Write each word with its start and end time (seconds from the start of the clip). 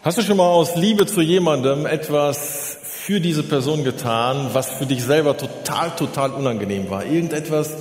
Hast 0.00 0.16
du 0.16 0.22
schon 0.22 0.36
mal 0.36 0.46
aus 0.46 0.76
Liebe 0.76 1.06
zu 1.06 1.20
jemandem 1.20 1.84
etwas 1.84 2.76
für 2.84 3.20
diese 3.20 3.42
Person 3.42 3.82
getan, 3.82 4.50
was 4.52 4.70
für 4.70 4.86
dich 4.86 5.02
selber 5.02 5.36
total, 5.36 5.90
total 5.90 6.30
unangenehm 6.30 6.88
war? 6.88 7.04
Irgendetwas, 7.04 7.74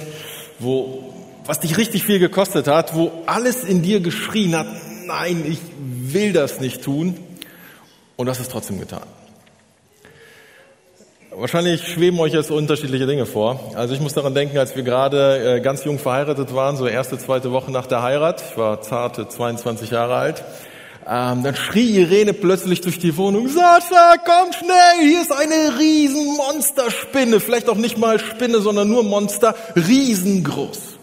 wo, 0.57 1.13
was 1.45 1.59
dich 1.59 1.77
richtig 1.77 2.03
viel 2.03 2.17
gekostet 2.17 2.67
hat, 2.67 2.95
wo 2.95 3.11
alles 3.27 3.63
in 3.63 3.83
dir 3.83 3.99
geschrien 3.99 4.57
hat, 4.57 4.65
nein, 5.05 5.45
ich 5.47 5.59
will 5.79 6.33
das 6.33 6.59
nicht 6.59 6.83
tun. 6.83 7.19
Und 8.15 8.25
das 8.25 8.39
ist 8.39 8.51
trotzdem 8.51 8.79
getan. 8.79 9.03
Wahrscheinlich 11.29 11.87
schweben 11.87 12.19
euch 12.19 12.33
jetzt 12.33 12.49
unterschiedliche 12.49 13.05
Dinge 13.05 13.27
vor. 13.27 13.59
Also 13.75 13.93
ich 13.93 13.99
muss 13.99 14.15
daran 14.15 14.33
denken, 14.33 14.57
als 14.57 14.75
wir 14.75 14.81
gerade 14.81 15.57
äh, 15.57 15.61
ganz 15.61 15.83
jung 15.83 15.99
verheiratet 15.99 16.55
waren, 16.55 16.77
so 16.77 16.87
erste, 16.87 17.19
zweite 17.19 17.51
Woche 17.51 17.71
nach 17.71 17.85
der 17.85 18.01
Heirat. 18.01 18.43
Ich 18.49 18.57
war 18.57 18.81
zarte 18.81 19.29
22 19.29 19.91
Jahre 19.91 20.15
alt. 20.15 20.43
Ähm, 21.09 21.41
dann 21.43 21.55
schrie 21.55 21.99
Irene 22.01 22.33
plötzlich 22.33 22.81
durch 22.81 22.99
die 22.99 23.15
Wohnung, 23.15 23.47
Sascha, 23.47 24.15
komm 24.25 24.51
schnell, 24.51 25.07
hier 25.07 25.21
ist 25.21 25.31
eine 25.31 25.79
riesen 25.79 26.35
Monsterspinne. 26.35 27.39
Vielleicht 27.39 27.69
auch 27.69 27.77
nicht 27.77 27.97
mal 27.97 28.19
Spinne, 28.19 28.59
sondern 28.59 28.89
nur 28.89 29.03
Monster, 29.03 29.55
riesengroß. 29.75 30.97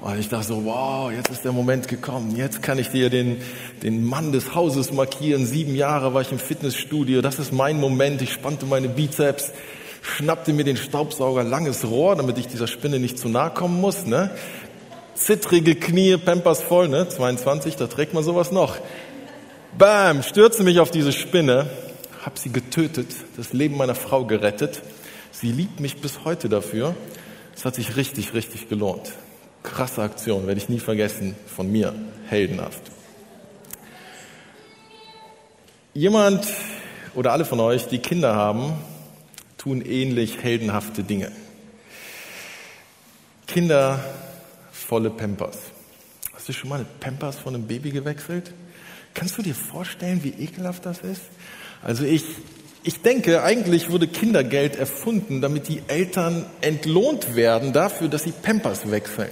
Und 0.00 0.18
ich 0.18 0.28
dachte 0.30 0.46
so, 0.46 0.64
wow, 0.64 1.12
jetzt 1.12 1.28
ist 1.28 1.44
der 1.44 1.52
Moment 1.52 1.88
gekommen. 1.88 2.34
Jetzt 2.36 2.62
kann 2.62 2.78
ich 2.78 2.88
dir 2.88 3.10
den, 3.10 3.42
den 3.82 4.04
Mann 4.04 4.32
des 4.32 4.54
Hauses 4.54 4.92
markieren. 4.92 5.44
Sieben 5.44 5.74
Jahre 5.74 6.14
war 6.14 6.22
ich 6.22 6.32
im 6.32 6.38
Fitnessstudio. 6.38 7.20
Das 7.20 7.38
ist 7.38 7.52
mein 7.52 7.80
Moment. 7.80 8.22
Ich 8.22 8.32
spannte 8.32 8.64
meine 8.64 8.88
Bizeps, 8.88 9.52
schnappte 10.00 10.52
mir 10.52 10.64
den 10.64 10.76
Staubsauger, 10.76 11.42
langes 11.42 11.84
Rohr, 11.84 12.16
damit 12.16 12.38
ich 12.38 12.46
dieser 12.46 12.68
Spinne 12.68 13.00
nicht 13.00 13.18
zu 13.18 13.28
nahe 13.28 13.50
kommen 13.50 13.80
muss. 13.80 14.06
Ne? 14.06 14.30
Zittrige 15.18 15.74
Knie, 15.74 16.16
Pampers 16.16 16.62
voll, 16.62 16.88
ne? 16.88 17.08
22, 17.08 17.74
da 17.74 17.88
trägt 17.88 18.14
man 18.14 18.22
sowas 18.22 18.52
noch. 18.52 18.76
Bam, 19.76 20.22
stürze 20.22 20.62
mich 20.62 20.78
auf 20.78 20.92
diese 20.92 21.12
Spinne, 21.12 21.68
hab 22.24 22.38
sie 22.38 22.50
getötet, 22.50 23.08
das 23.36 23.52
Leben 23.52 23.76
meiner 23.76 23.96
Frau 23.96 24.24
gerettet. 24.24 24.80
Sie 25.32 25.50
liebt 25.50 25.80
mich 25.80 26.00
bis 26.00 26.24
heute 26.24 26.48
dafür. 26.48 26.94
Es 27.54 27.64
hat 27.64 27.74
sich 27.74 27.96
richtig, 27.96 28.32
richtig 28.32 28.68
gelohnt. 28.68 29.12
Krasse 29.64 30.02
Aktion, 30.02 30.46
werde 30.46 30.60
ich 30.60 30.68
nie 30.68 30.78
vergessen, 30.78 31.34
von 31.46 31.70
mir, 31.70 31.94
heldenhaft. 32.28 32.82
Jemand 35.94 36.46
oder 37.16 37.32
alle 37.32 37.44
von 37.44 37.58
euch, 37.58 37.88
die 37.88 37.98
Kinder 37.98 38.36
haben, 38.36 38.74
tun 39.58 39.82
ähnlich 39.82 40.44
heldenhafte 40.44 41.02
Dinge. 41.02 41.32
Kinder 43.48 43.98
volle 44.78 45.10
Pampers. 45.10 45.58
Hast 46.34 46.48
du 46.48 46.52
schon 46.52 46.70
mal 46.70 46.86
Pampers 47.00 47.36
von 47.36 47.54
einem 47.54 47.66
Baby 47.66 47.90
gewechselt? 47.90 48.52
Kannst 49.14 49.36
du 49.36 49.42
dir 49.42 49.54
vorstellen, 49.54 50.22
wie 50.22 50.30
ekelhaft 50.30 50.86
das 50.86 51.00
ist? 51.00 51.22
Also 51.82 52.04
ich, 52.04 52.24
ich 52.84 53.02
denke, 53.02 53.42
eigentlich 53.42 53.90
wurde 53.90 54.06
Kindergeld 54.06 54.76
erfunden, 54.76 55.40
damit 55.40 55.68
die 55.68 55.82
Eltern 55.88 56.46
entlohnt 56.60 57.34
werden 57.34 57.72
dafür, 57.72 58.08
dass 58.08 58.24
sie 58.24 58.32
Pampers 58.32 58.90
wechseln. 58.90 59.30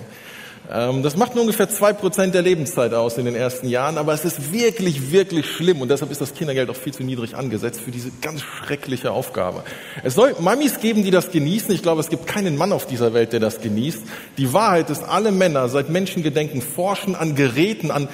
Ähm, 0.71 1.03
das 1.03 1.17
macht 1.17 1.35
nur 1.35 1.43
ungefähr 1.43 1.69
zwei 1.69 1.93
Prozent 1.93 2.35
der 2.35 2.43
Lebenszeit 2.43 2.93
aus 2.93 3.19
in 3.19 3.25
den 3.25 3.35
ersten 3.35 3.69
Jahren, 3.69 3.99
aber 3.99 4.13
es 4.13 4.25
ist 4.25 4.53
wirklich, 4.53 5.13
wirklich 5.13 5.47
schlimm 5.47 5.81
und 5.81 5.91
deshalb 5.91 6.11
ist 6.11 6.21
das 6.21 6.35
Kindergeld 6.35 6.71
auch 6.71 6.77
viel 6.77 6.93
zu 6.93 7.05
niedrig 7.05 7.37
angesetzt 7.37 7.81
für 7.81 7.91
diese 7.91 8.11
ganz 8.21 8.43
schreckliche 8.43 9.13
Aufgabe. 9.13 9.63
Es 10.03 10.15
soll 10.15 10.35
Mamis 10.41 10.81
geben, 10.81 11.05
die 11.05 11.11
das 11.11 11.31
genießen. 11.31 11.73
Ich 11.73 11.83
glaube, 11.83 12.01
es 12.01 12.09
gibt 12.09 12.27
keinen 12.27 12.57
Mann 12.57 12.73
auf 12.73 12.87
dieser 12.87 13.15
Welt, 13.15 13.33
der 13.33 13.41
das 13.41 13.61
genießt. 13.61 14.03
Die 14.39 14.53
Wahrheit 14.53 14.91
ist, 14.91 15.05
alle 15.05 15.31
Männer 15.31 15.69
seit 15.69 15.89
Menschengedenken 15.89 16.63
forschen 16.63 17.15
an 17.15 17.37
Geräten, 17.37 17.91
an 17.91 18.09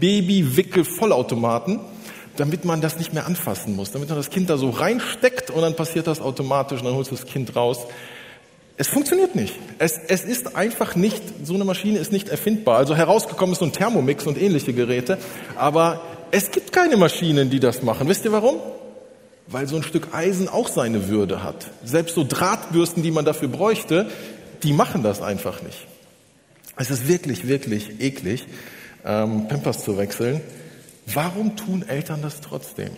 Baby-Wickel-Vollautomaten, 0.00 1.80
damit 2.36 2.64
man 2.64 2.80
das 2.80 2.98
nicht 2.98 3.14
mehr 3.14 3.26
anfassen 3.26 3.76
muss, 3.76 3.92
damit 3.92 4.08
man 4.08 4.18
das 4.18 4.30
Kind 4.30 4.50
da 4.50 4.58
so 4.58 4.70
reinsteckt 4.70 5.50
und 5.50 5.62
dann 5.62 5.74
passiert 5.74 6.06
das 6.06 6.20
automatisch 6.20 6.80
und 6.80 6.86
dann 6.86 6.94
holst 6.94 7.10
du 7.10 7.16
das 7.16 7.26
Kind 7.26 7.54
raus. 7.56 7.86
Es 8.76 8.88
funktioniert 8.88 9.36
nicht. 9.36 9.54
Es, 9.78 9.98
es 10.08 10.24
ist 10.24 10.56
einfach 10.56 10.96
nicht, 10.96 11.22
so 11.44 11.54
eine 11.54 11.64
Maschine 11.64 11.98
ist 11.98 12.10
nicht 12.10 12.28
erfindbar. 12.28 12.78
Also 12.78 12.96
herausgekommen 12.96 13.52
ist 13.52 13.60
so 13.60 13.64
ein 13.66 13.72
Thermomix 13.72 14.26
und 14.26 14.40
ähnliche 14.40 14.72
Geräte, 14.72 15.18
aber 15.56 16.02
es 16.32 16.50
gibt 16.50 16.72
keine 16.72 16.96
Maschinen, 16.96 17.50
die 17.50 17.60
das 17.60 17.82
machen. 17.82 18.08
Wisst 18.08 18.24
ihr 18.24 18.32
warum? 18.32 18.56
Weil 19.46 19.68
so 19.68 19.76
ein 19.76 19.84
Stück 19.84 20.08
Eisen 20.12 20.48
auch 20.48 20.68
seine 20.68 21.08
Würde 21.08 21.44
hat. 21.44 21.66
Selbst 21.84 22.16
so 22.16 22.24
Drahtbürsten, 22.24 23.02
die 23.02 23.12
man 23.12 23.24
dafür 23.24 23.48
bräuchte, 23.48 24.08
die 24.64 24.72
machen 24.72 25.04
das 25.04 25.22
einfach 25.22 25.62
nicht. 25.62 25.86
Es 26.76 26.90
ist 26.90 27.06
wirklich, 27.06 27.46
wirklich 27.46 28.00
eklig, 28.00 28.46
ähm, 29.04 29.46
Pampers 29.46 29.84
zu 29.84 29.96
wechseln. 29.96 30.40
Warum 31.06 31.54
tun 31.54 31.84
Eltern 31.86 32.22
das 32.22 32.40
trotzdem? 32.40 32.90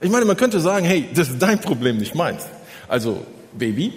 Ich 0.00 0.10
meine, 0.10 0.24
man 0.24 0.36
könnte 0.36 0.60
sagen, 0.60 0.84
hey, 0.84 1.08
das 1.14 1.28
ist 1.28 1.40
dein 1.40 1.60
Problem, 1.60 1.98
nicht 1.98 2.16
meins. 2.16 2.42
Also, 2.88 3.24
Baby, 3.56 3.92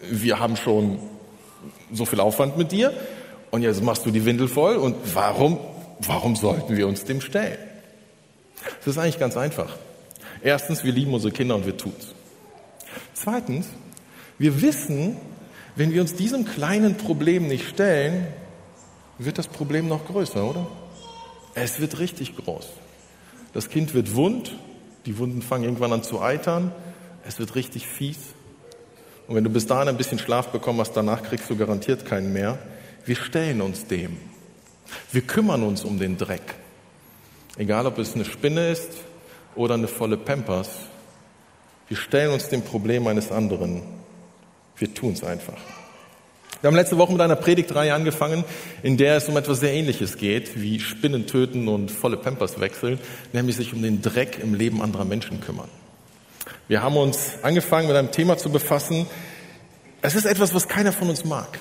wir 0.00 0.38
haben 0.38 0.56
schon 0.56 0.98
so 1.92 2.04
viel 2.04 2.20
Aufwand 2.20 2.56
mit 2.56 2.72
dir 2.72 2.92
und 3.50 3.62
jetzt 3.62 3.82
machst 3.82 4.06
du 4.06 4.10
die 4.10 4.24
Windel 4.24 4.48
voll 4.48 4.76
und 4.76 4.96
warum, 5.14 5.58
warum 6.00 6.36
sollten 6.36 6.76
wir 6.76 6.86
uns 6.86 7.04
dem 7.04 7.20
stellen? 7.20 7.58
Das 8.78 8.88
ist 8.88 8.98
eigentlich 8.98 9.18
ganz 9.18 9.36
einfach. 9.36 9.76
Erstens, 10.42 10.84
wir 10.84 10.92
lieben 10.92 11.14
unsere 11.14 11.32
Kinder 11.32 11.54
und 11.56 11.66
wir 11.66 11.76
tun's. 11.76 12.14
Zweitens, 13.14 13.66
wir 14.38 14.62
wissen, 14.62 15.16
wenn 15.74 15.92
wir 15.92 16.00
uns 16.00 16.14
diesem 16.14 16.44
kleinen 16.44 16.96
Problem 16.96 17.48
nicht 17.48 17.68
stellen, 17.68 18.26
wird 19.18 19.38
das 19.38 19.48
Problem 19.48 19.88
noch 19.88 20.06
größer, 20.06 20.44
oder? 20.44 20.66
Es 21.54 21.80
wird 21.80 21.98
richtig 21.98 22.36
groß. 22.36 22.68
Das 23.52 23.68
Kind 23.68 23.94
wird 23.94 24.14
wund, 24.14 24.54
die 25.06 25.18
Wunden 25.18 25.42
fangen 25.42 25.64
irgendwann 25.64 25.92
an 25.92 26.02
zu 26.02 26.20
eitern, 26.20 26.72
es 27.26 27.38
wird 27.38 27.54
richtig 27.54 27.86
fies. 27.86 28.18
Und 29.28 29.34
wenn 29.34 29.44
du 29.44 29.50
bis 29.50 29.66
dahin 29.66 29.88
ein 29.88 29.98
bisschen 29.98 30.18
Schlaf 30.18 30.48
bekommen 30.48 30.80
hast, 30.80 30.92
danach 30.92 31.22
kriegst 31.22 31.50
du 31.50 31.56
garantiert 31.56 32.06
keinen 32.06 32.32
mehr. 32.32 32.58
Wir 33.04 33.14
stellen 33.14 33.60
uns 33.60 33.86
dem. 33.86 34.16
Wir 35.12 35.20
kümmern 35.20 35.62
uns 35.62 35.84
um 35.84 35.98
den 35.98 36.16
Dreck. 36.16 36.54
Egal, 37.58 37.86
ob 37.86 37.98
es 37.98 38.14
eine 38.14 38.24
Spinne 38.24 38.70
ist 38.70 38.88
oder 39.54 39.74
eine 39.74 39.86
volle 39.86 40.16
Pampers. 40.16 40.70
Wir 41.88 41.98
stellen 41.98 42.32
uns 42.32 42.48
dem 42.48 42.62
Problem 42.62 43.06
eines 43.06 43.30
anderen. 43.30 43.82
Wir 44.78 44.94
tun 44.94 45.12
es 45.12 45.22
einfach. 45.22 45.58
Wir 46.62 46.68
haben 46.68 46.76
letzte 46.76 46.96
Woche 46.96 47.12
mit 47.12 47.20
einer 47.20 47.36
Predigtreihe 47.36 47.92
angefangen, 47.92 48.44
in 48.82 48.96
der 48.96 49.18
es 49.18 49.28
um 49.28 49.36
etwas 49.36 49.60
sehr 49.60 49.74
Ähnliches 49.74 50.16
geht, 50.16 50.58
wie 50.60 50.80
Spinnen 50.80 51.26
töten 51.26 51.68
und 51.68 51.90
volle 51.90 52.16
Pampers 52.16 52.60
wechseln, 52.60 52.98
nämlich 53.34 53.56
sich 53.56 53.74
um 53.74 53.82
den 53.82 54.00
Dreck 54.00 54.38
im 54.42 54.54
Leben 54.54 54.80
anderer 54.80 55.04
Menschen 55.04 55.40
kümmern. 55.40 55.68
Wir 56.68 56.82
haben 56.82 56.98
uns 56.98 57.32
angefangen 57.42 57.88
mit 57.88 57.96
einem 57.96 58.12
Thema 58.12 58.36
zu 58.36 58.50
befassen. 58.50 59.06
Es 60.02 60.14
ist 60.14 60.26
etwas, 60.26 60.54
was 60.54 60.68
keiner 60.68 60.92
von 60.92 61.08
uns 61.08 61.24
mag. 61.24 61.58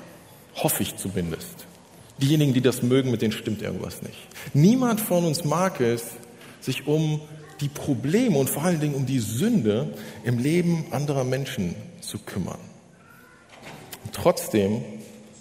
Hoffe 0.55 0.83
ich 0.83 0.97
zumindest. 0.97 1.65
Diejenigen, 2.17 2.53
die 2.53 2.61
das 2.61 2.83
mögen, 2.83 3.09
mit 3.09 3.21
denen 3.21 3.31
stimmt 3.31 3.61
irgendwas 3.61 4.01
nicht. 4.01 4.17
Niemand 4.53 4.99
von 4.99 5.23
uns 5.23 5.45
mag 5.45 5.79
es, 5.79 6.03
sich 6.59 6.87
um 6.87 7.21
die 7.61 7.69
Probleme 7.69 8.37
und 8.37 8.49
vor 8.49 8.63
allen 8.63 8.81
Dingen 8.81 8.95
um 8.95 9.05
die 9.05 9.19
Sünde 9.19 9.93
im 10.25 10.39
Leben 10.39 10.85
anderer 10.91 11.23
Menschen 11.23 11.75
zu 12.01 12.19
kümmern. 12.19 12.59
Und 14.03 14.13
trotzdem 14.13 14.83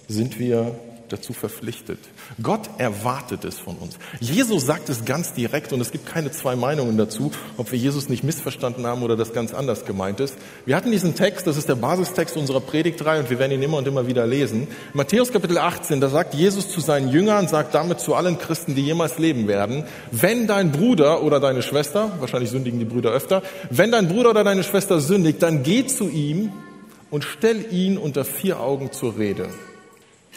sind 0.06 0.38
wir 0.38 0.78
dazu 1.12 1.32
verpflichtet. 1.32 1.98
Gott 2.42 2.68
erwartet 2.78 3.44
es 3.44 3.58
von 3.58 3.76
uns. 3.76 3.98
Jesus 4.20 4.66
sagt 4.66 4.88
es 4.88 5.04
ganz 5.04 5.32
direkt 5.32 5.72
und 5.72 5.80
es 5.80 5.92
gibt 5.92 6.06
keine 6.06 6.30
zwei 6.30 6.56
Meinungen 6.56 6.96
dazu, 6.96 7.30
ob 7.56 7.72
wir 7.72 7.78
Jesus 7.78 8.08
nicht 8.08 8.24
missverstanden 8.24 8.86
haben 8.86 9.02
oder 9.02 9.16
das 9.16 9.32
ganz 9.32 9.54
anders 9.54 9.84
gemeint 9.84 10.20
ist. 10.20 10.36
Wir 10.64 10.76
hatten 10.76 10.90
diesen 10.90 11.14
Text, 11.14 11.46
das 11.46 11.56
ist 11.56 11.68
der 11.68 11.74
Basistext 11.76 12.36
unserer 12.36 12.60
Predigtreihe 12.60 13.20
und 13.20 13.30
wir 13.30 13.38
werden 13.38 13.52
ihn 13.52 13.62
immer 13.62 13.78
und 13.78 13.88
immer 13.88 14.06
wieder 14.06 14.26
lesen. 14.26 14.68
Matthäus 14.92 15.32
Kapitel 15.32 15.58
18, 15.58 16.00
da 16.00 16.08
sagt 16.08 16.34
Jesus 16.34 16.70
zu 16.70 16.80
seinen 16.80 17.10
Jüngern, 17.10 17.48
sagt 17.48 17.74
damit 17.74 18.00
zu 18.00 18.14
allen 18.14 18.38
Christen, 18.38 18.74
die 18.74 18.82
jemals 18.82 19.18
leben 19.18 19.48
werden, 19.48 19.84
wenn 20.10 20.46
dein 20.46 20.72
Bruder 20.72 21.22
oder 21.22 21.40
deine 21.40 21.62
Schwester, 21.62 22.12
wahrscheinlich 22.20 22.50
sündigen 22.50 22.78
die 22.78 22.84
Brüder 22.84 23.10
öfter, 23.10 23.42
wenn 23.70 23.92
dein 23.92 24.08
Bruder 24.08 24.30
oder 24.30 24.44
deine 24.44 24.64
Schwester 24.64 25.00
sündigt, 25.00 25.42
dann 25.42 25.62
geh 25.62 25.86
zu 25.86 26.08
ihm 26.08 26.52
und 27.10 27.24
stell 27.24 27.72
ihn 27.72 27.98
unter 27.98 28.24
vier 28.24 28.60
Augen 28.60 28.92
zur 28.92 29.18
Rede. 29.18 29.48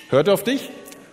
Hört 0.10 0.28
er 0.28 0.34
auf 0.34 0.44
dich? 0.44 0.70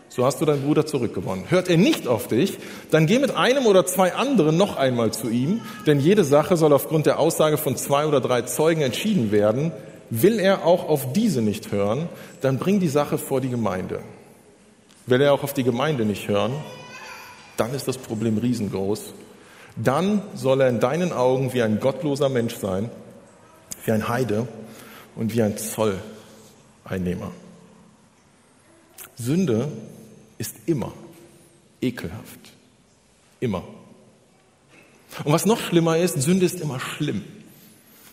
So 0.08 0.24
hast 0.24 0.40
du 0.40 0.46
deinen 0.46 0.62
Bruder 0.62 0.86
zurückgewonnen. 0.86 1.50
Hört 1.50 1.68
er 1.68 1.76
nicht 1.76 2.08
auf 2.08 2.28
dich, 2.28 2.56
dann 2.90 3.06
geh 3.06 3.18
mit 3.18 3.36
einem 3.36 3.66
oder 3.66 3.84
zwei 3.84 4.14
anderen 4.14 4.56
noch 4.56 4.76
einmal 4.76 5.12
zu 5.12 5.28
ihm, 5.28 5.60
denn 5.86 6.00
jede 6.00 6.24
Sache 6.24 6.56
soll 6.56 6.72
aufgrund 6.72 7.04
der 7.04 7.18
Aussage 7.18 7.58
von 7.58 7.76
zwei 7.76 8.06
oder 8.06 8.22
drei 8.22 8.42
Zeugen 8.42 8.80
entschieden 8.80 9.30
werden. 9.32 9.72
Will 10.08 10.38
er 10.38 10.64
auch 10.64 10.88
auf 10.88 11.12
diese 11.12 11.42
nicht 11.42 11.72
hören, 11.72 12.08
dann 12.40 12.58
bring 12.58 12.80
die 12.80 12.88
Sache 12.88 13.18
vor 13.18 13.42
die 13.42 13.50
Gemeinde. 13.50 14.00
Will 15.04 15.20
er 15.20 15.34
auch 15.34 15.42
auf 15.42 15.52
die 15.52 15.64
Gemeinde 15.64 16.06
nicht 16.06 16.28
hören, 16.28 16.52
dann 17.58 17.74
ist 17.74 17.88
das 17.88 17.98
Problem 17.98 18.38
riesengroß. 18.38 19.12
Dann 19.76 20.22
soll 20.34 20.62
er 20.62 20.68
in 20.68 20.80
deinen 20.80 21.12
Augen 21.12 21.52
wie 21.52 21.62
ein 21.62 21.80
gottloser 21.80 22.30
Mensch 22.30 22.54
sein, 22.54 22.88
wie 23.84 23.92
ein 23.92 24.08
Heide 24.08 24.48
und 25.14 25.34
wie 25.34 25.42
ein 25.42 25.56
Zolleinnehmer. 25.58 27.32
Sünde 29.16 29.72
ist 30.38 30.54
immer 30.66 30.92
ekelhaft. 31.80 32.52
Immer. 33.40 33.64
Und 35.24 35.32
was 35.32 35.46
noch 35.46 35.60
schlimmer 35.60 35.98
ist, 35.98 36.20
Sünde 36.20 36.46
ist 36.46 36.60
immer 36.60 36.80
schlimm. 36.80 37.24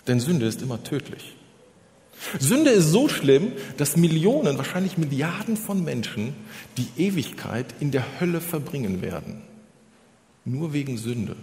Denn 0.08 0.20
Sünde 0.20 0.46
ist 0.46 0.62
immer 0.62 0.84
tödlich. 0.84 1.36
Sünde 2.40 2.72
ist 2.72 2.90
so 2.90 3.10
schlimm, 3.10 3.52
dass 3.78 3.98
Millionen, 3.98 4.58
wahrscheinlich 4.58 4.98
Milliarden 4.98 5.58
von 5.58 5.84
Menschen 5.84 6.34
die 6.78 6.88
Ewigkeit 6.98 7.66
in 7.80 7.92
der 7.92 8.06
Hölle 8.20 8.40
verbringen 8.40 9.02
werden. 9.02 9.42
Nur 10.46 10.74
wegen 10.74 10.98
Sünde. 10.98 11.36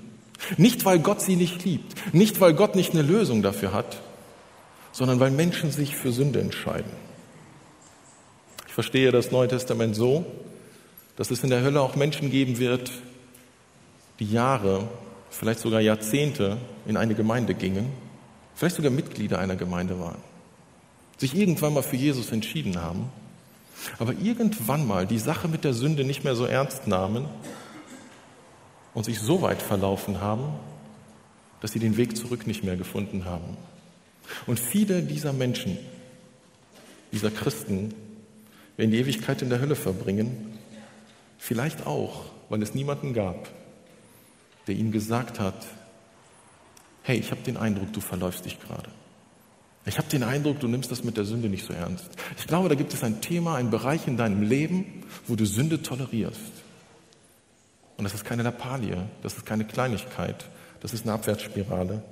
Nicht, 0.57 0.85
weil 0.85 0.99
Gott 0.99 1.21
sie 1.21 1.37
nicht 1.37 1.65
liebt, 1.65 2.15
nicht, 2.15 2.41
weil 2.41 2.55
Gott 2.55 2.75
nicht 2.75 2.93
eine 2.93 3.03
Lösung 3.03 3.43
dafür 3.43 3.73
hat, 3.75 4.01
sondern 4.93 5.21
weil 5.21 5.31
Menschen 5.31 5.71
sich 5.71 5.97
für 5.97 6.13
Sünde 6.13 6.41
entscheiden. 6.41 6.91
Ich 8.71 8.75
verstehe 8.75 9.11
das 9.11 9.33
Neue 9.33 9.49
Testament 9.49 9.97
so, 9.97 10.25
dass 11.17 11.33
es 11.33 11.43
in 11.43 11.51
der 11.51 11.63
Hölle 11.63 11.81
auch 11.81 11.97
Menschen 11.97 12.31
geben 12.31 12.61
wird, 12.61 12.93
die 14.21 14.31
Jahre, 14.31 14.87
vielleicht 15.29 15.59
sogar 15.59 15.81
Jahrzehnte 15.81 16.57
in 16.87 16.97
eine 16.97 17.17
Gemeinde 17.17 17.55
gingen, 17.55 17.91
vielleicht 18.55 18.77
sogar 18.77 18.93
Mitglieder 18.93 19.41
einer 19.41 19.57
Gemeinde 19.57 19.99
waren, 19.99 20.21
sich 21.19 21.35
irgendwann 21.35 21.75
mal 21.75 21.83
für 21.83 21.97
Jesus 21.97 22.31
entschieden 22.31 22.81
haben, 22.81 23.11
aber 23.99 24.13
irgendwann 24.13 24.87
mal 24.87 25.05
die 25.05 25.19
Sache 25.19 25.49
mit 25.49 25.65
der 25.65 25.75
Sünde 25.75 26.05
nicht 26.05 26.23
mehr 26.23 26.37
so 26.37 26.45
ernst 26.45 26.87
nahmen 26.87 27.27
und 28.95 29.05
sich 29.05 29.19
so 29.19 29.43
weit 29.43 29.63
verlaufen 29.63 30.21
haben, 30.21 30.45
dass 31.61 31.73
sie 31.73 31.81
den 31.81 31.97
Weg 31.97 32.17
zurück 32.17 32.47
nicht 32.47 32.63
mehr 32.63 32.77
gefunden 32.77 33.25
haben. 33.25 33.57
Und 34.47 34.61
viele 34.61 35.03
dieser 35.03 35.33
Menschen, 35.33 35.77
dieser 37.11 37.33
Christen, 37.33 37.93
werden 38.81 38.93
die 38.93 38.99
Ewigkeit 38.99 39.43
in 39.43 39.51
der 39.51 39.61
Hölle 39.61 39.77
verbringen, 39.77 40.59
vielleicht 41.37 41.87
auch, 41.87 42.25
weil 42.49 42.63
es 42.63 42.75
niemanden 42.75 43.13
gab, 43.13 43.51
der 44.67 44.75
ihnen 44.75 44.91
gesagt 44.91 45.39
hat, 45.39 45.67
hey, 47.03 47.19
ich 47.19 47.31
habe 47.31 47.43
den 47.43 47.59
Eindruck, 47.59 47.93
du 47.93 48.01
verläufst 48.01 48.47
dich 48.47 48.59
gerade. 48.59 48.89
Ich 49.85 49.99
habe 49.99 50.09
den 50.09 50.23
Eindruck, 50.23 50.61
du 50.61 50.69
nimmst 50.69 50.91
das 50.91 51.05
mit 51.05 51.19
der 51.19 51.27
Sünde 51.27 51.51
nicht 51.51 51.67
so 51.67 51.75
ernst. 51.75 52.07
Ich 52.39 52.47
glaube, 52.47 52.71
da 52.71 52.75
gibt 52.75 52.95
es 52.95 53.05
ein 53.05 53.21
Thema, 53.21 53.57
einen 53.57 53.71
Bereich 53.71 54.07
in 54.07 54.17
deinem 54.17 54.43
Leben, 54.43 55.05
wo 55.27 55.37
du 55.37 55.45
Sünde 55.45 55.83
tolerierst. 55.83 56.41
Und 57.99 58.05
das 58.05 58.15
ist 58.15 58.25
keine 58.25 58.45
Lappalie, 58.45 58.97
das 59.23 59.35
ist 59.35 59.45
keine 59.45 59.67
Kleinigkeit, 59.67 60.47
das 60.81 60.95
ist 60.95 61.03
eine 61.03 61.13
Abwärtsspirale. 61.13 62.03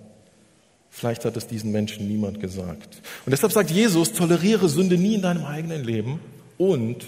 Vielleicht 0.90 1.24
hat 1.24 1.36
es 1.38 1.46
diesen 1.46 1.72
Menschen 1.72 2.08
niemand 2.08 2.40
gesagt. 2.40 3.00
Und 3.24 3.30
deshalb 3.30 3.52
sagt 3.52 3.70
Jesus, 3.70 4.12
toleriere 4.12 4.68
Sünde 4.68 4.98
nie 4.98 5.14
in 5.14 5.22
deinem 5.22 5.46
eigenen 5.46 5.82
Leben 5.82 6.20
und 6.58 7.06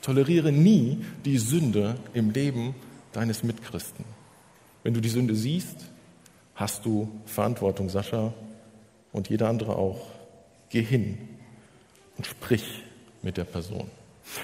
toleriere 0.00 0.52
nie 0.52 1.04
die 1.24 1.38
Sünde 1.38 1.96
im 2.14 2.30
Leben 2.30 2.74
deines 3.12 3.42
Mitchristen. 3.42 4.04
Wenn 4.82 4.94
du 4.94 5.00
die 5.00 5.08
Sünde 5.08 5.34
siehst, 5.34 5.76
hast 6.54 6.84
du 6.84 7.10
Verantwortung, 7.26 7.88
Sascha, 7.88 8.32
und 9.12 9.30
jeder 9.30 9.48
andere 9.48 9.76
auch. 9.76 10.00
Geh 10.68 10.82
hin 10.82 11.16
und 12.18 12.26
sprich 12.26 12.64
mit 13.22 13.36
der 13.36 13.44
Person. 13.44 13.88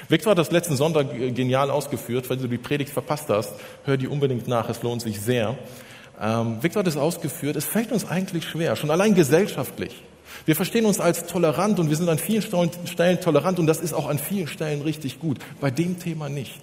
Victor 0.08 0.30
hat 0.30 0.38
das 0.38 0.50
letzten 0.50 0.76
Sonntag 0.76 1.10
genial 1.34 1.70
ausgeführt. 1.70 2.30
Wenn 2.30 2.40
du 2.40 2.46
die 2.46 2.58
Predigt 2.58 2.92
verpasst 2.92 3.28
hast, 3.28 3.52
hör 3.84 3.96
die 3.96 4.06
unbedingt 4.06 4.46
nach. 4.46 4.68
Es 4.68 4.82
lohnt 4.82 5.02
sich 5.02 5.20
sehr. 5.20 5.58
Ähm, 6.20 6.62
Victor 6.62 6.80
hat 6.80 6.86
es 6.86 6.96
ausgeführt. 6.96 7.56
Es 7.56 7.64
fällt 7.64 7.90
uns 7.90 8.08
eigentlich 8.08 8.44
schwer, 8.44 8.76
schon 8.76 8.90
allein 8.90 9.14
gesellschaftlich. 9.14 10.02
Wir 10.46 10.56
verstehen 10.56 10.86
uns 10.86 11.00
als 11.00 11.26
tolerant 11.26 11.78
und 11.78 11.88
wir 11.88 11.96
sind 11.96 12.08
an 12.08 12.18
vielen 12.18 12.42
Stellen 12.42 13.20
tolerant 13.20 13.58
und 13.58 13.66
das 13.66 13.80
ist 13.80 13.92
auch 13.92 14.08
an 14.08 14.18
vielen 14.18 14.46
Stellen 14.46 14.82
richtig 14.82 15.20
gut. 15.20 15.38
Bei 15.60 15.70
dem 15.70 15.98
Thema 15.98 16.28
nicht. 16.28 16.60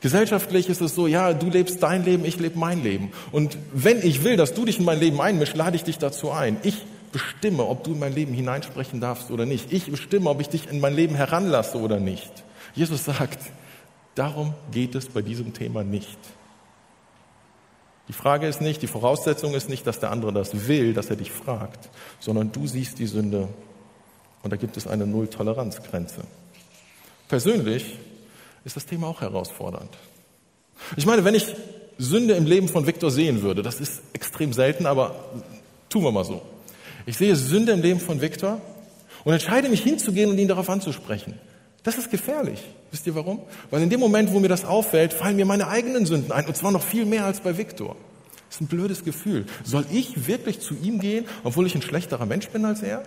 Gesellschaftlich 0.00 0.68
ist 0.68 0.80
es 0.80 0.94
so, 0.94 1.08
ja, 1.08 1.34
du 1.34 1.50
lebst 1.50 1.82
dein 1.82 2.04
Leben, 2.04 2.24
ich 2.24 2.38
lebe 2.38 2.56
mein 2.56 2.82
Leben. 2.84 3.10
Und 3.32 3.58
wenn 3.72 4.00
ich 4.06 4.22
will, 4.22 4.36
dass 4.36 4.54
du 4.54 4.64
dich 4.64 4.78
in 4.78 4.84
mein 4.84 5.00
Leben 5.00 5.20
einmischst, 5.20 5.56
lade 5.56 5.74
ich 5.74 5.82
dich 5.82 5.98
dazu 5.98 6.30
ein. 6.30 6.56
Ich 6.62 6.84
bestimme, 7.10 7.64
ob 7.64 7.82
du 7.82 7.92
in 7.92 7.98
mein 7.98 8.14
Leben 8.14 8.32
hineinsprechen 8.32 9.00
darfst 9.00 9.30
oder 9.30 9.44
nicht. 9.44 9.72
Ich 9.72 9.90
bestimme, 9.90 10.30
ob 10.30 10.40
ich 10.40 10.48
dich 10.48 10.70
in 10.70 10.78
mein 10.80 10.94
Leben 10.94 11.16
heranlasse 11.16 11.78
oder 11.78 11.98
nicht. 11.98 12.30
Jesus 12.74 13.06
sagt, 13.06 13.40
darum 14.14 14.54
geht 14.70 14.94
es 14.94 15.08
bei 15.08 15.22
diesem 15.22 15.52
Thema 15.52 15.82
nicht. 15.82 16.18
Die 18.08 18.12
Frage 18.14 18.46
ist 18.46 18.60
nicht, 18.60 18.80
die 18.80 18.86
Voraussetzung 18.86 19.54
ist 19.54 19.68
nicht, 19.68 19.86
dass 19.86 20.00
der 20.00 20.10
andere 20.10 20.32
das 20.32 20.66
will, 20.66 20.94
dass 20.94 21.10
er 21.10 21.16
dich 21.16 21.30
fragt, 21.30 21.90
sondern 22.20 22.50
du 22.52 22.66
siehst 22.66 22.98
die 22.98 23.06
Sünde 23.06 23.48
und 24.42 24.52
da 24.52 24.56
gibt 24.56 24.76
es 24.78 24.86
eine 24.86 25.06
Null-Toleranz-Grenze. 25.06 26.22
Persönlich 27.28 27.98
ist 28.64 28.76
das 28.76 28.86
Thema 28.86 29.08
auch 29.08 29.20
herausfordernd. 29.20 29.90
Ich 30.96 31.04
meine, 31.04 31.24
wenn 31.24 31.34
ich 31.34 31.54
Sünde 31.98 32.34
im 32.34 32.46
Leben 32.46 32.68
von 32.68 32.86
Viktor 32.86 33.10
sehen 33.10 33.42
würde, 33.42 33.62
das 33.62 33.80
ist 33.80 34.00
extrem 34.14 34.52
selten, 34.52 34.86
aber 34.86 35.14
tun 35.90 36.02
wir 36.02 36.12
mal 36.12 36.24
so. 36.24 36.40
Ich 37.04 37.18
sehe 37.18 37.36
Sünde 37.36 37.72
im 37.72 37.82
Leben 37.82 38.00
von 38.00 38.20
Viktor 38.20 38.60
und 39.24 39.32
entscheide 39.32 39.68
mich 39.68 39.82
hinzugehen 39.82 40.30
und 40.30 40.38
ihn 40.38 40.48
darauf 40.48 40.70
anzusprechen. 40.70 41.38
Das 41.82 41.98
ist 41.98 42.10
gefährlich. 42.10 42.62
Wisst 42.90 43.06
ihr 43.06 43.14
warum? 43.14 43.42
Weil 43.70 43.82
in 43.82 43.90
dem 43.90 44.00
Moment, 44.00 44.32
wo 44.32 44.40
mir 44.40 44.48
das 44.48 44.64
auffällt, 44.64 45.12
fallen 45.12 45.36
mir 45.36 45.44
meine 45.44 45.68
eigenen 45.68 46.06
Sünden 46.06 46.32
ein. 46.32 46.46
Und 46.46 46.56
zwar 46.56 46.72
noch 46.72 46.82
viel 46.82 47.04
mehr 47.04 47.24
als 47.24 47.40
bei 47.40 47.58
Viktor. 47.58 47.96
Das 48.48 48.56
ist 48.56 48.60
ein 48.62 48.66
blödes 48.66 49.04
Gefühl. 49.04 49.44
Soll 49.64 49.84
ich 49.90 50.26
wirklich 50.26 50.60
zu 50.60 50.74
ihm 50.74 51.00
gehen, 51.00 51.26
obwohl 51.44 51.66
ich 51.66 51.74
ein 51.74 51.82
schlechterer 51.82 52.24
Mensch 52.24 52.48
bin 52.48 52.64
als 52.64 52.82
er? 52.82 53.02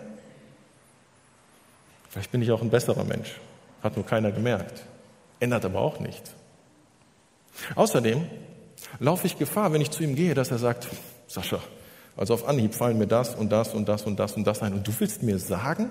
Vielleicht 2.10 2.32
bin 2.32 2.42
ich 2.42 2.52
auch 2.52 2.62
ein 2.62 2.70
besserer 2.70 3.04
Mensch. 3.04 3.40
Hat 3.82 3.96
nur 3.96 4.06
keiner 4.06 4.32
gemerkt. 4.32 4.84
Ändert 5.40 5.66
aber 5.66 5.80
auch 5.80 6.00
nichts. 6.00 6.32
Außerdem 7.76 8.28
laufe 9.00 9.26
ich 9.26 9.40
Gefahr, 9.40 9.74
wenn 9.74 9.82
ich 9.82 9.90
zu 9.92 10.04
ihm 10.04 10.16
gehe, 10.16 10.36
dass 10.36 10.52
er 10.52 10.60
sagt, 10.60 10.88
Sascha, 11.28 11.60
also 12.18 12.34
auf 12.34 12.48
Anhieb 12.48 12.76
fallen 12.76 12.98
mir 12.98 13.08
das 13.08 13.34
und 13.34 13.52
das 13.52 13.74
und 13.74 13.88
das 13.88 14.04
und 14.04 14.20
das 14.20 14.34
und 14.34 14.46
das 14.46 14.62
ein. 14.62 14.74
Und 14.74 14.88
du 14.88 14.92
willst 15.00 15.24
mir 15.24 15.40
sagen, 15.40 15.90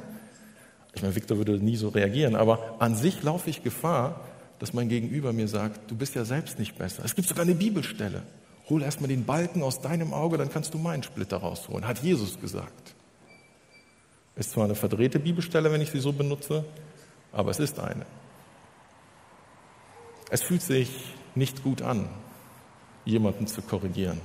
ich 0.95 1.03
meine, 1.03 1.15
Victor 1.15 1.37
würde 1.37 1.53
nie 1.53 1.77
so 1.77 1.89
reagieren, 1.89 2.35
aber 2.35 2.77
an 2.81 2.97
sich 2.97 3.23
laufe 3.23 3.49
ich 3.49 3.63
Gefahr, 3.63 4.21
dass 4.59 4.73
mein 4.73 4.89
Gegenüber 4.89 5.33
mir 5.33 5.49
sagt, 5.49 5.91
du 5.91 5.97
bist 5.97 6.15
ja 6.15 6.25
selbst 6.25 6.59
nicht 6.59 6.77
besser. 6.77 7.05
Es 7.05 7.15
gibt 7.15 7.29
sogar 7.29 7.45
eine 7.45 7.55
Bibelstelle. 7.55 8.23
Hol 8.69 8.83
erstmal 8.83 9.09
den 9.09 9.25
Balken 9.25 9.63
aus 9.63 9.81
deinem 9.81 10.13
Auge, 10.13 10.37
dann 10.37 10.51
kannst 10.51 10.75
du 10.75 10.79
meinen 10.79 11.03
Splitter 11.03 11.39
rausholen, 11.39 11.87
hat 11.87 12.03
Jesus 12.03 12.41
gesagt. 12.41 12.95
Ist 14.37 14.53
zwar 14.53 14.65
eine 14.65 14.75
verdrehte 14.75 15.19
Bibelstelle, 15.19 15.73
wenn 15.73 15.81
ich 15.81 15.91
sie 15.91 16.01
so 16.01 16.13
benutze, 16.13 16.65
aber 17.33 17.51
es 17.51 17.59
ist 17.59 17.79
eine. 17.79 18.07
Es 20.31 20.43
fühlt 20.43 20.63
sich 20.63 20.91
nicht 21.35 21.63
gut 21.63 21.83
an, 21.83 22.09
jemanden 23.05 23.47
zu 23.47 23.63
korrigieren. 23.63 24.21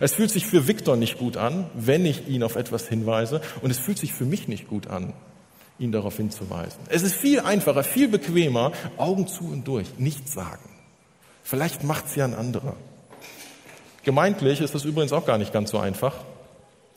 Es 0.00 0.14
fühlt 0.14 0.30
sich 0.30 0.46
für 0.46 0.66
Viktor 0.66 0.96
nicht 0.96 1.18
gut 1.18 1.36
an, 1.36 1.70
wenn 1.74 2.06
ich 2.06 2.26
ihn 2.26 2.42
auf 2.42 2.56
etwas 2.56 2.88
hinweise. 2.88 3.40
Und 3.60 3.70
es 3.70 3.78
fühlt 3.78 3.98
sich 3.98 4.12
für 4.12 4.24
mich 4.24 4.48
nicht 4.48 4.66
gut 4.66 4.86
an, 4.86 5.12
ihn 5.78 5.92
darauf 5.92 6.16
hinzuweisen. 6.16 6.78
Es 6.88 7.02
ist 7.02 7.14
viel 7.14 7.40
einfacher, 7.40 7.82
viel 7.82 8.08
bequemer, 8.08 8.72
Augen 8.96 9.26
zu 9.26 9.44
und 9.44 9.66
durch, 9.66 9.98
nichts 9.98 10.32
sagen. 10.32 10.70
Vielleicht 11.42 11.84
macht 11.84 12.06
es 12.06 12.16
ja 12.16 12.24
ein 12.24 12.34
anderer. 12.34 12.76
Gemeintlich 14.04 14.60
ist 14.60 14.74
das 14.74 14.84
übrigens 14.84 15.12
auch 15.12 15.26
gar 15.26 15.38
nicht 15.38 15.52
ganz 15.52 15.70
so 15.70 15.78
einfach. 15.78 16.14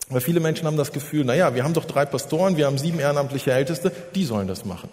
Weil 0.09 0.21
viele 0.21 0.39
Menschen 0.39 0.67
haben 0.67 0.77
das 0.77 0.93
Gefühl, 0.93 1.25
naja, 1.25 1.53
wir 1.53 1.63
haben 1.63 1.73
doch 1.73 1.85
drei 1.85 2.05
Pastoren, 2.05 2.55
wir 2.55 2.65
haben 2.65 2.77
sieben 2.77 2.99
ehrenamtliche 2.99 3.51
Älteste, 3.51 3.91
die 4.15 4.23
sollen 4.23 4.47
das 4.47 4.63
machen. 4.63 4.89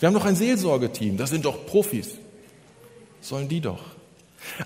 Wir 0.00 0.06
haben 0.06 0.14
doch 0.14 0.24
ein 0.24 0.36
Seelsorgeteam, 0.36 1.18
das 1.18 1.30
sind 1.30 1.44
doch 1.44 1.66
Profis. 1.66 2.16
Sollen 3.20 3.48
die 3.48 3.60
doch. 3.60 3.82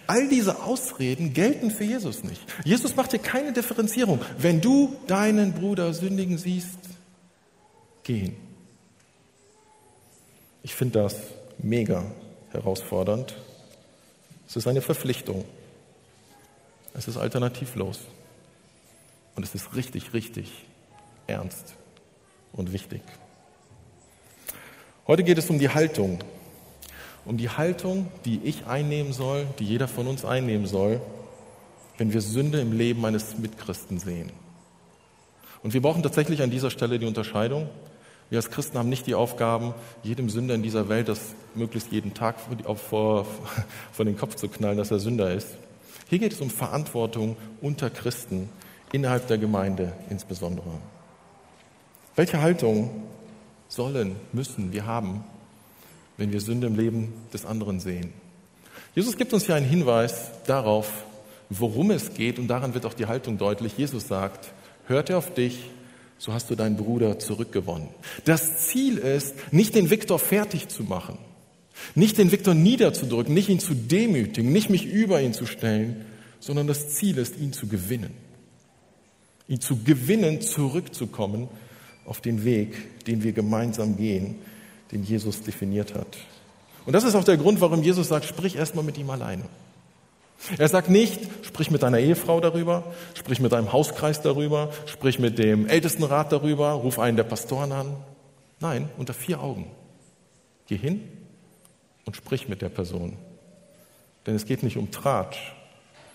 All 0.07 0.29
diese 0.29 0.63
Ausreden 0.63 1.33
gelten 1.33 1.71
für 1.71 1.85
Jesus 1.85 2.25
nicht. 2.25 2.41
Jesus 2.65 2.97
macht 2.97 3.11
hier 3.13 3.21
keine 3.21 3.53
Differenzierung. 3.53 4.21
Wenn 4.37 4.61
du 4.61 4.97
deinen 5.07 5.53
Bruder 5.53 5.93
sündigen 5.95 6.39
siehst, 6.39 6.79
gehen. 8.03 8.37
Ich 10.63 10.75
finde 10.75 11.03
das 11.03 11.17
mega 11.59 12.05
herausfordernd. 12.51 13.37
Es 14.47 14.57
ist 14.57 14.67
eine 14.67 14.81
Verpflichtung. 14.81 15.45
Es 16.95 17.09
ist 17.09 17.17
alternativlos. 17.17 18.01
Und 19.37 19.45
es 19.45 19.55
ist 19.55 19.75
richtig, 19.77 20.15
richtig 20.15 20.51
ernst 21.27 21.75
und 22.53 22.73
wichtig. 22.73 23.03
Heute 25.07 25.23
geht 25.23 25.39
es 25.39 25.49
um 25.49 25.59
die 25.59 25.69
Haltung. 25.69 26.19
Um 27.25 27.37
die 27.37 27.51
Haltung, 27.51 28.09
die 28.25 28.41
ich 28.43 28.67
einnehmen 28.67 29.13
soll, 29.13 29.47
die 29.59 29.65
jeder 29.65 29.87
von 29.87 30.09
uns 30.09 30.25
einnehmen 30.25 30.67
soll, 30.67 31.01
wenn 31.99 32.13
wir 32.13 32.21
Sünde 32.21 32.61
im 32.61 32.73
Leben 32.73 33.05
eines 33.05 33.39
Mitchristen 33.39 33.99
sehen. 33.99 34.33
Und 35.63 35.75
wir 35.75 35.83
brauchen 35.83 36.03
tatsächlich 36.03 36.43
an 36.43 36.51
dieser 36.51 36.71
Stelle 36.71 36.99
die 36.99 37.07
Unterscheidung. 37.07 37.69
Wir 38.31 38.39
als 38.39 38.51
Christen 38.51 38.77
haben 38.77 38.89
nicht 38.89 39.07
die 39.07 39.15
Aufgaben, 39.15 39.75
jedem 40.03 40.29
Sünder 40.29 40.55
in 40.55 40.63
dieser 40.63 40.89
Welt 40.89 41.09
das 41.09 41.21
möglichst 41.55 41.91
jeden 41.93 42.13
Tag 42.13 42.37
vor, 42.41 43.27
vor, 43.93 44.05
den 44.05 44.19
Kopf 44.19 44.35
zu 44.35 44.49
knallen, 44.49 44.77
dass 44.77 44.91
er 44.91 44.99
Sünder 44.99 45.33
ist. 45.33 45.49
Hier 46.09 46.19
geht 46.19 46.33
es 46.33 46.41
um 46.41 46.51
Verantwortung 46.51 47.37
unter 47.61 47.91
Christen, 47.91 48.49
innerhalb 48.93 49.27
der 49.29 49.39
Gemeinde 49.39 49.93
insbesondere. 50.11 50.71
Welche 52.17 52.41
Haltung 52.41 53.03
sollen, 53.69 54.17
müssen 54.33 54.73
wir 54.73 54.87
haben, 54.87 55.25
wenn 56.17 56.33
wir 56.33 56.41
Sünde 56.41 56.67
im 56.67 56.77
Leben 56.77 57.13
des 57.33 57.47
anderen 57.47 57.81
sehen? 57.81 58.13
Jesus 58.95 59.17
gibt 59.17 59.33
uns 59.33 59.47
hier 59.47 59.55
einen 59.55 59.69
Hinweis 59.69 60.31
darauf, 60.47 60.91
worum 61.51 61.91
es 61.91 62.15
geht, 62.15 62.39
und 62.39 62.49
daran 62.49 62.75
wird 62.75 62.87
auch 62.87 62.95
die 62.95 63.07
Haltung 63.07 63.39
deutlich. 63.39 63.77
Jesus 63.79 64.09
sagt, 64.09 64.49
hört 64.87 65.13
auf 65.13 65.33
dich, 65.33 65.71
so 66.19 66.33
hast 66.33 66.51
du 66.51 66.57
deinen 66.57 66.77
Bruder 66.77 67.19
zurückgewonnen. 67.19 67.89
Das 68.25 68.67
Ziel 68.67 68.99
ist, 68.99 69.35
nicht 69.53 69.75
den 69.75 69.91
Viktor 69.91 70.19
fertig 70.19 70.69
zu 70.69 70.83
machen, 70.83 71.17
nicht 71.95 72.19
den 72.19 72.33
Viktor 72.33 72.55
niederzudrücken, 72.55 73.33
nicht 73.33 73.49
ihn 73.49 73.61
zu 73.61 73.75
demütigen, 73.75 74.53
nicht 74.53 74.69
mich 74.69 74.85
über 74.85 75.23
ihn 75.23 75.33
zu 75.33 75.47
stellen, 75.47 76.05
sondern 76.41 76.67
das 76.67 76.91
Ziel 76.91 77.19
ist, 77.19 77.39
ihn 77.39 77.53
zu 77.53 77.69
gewinnen. 77.69 78.11
Ihn 79.47 79.61
zu 79.61 79.83
gewinnen, 79.83 80.41
zurückzukommen 80.41 81.49
auf 82.05 82.21
den 82.21 82.45
Weg, 82.45 83.05
den 83.07 83.23
wir 83.23 83.33
gemeinsam 83.33 83.97
gehen, 83.97 84.37
den 84.93 85.05
Jesus 85.05 85.43
definiert 85.43 85.95
hat. 85.95 86.19
Und 86.85 86.93
das 86.95 87.05
ist 87.05 87.15
auch 87.15 87.25
der 87.25 87.37
Grund, 87.37 87.61
warum 87.61 87.83
Jesus 87.83 88.09
sagt, 88.09 88.25
sprich 88.25 88.57
erstmal 88.57 88.85
mit 88.85 88.99
ihm 88.99 89.11
alleine. 89.11 89.45
Er 90.57 90.69
sagt 90.69 90.89
nicht, 90.89 91.21
sprich 91.45 91.71
mit 91.71 91.83
deiner 91.83 91.99
Ehefrau 91.99 92.41
darüber, 92.41 92.95
sprich 93.15 93.41
mit 93.41 93.53
deinem 93.53 93.73
Hauskreis 93.73 94.23
darüber, 94.23 94.71
sprich 94.87 95.19
mit 95.19 95.39
dem 95.39 95.67
Ältestenrat 95.67 96.33
darüber, 96.33 96.71
ruf 96.73 96.99
einen 96.99 97.17
der 97.17 97.25
Pastoren 97.25 97.73
an. 97.73 97.97
Nein, 98.61 98.89
unter 98.97 99.15
vier 99.15 99.41
Augen. 99.41 99.71
Geh 100.67 100.77
hin 100.77 101.03
und 102.05 102.17
sprich 102.17 102.49
mit 102.49 102.63
der 102.63 102.69
Person. 102.69 103.17
Denn 104.27 104.35
es 104.35 104.47
geht 104.47 104.63
nicht 104.63 104.77
um 104.77 104.91
Tratsch, 104.91 105.39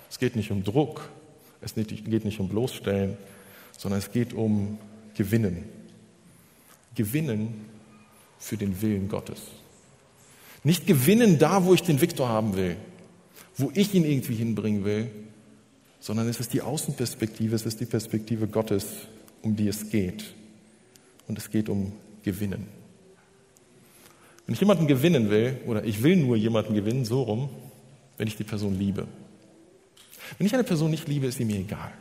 es 0.09 0.19
geht 0.19 0.35
nicht 0.35 0.51
um 0.51 0.63
Druck, 0.63 1.09
es 1.61 1.75
geht 1.75 2.25
nicht 2.25 2.39
um 2.39 2.49
Bloßstellen, 2.49 3.17
sondern 3.77 3.99
es 3.99 4.11
geht 4.11 4.33
um 4.33 4.77
Gewinnen. 5.15 5.65
Gewinnen 6.95 7.65
für 8.39 8.57
den 8.57 8.81
Willen 8.81 9.09
Gottes. 9.09 9.41
Nicht 10.63 10.87
gewinnen 10.87 11.39
da, 11.39 11.65
wo 11.65 11.73
ich 11.73 11.83
den 11.83 12.01
Viktor 12.01 12.29
haben 12.29 12.55
will, 12.55 12.77
wo 13.57 13.71
ich 13.73 13.93
ihn 13.93 14.05
irgendwie 14.05 14.35
hinbringen 14.35 14.83
will, 14.85 15.09
sondern 15.99 16.27
es 16.27 16.39
ist 16.39 16.53
die 16.53 16.61
Außenperspektive, 16.61 17.55
es 17.55 17.65
ist 17.65 17.79
die 17.79 17.85
Perspektive 17.85 18.47
Gottes, 18.47 18.85
um 19.41 19.55
die 19.55 19.67
es 19.67 19.89
geht. 19.89 20.33
Und 21.27 21.37
es 21.37 21.49
geht 21.49 21.69
um 21.69 21.93
Gewinnen. 22.23 22.67
Wenn 24.45 24.53
ich 24.53 24.59
jemanden 24.59 24.87
gewinnen 24.87 25.29
will, 25.29 25.57
oder 25.65 25.85
ich 25.85 26.03
will 26.03 26.17
nur 26.17 26.35
jemanden 26.35 26.73
gewinnen, 26.73 27.05
so 27.05 27.21
rum, 27.21 27.49
wenn 28.17 28.27
ich 28.27 28.35
die 28.35 28.43
Person 28.43 28.77
liebe. 28.77 29.07
Wenn 30.37 30.47
ich 30.47 30.53
eine 30.53 30.63
Person 30.63 30.91
nicht 30.91 31.07
liebe, 31.07 31.27
ist 31.27 31.37
sie 31.37 31.45
mir 31.45 31.59
egal. 31.59 31.93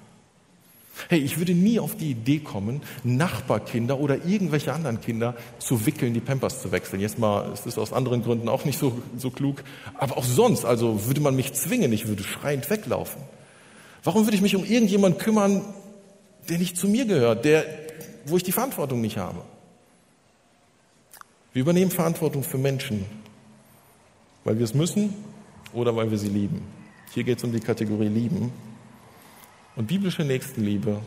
Hey, 1.08 1.20
ich 1.20 1.38
würde 1.38 1.54
nie 1.54 1.80
auf 1.80 1.96
die 1.96 2.10
Idee 2.10 2.38
kommen, 2.38 2.82
Nachbarkinder 3.02 3.98
oder 3.98 4.24
irgendwelche 4.26 4.72
anderen 4.72 5.00
Kinder 5.00 5.34
zu 5.58 5.86
wickeln, 5.86 6.14
die 6.14 6.20
Pampers 6.20 6.60
zu 6.60 6.70
wechseln. 6.70 7.00
Jetzt 7.00 7.18
mal, 7.18 7.50
es 7.52 7.66
ist 7.66 7.78
aus 7.78 7.92
anderen 7.92 8.22
Gründen 8.22 8.48
auch 8.48 8.64
nicht 8.64 8.78
so, 8.78 9.00
so 9.16 9.30
klug. 9.30 9.64
Aber 9.94 10.18
auch 10.18 10.24
sonst, 10.24 10.64
also 10.64 11.06
würde 11.06 11.20
man 11.20 11.34
mich 11.34 11.54
zwingen, 11.54 11.92
ich 11.92 12.06
würde 12.06 12.22
schreiend 12.22 12.68
weglaufen. 12.68 13.22
Warum 14.04 14.26
würde 14.26 14.36
ich 14.36 14.42
mich 14.42 14.54
um 14.54 14.64
irgendjemanden 14.64 15.20
kümmern, 15.20 15.62
der 16.48 16.58
nicht 16.58 16.76
zu 16.76 16.88
mir 16.88 17.06
gehört, 17.06 17.44
der, 17.44 17.64
wo 18.26 18.36
ich 18.36 18.42
die 18.42 18.52
Verantwortung 18.52 19.00
nicht 19.00 19.16
habe? 19.16 19.42
Wir 21.52 21.62
übernehmen 21.62 21.90
Verantwortung 21.90 22.42
für 22.42 22.58
Menschen, 22.58 23.04
weil 24.44 24.58
wir 24.58 24.64
es 24.64 24.74
müssen 24.74 25.14
oder 25.72 25.94
weil 25.96 26.10
wir 26.10 26.18
sie 26.18 26.28
lieben. 26.28 26.62
Hier 27.14 27.24
geht 27.24 27.38
es 27.38 27.44
um 27.44 27.52
die 27.52 27.60
Kategorie 27.60 28.08
lieben. 28.08 28.52
Und 29.76 29.86
biblische 29.86 30.22
Nächstenliebe 30.22 31.00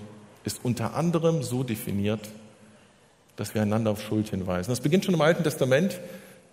ist 0.44 0.60
unter 0.64 0.96
anderem 0.96 1.44
so 1.44 1.64
definiert, 1.64 2.22
dass 3.36 3.54
wir 3.54 3.62
einander 3.62 3.92
auf 3.92 4.02
Schuld 4.02 4.30
hinweisen. 4.30 4.72
Das 4.72 4.80
beginnt 4.80 5.06
schon 5.06 5.14
im 5.14 5.22
Alten 5.22 5.44
Testament. 5.44 6.00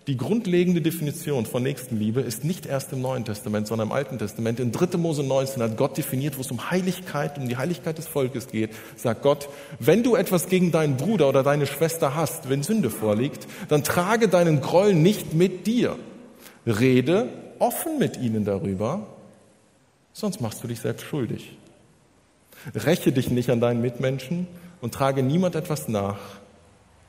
Die 0.05 0.17
grundlegende 0.17 0.81
Definition 0.81 1.45
von 1.45 1.63
Nächstenliebe 1.63 2.19
ist 2.19 2.43
nicht 2.43 2.65
erst 2.65 2.91
im 2.91 3.01
Neuen 3.01 3.23
Testament, 3.23 3.67
sondern 3.67 3.87
im 3.87 3.93
Alten 3.93 4.19
Testament. 4.19 4.59
In 4.59 4.73
3. 4.73 4.97
Mose 4.97 5.23
19 5.23 5.63
hat 5.63 5.77
Gott 5.77 5.97
definiert, 5.97 6.37
wo 6.37 6.41
es 6.41 6.51
um 6.51 6.69
Heiligkeit, 6.69 7.37
um 7.37 7.47
die 7.47 7.55
Heiligkeit 7.55 7.97
des 7.97 8.07
Volkes 8.07 8.47
geht, 8.47 8.71
sagt 8.97 9.21
Gott, 9.21 9.47
wenn 9.79 10.03
du 10.03 10.15
etwas 10.15 10.49
gegen 10.49 10.73
deinen 10.73 10.97
Bruder 10.97 11.29
oder 11.29 11.41
deine 11.41 11.65
Schwester 11.65 12.15
hast, 12.15 12.49
wenn 12.49 12.63
Sünde 12.63 12.89
vorliegt, 12.89 13.47
dann 13.69 13.85
trage 13.85 14.27
deinen 14.27 14.59
Groll 14.59 14.93
nicht 14.93 15.33
mit 15.33 15.67
dir. 15.67 15.97
Rede 16.67 17.29
offen 17.59 17.97
mit 17.97 18.17
ihnen 18.17 18.43
darüber, 18.43 19.07
sonst 20.11 20.41
machst 20.41 20.61
du 20.63 20.67
dich 20.67 20.81
selbst 20.81 21.05
schuldig. 21.05 21.57
Räche 22.73 23.11
dich 23.11 23.29
nicht 23.29 23.49
an 23.49 23.59
deinen 23.59 23.81
Mitmenschen 23.81 24.47
und 24.81 24.93
trage 24.93 25.23
niemand 25.23 25.55
etwas 25.55 25.87
nach. 25.87 26.17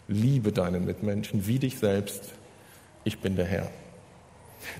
Liebe 0.08 0.52
deinen 0.52 0.84
Mitmenschen 0.84 1.46
wie 1.46 1.58
dich 1.58 1.78
selbst. 1.78 2.22
Ich 3.04 3.20
bin 3.20 3.36
der 3.36 3.46
Herr. 3.46 3.70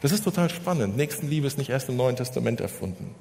Das 0.03 0.13
ist 0.13 0.25
total 0.25 0.51
spannend. 0.51 0.97
Nächstenliebe 0.97 1.47
ist 1.47 1.59
nicht 1.59 1.71
erst 1.71 1.89
im 1.89 1.97
Neuen 1.97 2.17
Testament 2.17 2.61
erfunden. 2.61 3.15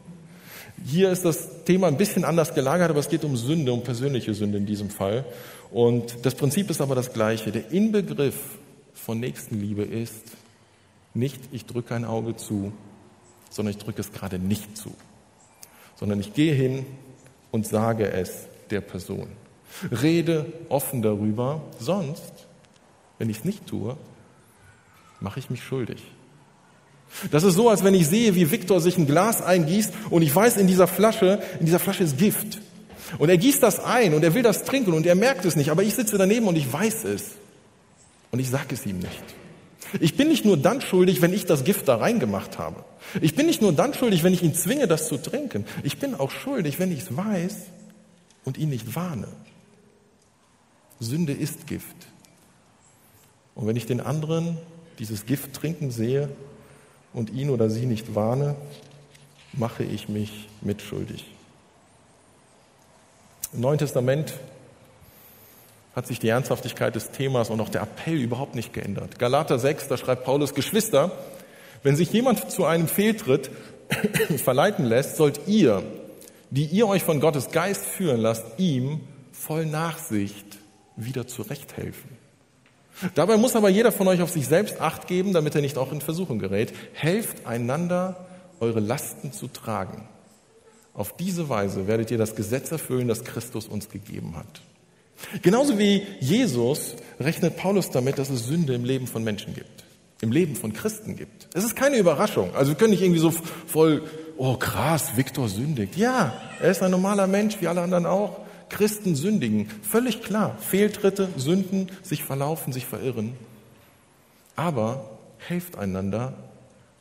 Hier 0.86 1.12
ist 1.12 1.24
das 1.24 1.63
Thema 1.65 1.88
ein 1.88 1.98
bisschen 1.98 2.25
anders 2.25 2.53
gelagert, 2.53 2.89
aber 2.89 3.00
es 3.00 3.10
geht 3.10 3.24
um 3.24 3.38
Sünde, 3.38 3.72
um 3.72 3.83
persönliche 3.83 4.33
Sünde 4.33 4.57
in 4.57 4.65
diesem 4.65 4.89
Fall. 4.89 5.25
Und 5.72 6.25
das 6.25 6.36
Prinzip 6.36 6.69
ist 6.69 6.81
aber 6.81 6.95
das 6.95 7.13
gleiche. 7.13 7.51
Der 7.51 7.72
Inbegriff 7.72 8.36
von 8.93 9.19
Nächstenliebe 9.19 9.83
ist 9.83 10.31
nicht, 11.13 11.39
ich 11.51 11.65
drücke 11.65 11.93
ein 11.95 12.05
Auge 12.05 12.36
zu, 12.36 12.74
sondern 13.50 13.75
ich 13.75 13.77
drücke 13.77 14.01
es 14.01 14.12
gerade 14.12 14.39
nicht 14.39 14.75
zu. 14.77 14.93
Sondern 15.95 16.19
ich 16.19 16.33
gehe 16.33 16.53
hin 16.53 16.86
und 17.53 17.67
sage 17.67 18.12
es 18.12 18.48
der 18.72 18.81
Person. 18.81 19.27
Rede 20.01 20.51
offen 20.69 21.03
darüber, 21.03 21.62
sonst, 21.79 22.33
wenn 23.19 23.29
ich 23.29 23.38
es 23.38 23.45
nicht 23.45 23.67
tue, 23.67 23.95
mache 25.19 25.39
ich 25.39 25.50
mich 25.51 25.63
schuldig. 25.63 26.03
Das 27.29 27.43
ist 27.43 27.53
so, 27.53 27.69
als 27.69 27.83
wenn 27.83 27.93
ich 27.93 28.07
sehe, 28.07 28.33
wie 28.33 28.50
Viktor 28.50 28.81
sich 28.81 28.98
ein 28.98 29.05
Glas 29.05 29.43
eingießt 29.43 29.93
und 30.10 30.24
ich 30.24 30.36
weiß, 30.36 30.57
in 30.57 30.65
dieser 30.65 30.88
Flasche, 30.88 31.43
in 31.60 31.67
dieser 31.67 31.79
Flasche 31.79 32.03
ist 32.03 32.17
Gift. 32.17 32.60
Und 33.19 33.29
er 33.29 33.38
gießt 33.38 33.62
das 33.62 33.79
ein 33.79 34.15
und 34.15 34.24
er 34.24 34.33
will 34.33 34.41
das 34.41 34.63
trinken 34.63 34.93
und 34.93 35.05
er 35.05 35.13
merkt 35.13 35.45
es 35.45 35.55
nicht, 35.55 35.69
aber 35.69 35.83
ich 35.83 35.93
sitze 35.93 36.17
daneben 36.17 36.48
und 36.48 36.55
ich 36.55 36.72
weiß 36.74 37.05
es. 37.05 37.33
Und 38.31 38.39
ich 38.39 38.50
sage 38.50 38.74
es 38.74 38.83
ihm 38.88 38.98
nicht. 38.98 39.36
Ich 40.00 40.15
bin 40.15 40.27
nicht 40.27 40.45
nur 40.45 40.57
dann 40.57 40.81
schuldig, 40.81 41.21
wenn 41.21 41.33
ich 41.33 41.45
das 41.45 41.63
Gift 41.63 41.88
da 41.88 41.95
reingemacht 41.95 42.57
habe. 42.57 42.83
Ich 43.21 43.35
bin 43.35 43.45
nicht 43.45 43.62
nur 43.62 43.73
dann 43.73 43.93
schuldig, 43.93 44.23
wenn 44.23 44.33
ich 44.33 44.41
ihn 44.41 44.55
zwinge, 44.55 44.88
das 44.88 45.07
zu 45.07 45.17
trinken. 45.17 45.65
Ich 45.83 46.00
bin 46.00 46.15
auch 46.15 46.31
schuldig, 46.31 46.79
wenn 46.79 46.91
ich 46.91 47.01
es 47.01 47.15
weiß 47.15 47.57
und 48.43 48.57
ihn 48.57 48.69
nicht 48.69 48.95
warne. 48.95 49.27
Sünde 51.00 51.33
ist 51.33 51.67
Gift. 51.67 51.95
Und 53.55 53.67
wenn 53.67 53.75
ich 53.75 53.85
den 53.85 54.01
anderen 54.01 54.57
dieses 55.00 55.25
Gift 55.25 55.53
trinken 55.53 55.91
sehe 55.91 56.29
und 57.13 57.31
ihn 57.31 57.50
oder 57.50 57.69
sie 57.69 57.85
nicht 57.85 58.15
warne, 58.15 58.55
mache 59.53 59.83
ich 59.83 60.09
mich 60.09 60.50
mitschuldig. 60.62 61.25
Im 63.53 63.62
Neuen 63.62 63.77
Testament 63.77 64.33
hat 65.95 66.07
sich 66.07 66.19
die 66.19 66.29
Ernsthaftigkeit 66.29 66.95
des 66.95 67.12
Themas 67.12 67.50
und 67.50 67.62
auch 67.62 67.69
der 67.69 67.81
Appell 67.81 68.15
überhaupt 68.15 68.55
nicht 68.55 68.73
geändert. 68.73 69.19
Galater 69.19 69.59
6, 69.59 69.88
da 69.88 69.97
schreibt 69.97 70.23
Paulus, 70.23 70.53
Geschwister, 70.53 71.12
wenn 71.83 71.95
sich 71.95 72.12
jemand 72.12 72.50
zu 72.50 72.65
einem 72.65 72.88
Fehltritt 72.88 73.51
verleiten 74.43 74.85
lässt, 74.85 75.17
sollt 75.17 75.41
ihr, 75.47 75.83
die 76.50 76.65
ihr 76.65 76.88
euch 76.88 77.03
von 77.03 77.19
Gottes 77.19 77.51
Geist 77.51 77.85
führen 77.85 78.21
lasst, 78.21 78.45
ihm 78.57 79.01
voll 79.31 79.65
Nachsicht 79.65 80.45
wieder 80.95 81.27
zurechthelfen. 81.27 82.09
Dabei 83.15 83.38
muss 83.38 83.55
aber 83.55 83.69
jeder 83.69 83.91
von 83.91 84.07
euch 84.07 84.21
auf 84.21 84.29
sich 84.29 84.47
selbst 84.47 84.79
acht 84.79 85.07
geben, 85.07 85.33
damit 85.33 85.55
er 85.55 85.62
nicht 85.62 85.77
auch 85.77 85.91
in 85.91 86.01
Versuchung 86.01 86.39
gerät. 86.39 86.73
Helft 86.93 87.45
einander, 87.45 88.27
eure 88.59 88.79
Lasten 88.79 89.33
zu 89.33 89.47
tragen. 89.47 90.07
Auf 90.93 91.17
diese 91.17 91.50
Weise 91.50 91.88
werdet 91.88 92.12
ihr 92.12 92.19
das 92.19 92.35
Gesetz 92.35 92.71
erfüllen, 92.71 93.07
das 93.07 93.23
Christus 93.23 93.67
uns 93.67 93.89
gegeben 93.89 94.35
hat. 94.35 94.62
Genauso 95.41 95.79
wie 95.79 96.03
Jesus 96.20 96.96
rechnet 97.20 97.58
Paulus 97.58 97.89
damit, 97.89 98.17
dass 98.20 98.29
es 98.29 98.46
Sünde 98.46 98.74
im 98.74 98.86
Leben 98.86 99.08
von 99.08 99.24
Menschen 99.24 99.53
gibt, 99.53 99.84
im 100.22 100.32
Leben 100.32 100.55
von 100.55 100.74
Christen 100.74 101.15
gibt. 101.15 101.48
Es 101.53 101.63
ist 101.63 101.75
keine 101.75 101.98
Überraschung. 101.98 102.53
Also 102.55 102.72
wir 102.72 102.77
können 102.77 102.91
nicht 102.91 103.01
irgendwie 103.01 103.20
so 103.20 103.32
voll, 103.32 104.03
oh 104.38 104.55
krass, 104.58 105.15
Viktor 105.15 105.50
sündigt. 105.50 105.96
Ja, 105.96 106.34
er 106.62 106.72
ist 106.72 106.84
ein 106.84 106.91
normaler 106.91 107.27
Mensch, 107.27 107.58
wie 107.62 107.67
alle 107.67 107.82
anderen 107.82 108.05
auch. 108.05 108.39
Christen 108.70 109.15
sündigen, 109.15 109.70
völlig 109.84 110.24
klar. 110.24 110.58
Fehltritte, 110.60 111.29
Sünden, 111.38 111.91
sich 112.01 112.24
verlaufen, 112.24 112.74
sich 112.74 112.86
verirren. 112.86 113.34
Aber 114.55 115.10
helft 115.38 115.77
einander 115.77 116.34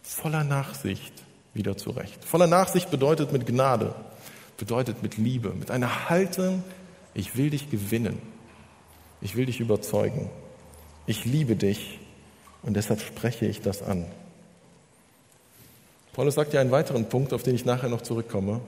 voller 0.02 0.44
Nachsicht 0.44 1.12
wieder 1.54 1.76
zurecht. 1.76 2.24
Voller 2.24 2.46
Nachsicht 2.46 2.90
bedeutet 2.90 3.32
mit 3.32 3.46
Gnade, 3.46 3.94
bedeutet 4.56 5.02
mit 5.02 5.16
Liebe, 5.16 5.50
mit 5.50 5.70
einer 5.70 6.08
Haltung, 6.08 6.62
ich 7.14 7.36
will 7.36 7.50
dich 7.50 7.70
gewinnen. 7.70 8.20
Ich 9.20 9.36
will 9.36 9.46
dich 9.46 9.60
überzeugen. 9.60 10.30
Ich 11.06 11.24
liebe 11.24 11.56
dich 11.56 12.00
und 12.62 12.74
deshalb 12.74 13.00
spreche 13.00 13.46
ich 13.46 13.60
das 13.60 13.82
an. 13.82 14.06
Paulus 16.12 16.34
sagt 16.34 16.52
ja 16.52 16.60
einen 16.60 16.70
weiteren 16.70 17.08
Punkt, 17.08 17.32
auf 17.32 17.42
den 17.42 17.54
ich 17.54 17.64
nachher 17.64 17.88
noch 17.88 18.02
zurückkomme. 18.02 18.60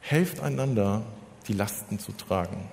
Helft 0.00 0.40
einander, 0.40 1.02
die 1.48 1.52
Lasten 1.52 1.98
zu 1.98 2.12
tragen. 2.12 2.68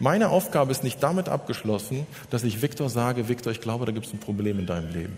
Meine 0.00 0.30
Aufgabe 0.30 0.72
ist 0.72 0.82
nicht 0.82 1.02
damit 1.02 1.28
abgeschlossen, 1.28 2.06
dass 2.30 2.42
ich 2.44 2.62
Viktor 2.62 2.88
sage, 2.88 3.28
Viktor, 3.28 3.52
ich 3.52 3.60
glaube, 3.60 3.86
da 3.86 3.92
gibt 3.92 4.06
es 4.06 4.12
ein 4.12 4.20
Problem 4.20 4.58
in 4.58 4.66
deinem 4.66 4.92
Leben. 4.92 5.16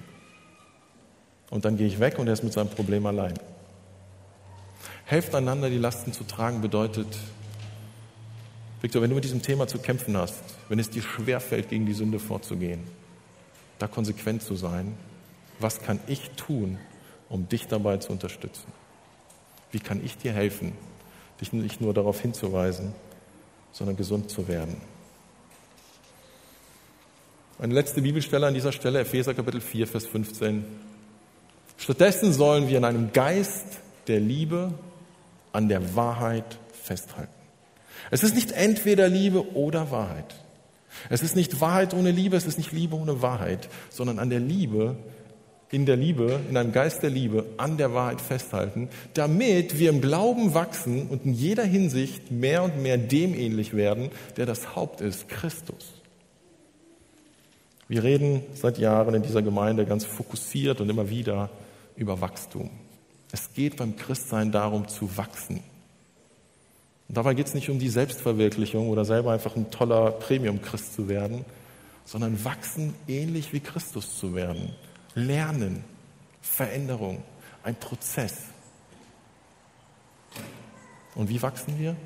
Und 1.49 1.65
dann 1.65 1.77
gehe 1.77 1.87
ich 1.87 1.99
weg 1.99 2.19
und 2.19 2.27
er 2.27 2.35
ist 2.35 2.45
mit 2.45 2.53
seinem 2.53 2.69
Problem 2.69 3.07
allein. 3.07 3.35
Helft 5.05 5.35
einander, 5.35 5.71
die 5.71 5.79
Lasten 5.79 6.13
zu 6.13 6.25
tragen, 6.25 6.61
bedeutet, 6.61 7.09
Victor, 8.81 9.03
wenn 9.03 9.11
du 9.11 9.17
mit 9.17 9.25
diesem 9.25 9.43
Thema 9.43 9.67
zu 9.67 9.79
kämpfen 9.79 10.17
hast, 10.17 10.43
wenn 10.69 10.79
es 10.79 10.91
dir 10.91 11.03
schwerfällt, 11.03 11.69
gegen 11.69 11.87
die 11.87 11.93
Sünde 11.93 12.19
vorzugehen, 12.19 12.81
da 13.79 13.87
konsequent 13.87 14.43
zu 14.43 14.57
sein, 14.57 14.95
was 15.59 15.83
kann 15.83 16.01
ich 16.07 16.31
tun, 16.31 16.79
um 17.29 17.49
dich 17.49 17.67
dabei 17.67 17.99
zu 17.99 18.13
unterstützen? 18.13 18.73
Wie 19.71 19.81
kann 19.81 20.05
ich 20.05 20.17
dir 20.17 20.33
helfen, 20.33 20.73
dich 21.41 21.53
nicht 21.53 21.81
nur 21.81 21.93
darauf 21.93 22.21
hinzuweisen, 22.21 22.95
sondern 23.73 23.97
gesund 23.97 24.31
zu 24.31 24.49
werden? 24.49 24.77
Eine 27.59 27.75
letzte 27.75 28.01
Bibelstelle 28.01 28.47
an 28.47 28.55
dieser 28.55 28.73
Stelle, 28.73 29.01
Epheser 29.01 29.35
Kapitel 29.35 29.61
4, 29.61 29.87
Vers 29.87 30.07
15. 30.07 30.65
Stattdessen 31.77 32.33
sollen 32.33 32.69
wir 32.69 32.79
in 32.79 32.85
einem 32.87 33.13
Geist 33.13 33.67
der 34.07 34.21
Liebe 34.21 34.73
an 35.53 35.69
der 35.69 35.95
Wahrheit 35.95 36.59
festhalten. 36.73 37.40
Es 38.11 38.23
ist 38.23 38.35
nicht 38.35 38.52
entweder 38.52 39.09
Liebe 39.09 39.55
oder 39.55 39.90
Wahrheit. 39.90 40.35
Es 41.09 41.23
ist 41.23 41.37
nicht 41.37 41.61
Wahrheit 41.61 41.95
ohne 41.95 42.11
Liebe, 42.11 42.37
es 42.37 42.47
ist 42.47 42.59
nicht 42.59 42.73
Liebe 42.73 42.97
ohne 42.97 43.23
Wahrheit, 43.23 43.69
sondern 43.90 44.19
an 44.19 44.31
der 44.31 44.40
Liebe, 44.40 44.97
in 45.71 45.87
der 45.87 45.97
Liebe, 45.97 46.40
in 46.49 46.57
einem 46.57 46.73
Geist 46.73 47.02
der 47.02 47.11
Liebe, 47.11 47.47
an 47.57 47.76
der 47.76 47.95
Wahrheit 47.95 48.21
festhalten, 48.21 48.88
damit 49.14 49.79
wir 49.79 49.90
im 49.90 50.00
Glauben 50.00 50.52
wachsen 50.52 51.07
und 51.09 51.25
in 51.25 51.33
jeder 51.33 51.62
Hinsicht 51.62 52.33
mehr 52.33 52.64
und 52.64 52.83
mehr 52.83 52.99
dem 52.99 53.35
ähnlich 53.35 53.75
werden, 53.75 54.11
der 54.37 54.47
das 54.47 54.75
Haupt 54.75 55.00
ist, 55.00 55.29
Christus. 55.29 55.93
Wir 57.87 58.02
reden 58.02 58.43
seit 58.55 58.79
Jahren 58.79 59.14
in 59.14 59.23
dieser 59.23 59.43
Gemeinde 59.43 59.85
ganz 59.85 60.05
fokussiert 60.05 60.81
und 60.81 60.88
immer 60.88 61.09
wieder 61.09 61.50
über 61.97 62.21
Wachstum. 62.21 62.71
Es 63.33 63.52
geht 63.52 63.76
beim 63.76 63.97
Christsein 63.97 64.50
darum 64.50 64.88
zu 64.88 65.17
wachsen. 65.17 65.61
Und 67.11 67.17
dabei 67.17 67.35
geht 67.35 67.49
es 67.49 67.55
nicht 67.55 67.69
um 67.69 67.81
die 67.81 67.88
Selbstverwirklichung 67.88 68.88
oder 68.88 69.05
selber 69.05 69.33
einfach 69.33 69.57
ein 69.57 69.69
toller 69.73 70.12
Premium-Christ 70.12 70.95
zu 70.95 71.09
werden, 71.09 71.45
sondern 72.05 72.45
wachsen 72.45 72.95
ähnlich 73.09 73.52
wie 73.52 73.59
Christus 73.59 74.17
zu 74.17 74.37
werden. 74.37 74.76
Lernen, 75.17 75.83
Veränderung, 76.40 77.21
ein 77.64 77.75
Prozess. 77.75 78.37
Und 81.17 81.29
wie 81.29 81.43
wachsen 81.43 81.81
wir? 81.81 81.97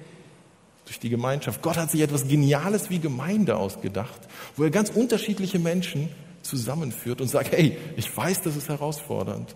Durch 0.87 1.01
die 1.01 1.11
Gemeinschaft. 1.11 1.61
Gott 1.61 1.77
hat 1.77 1.91
sich 1.91 2.01
etwas 2.01 2.27
Geniales 2.27 2.89
wie 2.89 2.99
Gemeinde 2.99 3.57
ausgedacht, 3.57 4.23
wo 4.57 4.65
er 4.65 4.71
ganz 4.71 4.89
unterschiedliche 4.89 5.59
Menschen 5.59 6.09
zusammenführt 6.41 7.21
und 7.21 7.29
sagt, 7.29 7.53
hey, 7.53 7.77
ich 7.99 8.17
weiß, 8.17 8.41
das 8.41 8.57
ist 8.57 8.71
herausfordernd. 8.71 9.55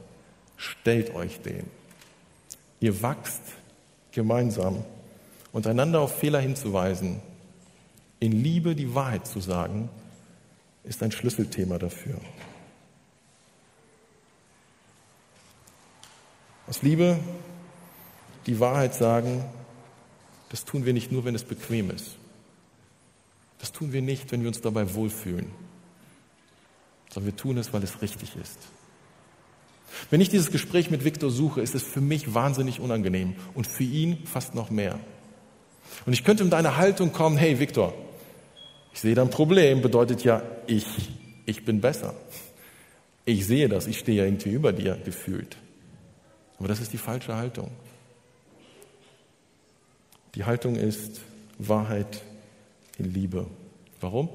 Stellt 0.59 1.15
euch 1.15 1.41
den. 1.41 1.65
Ihr 2.81 3.01
wachst 3.01 3.41
gemeinsam 4.13 4.85
und 5.53 5.67
einander 5.67 6.01
auf 6.01 6.19
Fehler 6.19 6.41
hinzuweisen, 6.41 7.21
in 8.21 8.33
Liebe 8.33 8.75
die 8.75 8.95
Wahrheit 8.95 9.27
zu 9.27 9.41
sagen, 9.41 9.89
ist 10.85 11.03
ein 11.03 11.13
Schlüsselthema 11.13 11.79
dafür. 11.79 12.17
Aus 16.67 16.83
Liebe 16.83 17.19
die 18.47 18.61
Wahrheit 18.61 18.95
sagen, 18.95 19.45
das 20.51 20.65
tun 20.65 20.85
wir 20.85 20.93
nicht 20.93 21.13
nur, 21.13 21.25
wenn 21.25 21.35
es 21.35 21.45
bequem 21.45 21.91
ist. 21.91 22.17
Das 23.59 23.73
tun 23.73 23.93
wir 23.93 24.03
nicht, 24.03 24.31
wenn 24.33 24.41
wir 24.41 24.49
uns 24.49 24.61
dabei 24.61 24.95
wohlfühlen, 24.95 25.51
sondern 27.13 27.33
wir 27.33 27.37
tun 27.37 27.59
es, 27.59 27.73
weil 27.73 27.83
es 27.83 28.01
richtig 28.03 28.37
ist. 28.37 28.59
Wenn 30.11 30.21
ich 30.21 30.29
dieses 30.29 30.51
Gespräch 30.51 30.91
mit 30.91 31.05
Viktor 31.05 31.31
suche, 31.31 31.61
ist 31.61 31.75
es 31.75 31.83
für 31.83 32.01
mich 32.01 32.35
wahnsinnig 32.35 32.81
unangenehm 32.81 33.35
und 33.55 33.67
für 33.67 33.85
ihn 33.85 34.27
fast 34.27 34.55
noch 34.55 34.71
mehr. 34.71 34.99
Und 36.07 36.13
ich 36.13 36.25
könnte 36.25 36.45
mit 36.45 36.55
einer 36.55 36.77
Haltung 36.77 37.13
kommen, 37.13 37.37
hey 37.37 37.59
Viktor, 37.59 37.95
ich 38.93 39.01
sehe 39.01 39.15
dein 39.15 39.31
Problem, 39.31 39.83
bedeutet 39.83 40.25
ja, 40.25 40.43
ich, 40.67 40.87
ich 41.47 41.65
bin 41.65 41.81
besser. 41.81 42.15
Ich 43.25 43.47
sehe 43.47 43.69
das, 43.69 43.87
ich 43.87 43.99
stehe 43.99 44.19
ja 44.19 44.25
irgendwie 44.25 44.51
über 44.51 44.73
dir 44.73 44.97
gefühlt. 45.05 45.57
Aber 46.59 46.69
das 46.69 46.81
ist 46.81 46.93
die 46.93 46.99
falsche 46.99 47.37
Haltung. 47.37 47.71
Die 50.35 50.45
Haltung 50.45 50.77
ist 50.77 51.21
Wahrheit 51.59 52.23
in 52.99 53.13
Liebe. 53.13 53.47
Warum? 54.01 54.29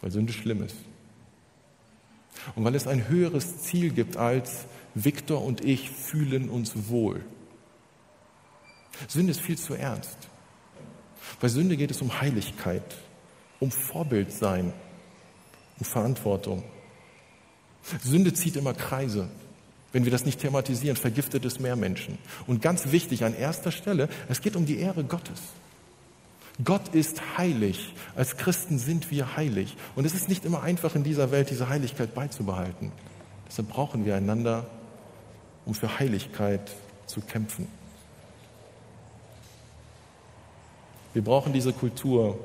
Weil 0.00 0.10
Sünde 0.10 0.32
schlimm 0.32 0.62
ist. 0.62 0.76
Und 2.54 2.64
weil 2.64 2.74
es 2.74 2.86
ein 2.86 3.08
höheres 3.08 3.62
Ziel 3.62 3.90
gibt 3.90 4.16
als 4.16 4.66
Viktor 4.94 5.44
und 5.44 5.64
ich 5.64 5.90
fühlen 5.90 6.48
uns 6.48 6.88
wohl. 6.88 7.20
Sünde 9.06 9.30
ist 9.30 9.40
viel 9.40 9.58
zu 9.58 9.74
ernst. 9.74 10.16
Bei 11.40 11.48
Sünde 11.48 11.76
geht 11.76 11.90
es 11.90 12.02
um 12.02 12.20
Heiligkeit, 12.20 12.96
um 13.60 13.70
Vorbildsein, 13.70 14.72
um 15.78 15.84
Verantwortung. 15.84 16.64
Sünde 18.02 18.32
zieht 18.34 18.56
immer 18.56 18.74
Kreise. 18.74 19.28
Wenn 19.92 20.04
wir 20.04 20.12
das 20.12 20.26
nicht 20.26 20.40
thematisieren, 20.40 20.96
vergiftet 20.96 21.44
es 21.44 21.60
mehr 21.60 21.76
Menschen. 21.76 22.18
Und 22.46 22.60
ganz 22.60 22.92
wichtig 22.92 23.24
an 23.24 23.34
erster 23.34 23.72
Stelle, 23.72 24.08
es 24.28 24.40
geht 24.40 24.56
um 24.56 24.66
die 24.66 24.78
Ehre 24.78 25.04
Gottes. 25.04 25.40
Gott 26.62 26.88
ist 26.94 27.38
heilig. 27.38 27.94
Als 28.16 28.36
Christen 28.36 28.78
sind 28.78 29.10
wir 29.10 29.36
heilig. 29.36 29.76
Und 29.94 30.04
es 30.04 30.14
ist 30.14 30.28
nicht 30.28 30.44
immer 30.44 30.62
einfach 30.62 30.94
in 30.94 31.04
dieser 31.04 31.30
Welt, 31.30 31.50
diese 31.50 31.68
Heiligkeit 31.68 32.14
beizubehalten. 32.14 32.92
Deshalb 33.48 33.68
brauchen 33.68 34.04
wir 34.04 34.16
einander, 34.16 34.66
um 35.64 35.74
für 35.74 35.98
Heiligkeit 35.98 36.72
zu 37.06 37.20
kämpfen. 37.20 37.68
Wir 41.14 41.22
brauchen 41.22 41.52
diese 41.52 41.72
Kultur 41.72 42.38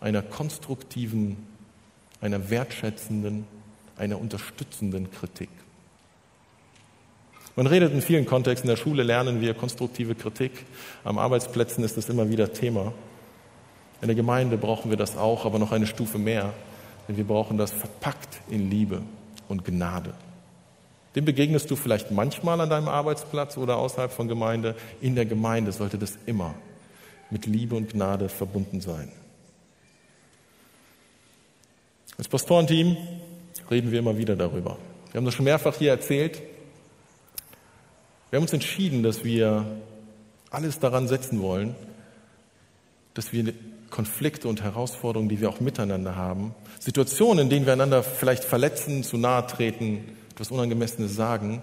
einer 0.00 0.22
konstruktiven, 0.22 1.36
einer 2.20 2.50
wertschätzenden, 2.50 3.46
einer 3.96 4.20
unterstützenden 4.20 5.10
Kritik. 5.10 5.50
Man 7.56 7.66
redet 7.66 7.92
in 7.92 8.00
vielen 8.00 8.26
Kontexten, 8.26 8.68
in 8.70 8.76
der 8.76 8.82
Schule 8.82 9.02
lernen 9.02 9.40
wir 9.40 9.54
konstruktive 9.54 10.14
Kritik, 10.14 10.52
am 11.04 11.18
Arbeitsplätzen 11.18 11.84
ist 11.84 11.96
das 11.96 12.08
immer 12.08 12.28
wieder 12.28 12.52
Thema. 12.52 12.92
In 14.00 14.08
der 14.08 14.14
Gemeinde 14.14 14.56
brauchen 14.56 14.90
wir 14.90 14.96
das 14.96 15.16
auch, 15.16 15.44
aber 15.44 15.58
noch 15.58 15.72
eine 15.72 15.86
Stufe 15.86 16.18
mehr, 16.18 16.54
denn 17.06 17.16
wir 17.16 17.24
brauchen 17.24 17.58
das 17.58 17.70
verpackt 17.70 18.40
in 18.48 18.70
Liebe 18.70 19.02
und 19.48 19.64
Gnade. 19.64 20.14
Dem 21.16 21.24
begegnest 21.24 21.70
du 21.70 21.76
vielleicht 21.76 22.12
manchmal 22.12 22.60
an 22.60 22.70
deinem 22.70 22.88
Arbeitsplatz 22.88 23.58
oder 23.58 23.76
außerhalb 23.76 24.12
von 24.12 24.28
Gemeinde. 24.28 24.76
In 25.00 25.16
der 25.16 25.26
Gemeinde 25.26 25.72
sollte 25.72 25.98
das 25.98 26.16
immer 26.24 26.54
mit 27.30 27.46
Liebe 27.46 27.76
und 27.76 27.92
Gnade 27.92 28.28
verbunden 28.28 28.80
sein. 28.80 29.10
Als 32.18 32.28
Pastorenteam 32.28 32.96
reden 33.70 33.92
wir 33.92 34.00
immer 34.00 34.18
wieder 34.18 34.36
darüber. 34.36 34.76
Wir 35.10 35.18
haben 35.18 35.24
das 35.24 35.34
schon 35.34 35.44
mehrfach 35.44 35.76
hier 35.76 35.90
erzählt. 35.90 36.42
Wir 38.30 38.36
haben 38.36 38.44
uns 38.44 38.52
entschieden, 38.52 39.02
dass 39.02 39.24
wir 39.24 39.64
alles 40.50 40.78
daran 40.78 41.08
setzen 41.08 41.40
wollen, 41.40 41.74
dass 43.14 43.32
wir 43.32 43.54
Konflikte 43.90 44.48
und 44.48 44.62
Herausforderungen, 44.62 45.28
die 45.28 45.40
wir 45.40 45.48
auch 45.48 45.60
miteinander 45.60 46.14
haben, 46.14 46.54
Situationen, 46.78 47.44
in 47.44 47.50
denen 47.50 47.66
wir 47.66 47.72
einander 47.72 48.02
vielleicht 48.02 48.44
verletzen, 48.44 49.02
zu 49.02 49.16
nahe 49.16 49.46
treten, 49.46 50.04
etwas 50.32 50.50
Unangemessenes 50.50 51.14
sagen, 51.14 51.62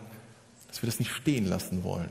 dass 0.67 0.81
wir 0.81 0.87
das 0.87 0.99
nicht 0.99 1.11
stehen 1.11 1.45
lassen 1.45 1.83
wollen. 1.83 2.09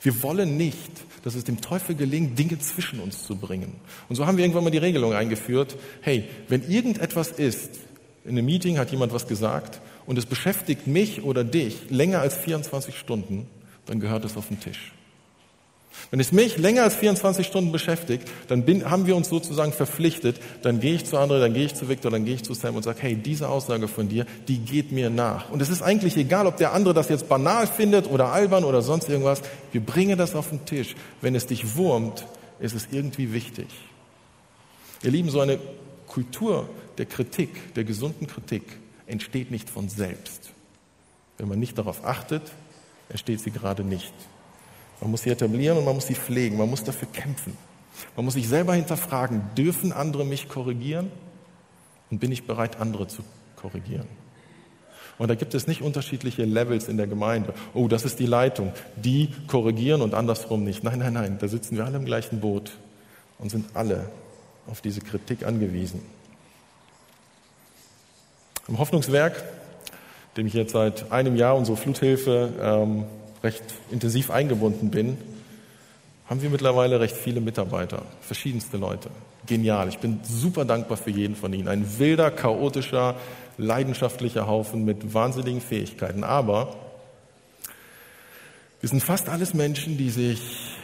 Wir 0.00 0.22
wollen 0.22 0.56
nicht, 0.56 0.90
dass 1.24 1.34
es 1.34 1.44
dem 1.44 1.60
Teufel 1.60 1.94
gelingt, 1.94 2.38
Dinge 2.38 2.58
zwischen 2.58 3.00
uns 3.00 3.24
zu 3.24 3.36
bringen. 3.36 3.74
Und 4.08 4.16
so 4.16 4.26
haben 4.26 4.36
wir 4.36 4.44
irgendwann 4.44 4.64
mal 4.64 4.70
die 4.70 4.78
Regelung 4.78 5.12
eingeführt, 5.12 5.76
hey, 6.00 6.24
wenn 6.48 6.68
irgendetwas 6.68 7.32
ist, 7.32 7.80
in 8.24 8.30
einem 8.30 8.46
Meeting 8.46 8.78
hat 8.78 8.90
jemand 8.90 9.12
was 9.12 9.26
gesagt 9.26 9.80
und 10.06 10.18
es 10.18 10.26
beschäftigt 10.26 10.86
mich 10.86 11.22
oder 11.22 11.44
dich 11.44 11.90
länger 11.90 12.20
als 12.20 12.36
24 12.36 12.96
Stunden, 12.96 13.46
dann 13.86 14.00
gehört 14.00 14.24
es 14.24 14.36
auf 14.36 14.48
den 14.48 14.60
Tisch. 14.60 14.92
Wenn 16.10 16.20
es 16.20 16.32
mich 16.32 16.56
länger 16.56 16.84
als 16.84 16.94
24 16.96 17.46
Stunden 17.46 17.70
beschäftigt, 17.70 18.26
dann 18.48 18.64
bin, 18.64 18.90
haben 18.90 19.06
wir 19.06 19.14
uns 19.14 19.28
sozusagen 19.28 19.72
verpflichtet, 19.72 20.40
dann 20.62 20.80
gehe 20.80 20.94
ich 20.94 21.04
zu 21.04 21.18
anderen, 21.18 21.42
dann 21.42 21.52
gehe 21.52 21.66
ich 21.66 21.74
zu 21.74 21.88
Victor, 21.88 22.10
dann 22.10 22.24
gehe 22.24 22.34
ich 22.34 22.44
zu 22.44 22.54
Sam 22.54 22.76
und 22.76 22.82
sage, 22.82 22.98
hey, 23.02 23.14
diese 23.14 23.48
Aussage 23.48 23.88
von 23.88 24.08
dir, 24.08 24.24
die 24.48 24.58
geht 24.58 24.90
mir 24.90 25.10
nach. 25.10 25.50
Und 25.50 25.60
es 25.60 25.68
ist 25.68 25.82
eigentlich 25.82 26.16
egal, 26.16 26.46
ob 26.46 26.56
der 26.56 26.72
andere 26.72 26.94
das 26.94 27.10
jetzt 27.10 27.28
banal 27.28 27.66
findet 27.66 28.10
oder 28.10 28.32
albern 28.32 28.64
oder 28.64 28.80
sonst 28.80 29.10
irgendwas. 29.10 29.42
Wir 29.72 29.82
bringen 29.82 30.16
das 30.16 30.34
auf 30.34 30.48
den 30.48 30.64
Tisch. 30.64 30.96
Wenn 31.20 31.34
es 31.34 31.46
dich 31.46 31.76
wurmt, 31.76 32.26
ist 32.58 32.74
es 32.74 32.88
irgendwie 32.90 33.34
wichtig. 33.34 33.68
Ihr 35.02 35.10
Lieben, 35.10 35.28
so 35.28 35.40
eine 35.40 35.58
Kultur 36.06 36.68
der 36.96 37.06
Kritik, 37.06 37.74
der 37.74 37.84
gesunden 37.84 38.26
Kritik, 38.26 38.64
entsteht 39.06 39.50
nicht 39.50 39.68
von 39.68 39.90
selbst. 39.90 40.50
Wenn 41.36 41.48
man 41.48 41.58
nicht 41.58 41.76
darauf 41.76 42.04
achtet, 42.04 42.42
entsteht 43.10 43.40
sie 43.40 43.50
gerade 43.50 43.84
nicht. 43.84 44.14
Man 45.00 45.10
muss 45.10 45.22
sie 45.22 45.30
etablieren 45.30 45.78
und 45.78 45.84
man 45.84 45.94
muss 45.94 46.06
sie 46.06 46.14
pflegen. 46.14 46.56
Man 46.56 46.68
muss 46.68 46.84
dafür 46.84 47.08
kämpfen. 47.12 47.56
Man 48.16 48.24
muss 48.24 48.34
sich 48.34 48.48
selber 48.48 48.74
hinterfragen, 48.74 49.42
dürfen 49.56 49.92
andere 49.92 50.24
mich 50.24 50.48
korrigieren? 50.48 51.10
Und 52.10 52.20
bin 52.20 52.32
ich 52.32 52.46
bereit, 52.46 52.80
andere 52.80 53.06
zu 53.06 53.22
korrigieren? 53.56 54.06
Und 55.18 55.28
da 55.28 55.34
gibt 55.34 55.54
es 55.54 55.66
nicht 55.66 55.82
unterschiedliche 55.82 56.44
Levels 56.44 56.88
in 56.88 56.96
der 56.96 57.08
Gemeinde. 57.08 57.52
Oh, 57.74 57.88
das 57.88 58.04
ist 58.04 58.20
die 58.20 58.26
Leitung. 58.26 58.72
Die 58.96 59.34
korrigieren 59.48 60.00
und 60.00 60.14
andersrum 60.14 60.62
nicht. 60.62 60.84
Nein, 60.84 61.00
nein, 61.00 61.12
nein. 61.12 61.38
Da 61.40 61.48
sitzen 61.48 61.76
wir 61.76 61.84
alle 61.84 61.96
im 61.96 62.04
gleichen 62.04 62.40
Boot 62.40 62.70
und 63.38 63.50
sind 63.50 63.66
alle 63.74 64.08
auf 64.68 64.80
diese 64.80 65.00
Kritik 65.00 65.44
angewiesen. 65.44 66.00
Im 68.68 68.78
Hoffnungswerk, 68.78 69.42
dem 70.36 70.46
ich 70.46 70.54
jetzt 70.54 70.72
seit 70.72 71.10
einem 71.10 71.34
Jahr 71.34 71.56
unsere 71.56 71.76
Fluthilfe 71.76 72.52
ähm, 72.60 73.04
recht 73.48 73.64
intensiv 73.90 74.30
eingebunden 74.30 74.90
bin, 74.90 75.16
haben 76.28 76.42
wir 76.42 76.50
mittlerweile 76.50 77.00
recht 77.00 77.16
viele 77.16 77.40
Mitarbeiter, 77.40 78.02
verschiedenste 78.20 78.76
Leute. 78.76 79.10
Genial. 79.46 79.88
Ich 79.88 79.98
bin 79.98 80.20
super 80.22 80.66
dankbar 80.66 80.98
für 80.98 81.10
jeden 81.10 81.34
von 81.34 81.54
ihnen. 81.54 81.68
Ein 81.68 81.98
wilder, 81.98 82.30
chaotischer, 82.30 83.14
leidenschaftlicher 83.56 84.46
Haufen 84.46 84.84
mit 84.84 85.14
wahnsinnigen 85.14 85.62
Fähigkeiten. 85.62 86.22
Aber 86.22 86.76
wir 88.80 88.90
sind 88.90 89.02
fast 89.02 89.30
alles 89.30 89.54
Menschen, 89.54 89.96
die 89.96 90.10
sich 90.10 90.76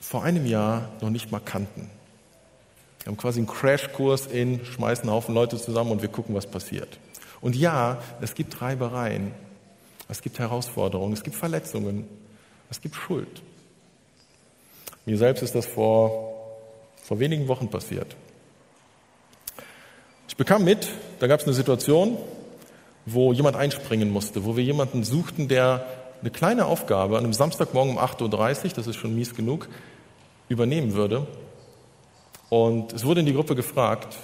vor 0.00 0.22
einem 0.22 0.46
Jahr 0.46 0.88
noch 1.00 1.10
nicht 1.10 1.32
mal 1.32 1.40
kannten. 1.40 1.90
Wir 3.00 3.10
haben 3.10 3.16
quasi 3.16 3.40
einen 3.40 3.48
Crashkurs 3.48 4.28
in, 4.28 4.64
schmeißen 4.64 5.02
einen 5.02 5.12
Haufen 5.12 5.34
Leute 5.34 5.58
zusammen 5.58 5.90
und 5.90 6.02
wir 6.02 6.08
gucken, 6.08 6.36
was 6.36 6.46
passiert. 6.46 6.98
Und 7.40 7.56
ja, 7.56 7.98
es 8.20 8.34
gibt 8.34 8.62
Reibereien, 8.62 9.32
es 10.12 10.20
gibt 10.20 10.38
Herausforderungen, 10.38 11.14
es 11.14 11.22
gibt 11.22 11.36
Verletzungen, 11.36 12.06
es 12.70 12.82
gibt 12.82 12.94
Schuld. 12.94 13.42
Mir 15.06 15.16
selbst 15.16 15.42
ist 15.42 15.54
das 15.54 15.64
vor, 15.64 16.34
vor 17.02 17.18
wenigen 17.18 17.48
Wochen 17.48 17.68
passiert. 17.68 18.14
Ich 20.28 20.36
bekam 20.36 20.64
mit, 20.64 20.86
da 21.18 21.26
gab 21.26 21.40
es 21.40 21.46
eine 21.46 21.54
Situation, 21.54 22.18
wo 23.06 23.32
jemand 23.32 23.56
einspringen 23.56 24.10
musste, 24.10 24.44
wo 24.44 24.54
wir 24.54 24.62
jemanden 24.62 25.02
suchten, 25.02 25.48
der 25.48 25.86
eine 26.20 26.30
kleine 26.30 26.66
Aufgabe 26.66 27.16
an 27.16 27.24
einem 27.24 27.32
Samstagmorgen 27.32 27.96
um 27.96 27.98
8.30 27.98 28.64
Uhr, 28.64 28.70
das 28.76 28.86
ist 28.86 28.96
schon 28.96 29.14
mies 29.14 29.34
genug, 29.34 29.68
übernehmen 30.48 30.92
würde. 30.92 31.26
Und 32.50 32.92
es 32.92 33.06
wurde 33.06 33.20
in 33.20 33.26
die 33.26 33.32
Gruppe 33.32 33.54
gefragt 33.54 34.14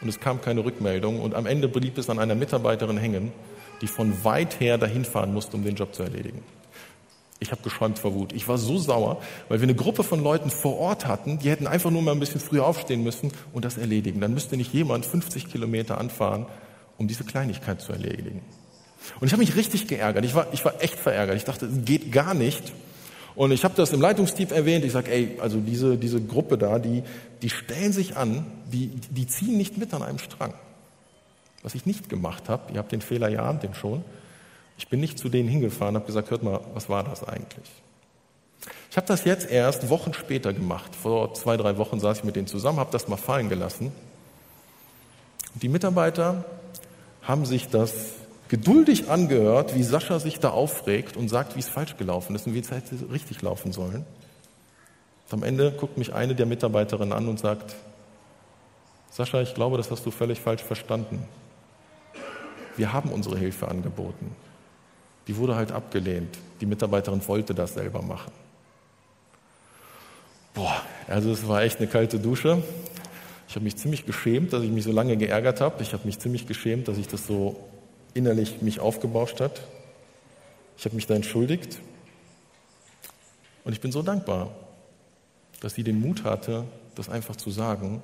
und 0.00 0.08
es 0.08 0.18
kam 0.18 0.40
keine 0.40 0.64
Rückmeldung 0.64 1.20
und 1.20 1.34
am 1.34 1.44
Ende 1.44 1.68
blieb 1.68 1.98
es 1.98 2.08
an 2.08 2.18
einer 2.18 2.34
Mitarbeiterin 2.34 2.96
hängen, 2.96 3.32
die 3.80 3.86
von 3.86 4.24
weit 4.24 4.60
her 4.60 4.78
dahin 4.78 5.04
fahren 5.04 5.32
musste, 5.32 5.56
um 5.56 5.64
den 5.64 5.74
Job 5.74 5.94
zu 5.94 6.02
erledigen. 6.02 6.42
Ich 7.38 7.50
habe 7.50 7.62
geschäumt 7.62 7.98
vor 7.98 8.14
Wut. 8.14 8.32
Ich 8.32 8.48
war 8.48 8.56
so 8.56 8.78
sauer, 8.78 9.20
weil 9.48 9.60
wir 9.60 9.64
eine 9.64 9.74
Gruppe 9.74 10.02
von 10.02 10.22
Leuten 10.22 10.50
vor 10.50 10.78
Ort 10.78 11.06
hatten, 11.06 11.38
die 11.38 11.50
hätten 11.50 11.66
einfach 11.66 11.90
nur 11.90 12.00
mal 12.00 12.12
ein 12.12 12.20
bisschen 12.20 12.40
früher 12.40 12.64
aufstehen 12.64 13.02
müssen 13.02 13.30
und 13.52 13.64
das 13.64 13.76
erledigen. 13.76 14.20
Dann 14.20 14.32
müsste 14.32 14.56
nicht 14.56 14.72
jemand 14.72 15.04
50 15.04 15.50
Kilometer 15.50 15.98
anfahren, 15.98 16.46
um 16.96 17.08
diese 17.08 17.24
Kleinigkeit 17.24 17.82
zu 17.82 17.92
erledigen. 17.92 18.40
Und 19.20 19.26
ich 19.26 19.32
habe 19.32 19.42
mich 19.42 19.54
richtig 19.54 19.86
geärgert. 19.86 20.24
Ich 20.24 20.34
war, 20.34 20.46
ich 20.52 20.64
war 20.64 20.82
echt 20.82 20.98
verärgert. 20.98 21.36
Ich 21.36 21.44
dachte, 21.44 21.66
es 21.66 21.84
geht 21.84 22.10
gar 22.10 22.32
nicht. 22.32 22.72
Und 23.34 23.52
ich 23.52 23.64
habe 23.64 23.74
das 23.76 23.92
im 23.92 24.00
Leitungsteam 24.00 24.48
erwähnt. 24.50 24.84
Ich 24.86 24.92
sage, 24.92 25.10
ey, 25.10 25.36
also 25.40 25.60
diese, 25.60 25.98
diese 25.98 26.22
Gruppe 26.22 26.56
da, 26.56 26.78
die, 26.78 27.02
die 27.42 27.50
stellen 27.50 27.92
sich 27.92 28.16
an, 28.16 28.46
die, 28.72 28.88
die 29.10 29.26
ziehen 29.26 29.58
nicht 29.58 29.76
mit 29.76 29.92
an 29.92 30.02
einem 30.02 30.18
Strang. 30.18 30.54
Was 31.62 31.74
ich 31.74 31.86
nicht 31.86 32.08
gemacht 32.08 32.48
habe, 32.48 32.72
ihr 32.72 32.78
habt 32.78 32.92
den 32.92 33.00
Fehler 33.00 33.28
ja 33.28 33.48
ahnt 33.48 33.62
den 33.62 33.74
schon, 33.74 34.04
ich 34.78 34.88
bin 34.88 35.00
nicht 35.00 35.18
zu 35.18 35.28
denen 35.28 35.48
hingefahren, 35.48 35.94
habe 35.94 36.06
gesagt, 36.06 36.30
hört 36.30 36.42
mal, 36.42 36.60
was 36.74 36.88
war 36.88 37.02
das 37.02 37.24
eigentlich? 37.24 37.70
Ich 38.90 38.96
habe 38.96 39.06
das 39.06 39.24
jetzt 39.24 39.50
erst 39.50 39.88
Wochen 39.88 40.12
später 40.12 40.52
gemacht. 40.52 40.94
Vor 40.94 41.34
zwei, 41.34 41.56
drei 41.56 41.76
Wochen 41.78 42.00
saß 42.00 42.18
ich 42.18 42.24
mit 42.24 42.36
denen 42.36 42.46
zusammen, 42.46 42.78
habe 42.78 42.90
das 42.92 43.08
mal 43.08 43.16
fallen 43.16 43.48
gelassen. 43.48 43.92
Die 45.54 45.68
Mitarbeiter 45.68 46.44
haben 47.22 47.46
sich 47.46 47.68
das 47.68 47.92
geduldig 48.48 49.10
angehört, 49.10 49.74
wie 49.74 49.82
Sascha 49.82 50.18
sich 50.18 50.38
da 50.38 50.50
aufregt 50.50 51.16
und 51.16 51.28
sagt, 51.28 51.56
wie 51.56 51.60
es 51.60 51.68
falsch 51.68 51.96
gelaufen 51.96 52.34
ist 52.36 52.46
und 52.46 52.54
wie 52.54 52.60
es 52.60 52.70
hätte 52.70 53.10
richtig 53.10 53.42
laufen 53.42 53.72
sollen. 53.72 54.04
Und 55.26 55.32
am 55.32 55.42
Ende 55.42 55.72
guckt 55.72 55.98
mich 55.98 56.14
eine 56.14 56.34
der 56.34 56.46
Mitarbeiterinnen 56.46 57.12
an 57.12 57.28
und 57.28 57.40
sagt, 57.40 57.74
Sascha, 59.10 59.40
ich 59.40 59.54
glaube, 59.54 59.76
das 59.76 59.90
hast 59.90 60.04
du 60.06 60.10
völlig 60.10 60.40
falsch 60.40 60.62
verstanden. 60.62 61.26
Wir 62.76 62.92
haben 62.92 63.10
unsere 63.10 63.38
Hilfe 63.38 63.68
angeboten 63.68 64.34
die 65.26 65.36
wurde 65.36 65.56
halt 65.56 65.72
abgelehnt. 65.72 66.38
Die 66.60 66.66
Mitarbeiterin 66.66 67.26
wollte 67.26 67.54
das 67.54 67.74
selber 67.74 68.02
machen. 68.02 68.32
Boah, 70.54 70.82
also 71.08 71.32
es 71.32 71.46
war 71.46 71.62
echt 71.62 71.78
eine 71.78 71.88
kalte 71.88 72.18
Dusche. 72.18 72.62
Ich 73.48 73.54
habe 73.54 73.64
mich 73.64 73.76
ziemlich 73.76 74.06
geschämt, 74.06 74.52
dass 74.52 74.62
ich 74.62 74.70
mich 74.70 74.84
so 74.84 74.92
lange 74.92 75.16
geärgert 75.16 75.60
habe. 75.60 75.82
Ich 75.82 75.92
habe 75.92 76.06
mich 76.06 76.18
ziemlich 76.18 76.46
geschämt, 76.46 76.88
dass 76.88 76.96
ich 76.96 77.08
das 77.08 77.26
so 77.26 77.56
innerlich 78.14 78.62
mich 78.62 78.80
aufgebauscht 78.80 79.40
hat. 79.40 79.60
Ich 80.78 80.84
habe 80.84 80.94
mich 80.94 81.06
da 81.06 81.14
entschuldigt. 81.14 81.78
Und 83.64 83.72
ich 83.72 83.80
bin 83.80 83.92
so 83.92 84.02
dankbar, 84.02 84.50
dass 85.60 85.74
sie 85.74 85.82
den 85.82 86.00
Mut 86.00 86.24
hatte, 86.24 86.64
das 86.94 87.08
einfach 87.08 87.36
zu 87.36 87.50
sagen. 87.50 88.00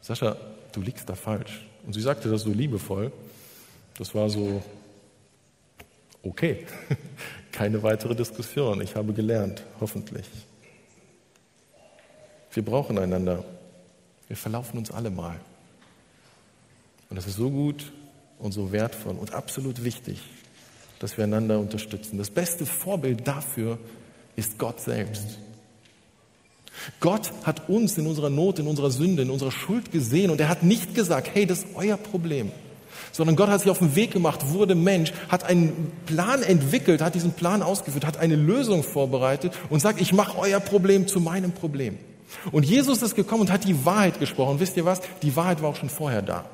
Sascha, 0.00 0.36
du 0.72 0.80
liegst 0.80 1.08
da 1.08 1.14
falsch. 1.14 1.66
Und 1.84 1.92
sie 1.92 2.00
sagte 2.00 2.30
das 2.30 2.42
so 2.42 2.50
liebevoll. 2.50 3.12
Das 3.98 4.14
war 4.14 4.28
so 4.28 4.62
Okay, 6.26 6.66
keine 7.52 7.82
weitere 7.82 8.14
Diskussion. 8.14 8.80
Ich 8.80 8.96
habe 8.96 9.12
gelernt, 9.12 9.62
hoffentlich. 9.80 10.26
Wir 12.52 12.64
brauchen 12.64 12.98
einander. 12.98 13.44
Wir 14.26 14.36
verlaufen 14.36 14.78
uns 14.78 14.90
alle 14.90 15.10
mal. 15.10 15.38
Und 17.10 17.16
es 17.16 17.26
ist 17.26 17.36
so 17.36 17.50
gut 17.50 17.92
und 18.40 18.52
so 18.52 18.72
wertvoll 18.72 19.14
und 19.14 19.32
absolut 19.32 19.84
wichtig, 19.84 20.20
dass 20.98 21.16
wir 21.16 21.24
einander 21.24 21.60
unterstützen. 21.60 22.18
Das 22.18 22.30
beste 22.30 22.66
Vorbild 22.66 23.26
dafür 23.26 23.78
ist 24.34 24.58
Gott 24.58 24.80
selbst. 24.80 25.38
Gott 26.98 27.32
hat 27.44 27.68
uns 27.68 27.96
in 27.96 28.06
unserer 28.06 28.30
Not, 28.30 28.58
in 28.58 28.66
unserer 28.66 28.90
Sünde, 28.90 29.22
in 29.22 29.30
unserer 29.30 29.52
Schuld 29.52 29.92
gesehen 29.92 30.30
und 30.30 30.40
er 30.40 30.48
hat 30.48 30.64
nicht 30.64 30.94
gesagt, 30.94 31.30
hey, 31.32 31.46
das 31.46 31.60
ist 31.60 31.68
euer 31.76 31.96
Problem 31.96 32.50
sondern 33.12 33.36
Gott 33.36 33.48
hat 33.48 33.60
sich 33.60 33.70
auf 33.70 33.78
den 33.78 33.96
Weg 33.96 34.12
gemacht, 34.12 34.48
wurde 34.48 34.74
Mensch, 34.74 35.12
hat 35.28 35.44
einen 35.44 35.92
Plan 36.06 36.42
entwickelt, 36.42 37.00
hat 37.00 37.14
diesen 37.14 37.32
Plan 37.32 37.62
ausgeführt, 37.62 38.06
hat 38.06 38.18
eine 38.18 38.36
Lösung 38.36 38.82
vorbereitet 38.82 39.52
und 39.70 39.80
sagt, 39.80 40.00
ich 40.00 40.12
mache 40.12 40.38
euer 40.38 40.60
Problem 40.60 41.06
zu 41.06 41.20
meinem 41.20 41.52
Problem. 41.52 41.98
Und 42.52 42.64
Jesus 42.64 43.02
ist 43.02 43.14
gekommen 43.14 43.42
und 43.42 43.52
hat 43.52 43.64
die 43.64 43.84
Wahrheit 43.84 44.18
gesprochen. 44.20 44.60
Wisst 44.60 44.76
ihr 44.76 44.84
was? 44.84 45.00
Die 45.22 45.34
Wahrheit 45.36 45.62
war 45.62 45.70
auch 45.70 45.76
schon 45.76 45.88
vorher 45.88 46.22
da. 46.22 46.44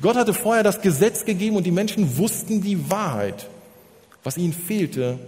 Gott 0.00 0.16
hatte 0.16 0.34
vorher 0.34 0.62
das 0.62 0.80
Gesetz 0.80 1.24
gegeben 1.24 1.56
und 1.56 1.64
die 1.64 1.72
Menschen 1.72 2.16
wussten 2.16 2.60
die 2.60 2.90
Wahrheit. 2.90 3.48
Was 4.22 4.36
ihnen 4.36 4.52
fehlte, 4.52 5.18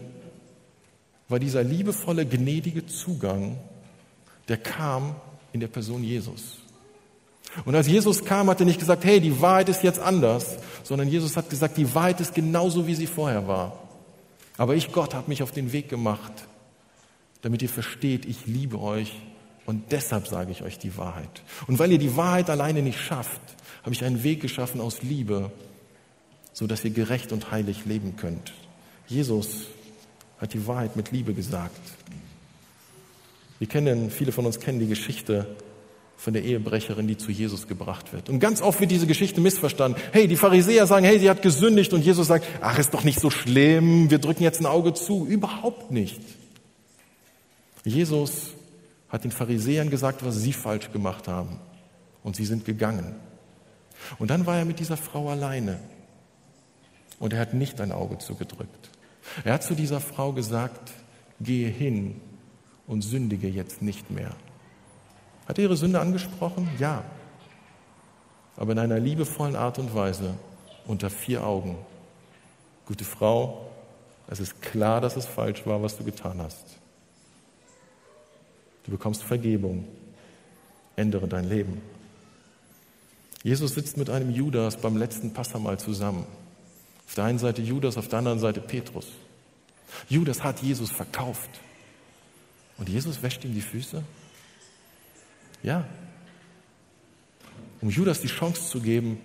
war 1.29 1.39
dieser 1.39 1.65
liebevolle, 1.65 2.27
gnädige 2.27 2.87
Zugang, 2.87 3.59
der 4.49 4.59
kam 4.59 5.17
in 5.53 5.61
der 5.61 5.69
Person 5.69 6.05
Jesus. 6.05 6.59
Und 7.65 7.75
als 7.75 7.87
Jesus 7.87 8.25
kam, 8.25 8.51
hat 8.51 8.61
er 8.61 8.67
nicht 8.67 8.81
gesagt, 8.81 9.05
hey, 9.05 9.21
die 9.21 9.41
Wahrheit 9.41 9.69
ist 9.69 9.83
jetzt 9.83 10.01
anders, 10.01 10.57
sondern 10.83 11.09
Jesus 11.09 11.37
hat 11.37 11.51
gesagt, 11.51 11.77
die 11.77 11.95
Wahrheit 11.95 12.21
ist 12.21 12.35
genauso, 12.35 12.87
wie 12.87 12.95
sie 12.95 13.07
vorher 13.07 13.47
war. 13.47 13.79
Aber 14.57 14.75
ich, 14.75 14.93
Gott, 14.93 15.15
habe 15.15 15.29
mich 15.29 15.43
auf 15.43 15.53
den 15.53 15.73
Weg 15.73 15.89
gemacht, 15.89 16.33
damit 17.43 17.63
ihr 17.63 17.69
versteht, 17.69 18.25
ich 18.25 18.47
liebe 18.47 18.81
euch 18.81 19.13
und 19.67 19.93
deshalb 19.93 20.27
sage 20.27 20.53
ich 20.53 20.63
euch 20.63 20.79
die 20.79 20.97
Wahrheit. 20.97 21.43
Und 21.67 21.79
weil 21.79 21.93
ihr 21.93 21.99
die 21.99 22.17
Wahrheit 22.17 22.51
alleine 22.51 22.83
nicht 22.83 23.01
schafft, 23.01 23.41
habe 23.83 23.95
ich 23.95 24.05
einen 24.05 24.23
Weg 24.23 24.41
geschaffen 24.41 24.81
aus 24.81 25.03
Liebe, 25.03 25.51
so 26.53 26.67
dass 26.67 26.85
ihr 26.85 26.91
gerecht 26.91 27.33
und 27.33 27.51
heilig 27.51 27.85
leben 27.85 28.17
könnt. 28.17 28.53
Jesus 29.07 29.67
hat 30.39 30.55
die 30.55 30.67
Wahrheit 30.67 30.97
mit 30.97 31.11
Liebe 31.11 31.35
gesagt. 31.35 31.81
Wir 33.59 33.69
kennen, 33.69 34.11
viele 34.11 34.33
von 34.33 34.47
uns 34.47 34.61
kennen 34.61 34.79
die 34.79 34.89
Geschichte 34.89 35.47
von 36.17 36.33
der 36.33 36.45
Ehebrecherin, 36.45 37.07
die 37.07 37.17
zu 37.17 37.31
Jesus 37.31 37.69
gebracht 37.69 38.13
wird. 38.13 38.29
Und 38.29 38.41
ganz 38.41 38.63
oft 38.63 38.81
wird 38.81 38.91
diese 38.91 39.07
Geschichte 39.07 39.41
missverstanden. 39.41 40.01
Hey, 40.13 40.29
die 40.29 40.37
Pharisäer 40.37 40.87
sagen, 40.87 41.05
hey, 41.05 41.19
sie 41.19 41.29
hat 41.29 41.43
gesündigt 41.43 41.93
und 41.93 42.05
Jesus 42.05 42.29
sagt, 42.29 42.47
ach, 42.61 42.79
ist 42.79 42.95
doch 42.95 43.05
nicht 43.05 43.21
so 43.21 43.31
schlimm, 43.31 44.11
wir 44.11 44.19
drücken 44.19 44.43
jetzt 44.43 44.61
ein 44.61 44.67
Auge 44.67 44.95
zu. 44.95 45.27
Überhaupt 45.27 45.91
nicht. 45.91 46.21
Jesus 47.85 48.55
hat 49.09 49.25
den 49.25 49.33
Pharisäern 49.33 49.91
gesagt, 49.91 50.25
was 50.25 50.37
sie 50.37 50.53
falsch 50.53 50.91
gemacht 50.93 51.29
haben. 51.29 51.59
Und 52.23 52.37
sie 52.37 52.47
sind 52.47 52.65
gegangen. 52.65 53.15
Und 54.19 54.31
dann 54.31 54.47
war 54.47 54.57
er 54.57 54.65
mit 54.65 54.81
dieser 54.81 54.97
Frau 54.97 55.29
alleine. 55.29 55.79
Und 57.19 57.33
er 57.33 57.41
hat 57.41 57.55
nicht 57.55 57.81
ein 57.81 57.93
Auge 57.93 58.19
zugedrückt. 58.19 58.91
Er 59.45 59.55
hat 59.55 59.63
zu 59.63 59.75
dieser 59.75 60.01
Frau 60.01 60.33
gesagt, 60.33 60.93
gehe 61.41 61.69
hin 61.69 62.21
und 62.87 63.03
sündige 63.03 63.49
jetzt 63.49 63.83
nicht 63.83 64.11
mehr. 64.11 64.35
Hat 65.47 65.59
er 65.59 65.65
ihre 65.65 65.77
Sünde 65.77 66.01
angesprochen? 66.01 66.71
Ja. 66.79 67.05
Aber 68.57 68.73
in 68.73 68.79
einer 68.79 69.01
liebevollen 69.01 69.57
Art 69.57 69.79
und 69.79 69.95
Weise, 69.95 70.35
unter 70.87 71.11
vier 71.11 71.45
Augen. 71.45 71.77
Gute 72.87 73.05
Frau, 73.05 73.71
es 74.29 74.41
ist 74.41 74.63
klar, 74.63 75.01
dass 75.01 75.17
es 75.17 75.27
falsch 75.27 75.67
war, 75.67 75.83
was 75.83 75.97
du 75.97 76.05
getan 76.05 76.41
hast. 76.41 76.65
Du 78.85 78.91
bekommst 78.91 79.23
Vergebung. 79.23 79.87
Ändere 80.97 81.27
dein 81.27 81.49
Leben. 81.49 81.83
Jesus 83.43 83.75
sitzt 83.75 83.97
mit 83.97 84.09
einem 84.09 84.31
Judas 84.31 84.77
beim 84.77 84.97
letzten 84.97 85.33
Passamal 85.33 85.79
zusammen. 85.79 86.25
Auf 87.07 87.15
der 87.15 87.25
einen 87.25 87.39
Seite 87.39 87.63
Judas, 87.63 87.97
auf 87.97 88.09
der 88.09 88.21
anderen 88.21 88.39
Seite 88.39 88.61
Petrus. 88.61 89.09
Judas 90.09 90.43
hat 90.43 90.61
Jesus 90.61 90.91
verkauft. 90.91 91.51
Und 92.79 92.89
Jesus 92.89 93.23
wäscht 93.23 93.45
ihm 93.45 93.55
die 93.55 93.61
Füße? 93.61 94.03
Ja. 95.65 95.85
Um 97.81 97.91
Judas 97.91 98.21
die 98.21 98.29
Chance 98.29 98.69
zu 98.69 98.81
geben, 98.81 99.19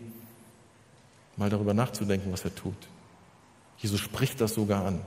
mal 1.38 1.49
darüber 1.49 1.73
nachzudenken, 1.75 2.32
was 2.32 2.43
er 2.43 2.56
tut. 2.56 2.88
Jesus 3.78 3.99
spricht 3.99 4.41
das 4.41 4.56
sogar 4.56 4.86
an. 4.86 5.02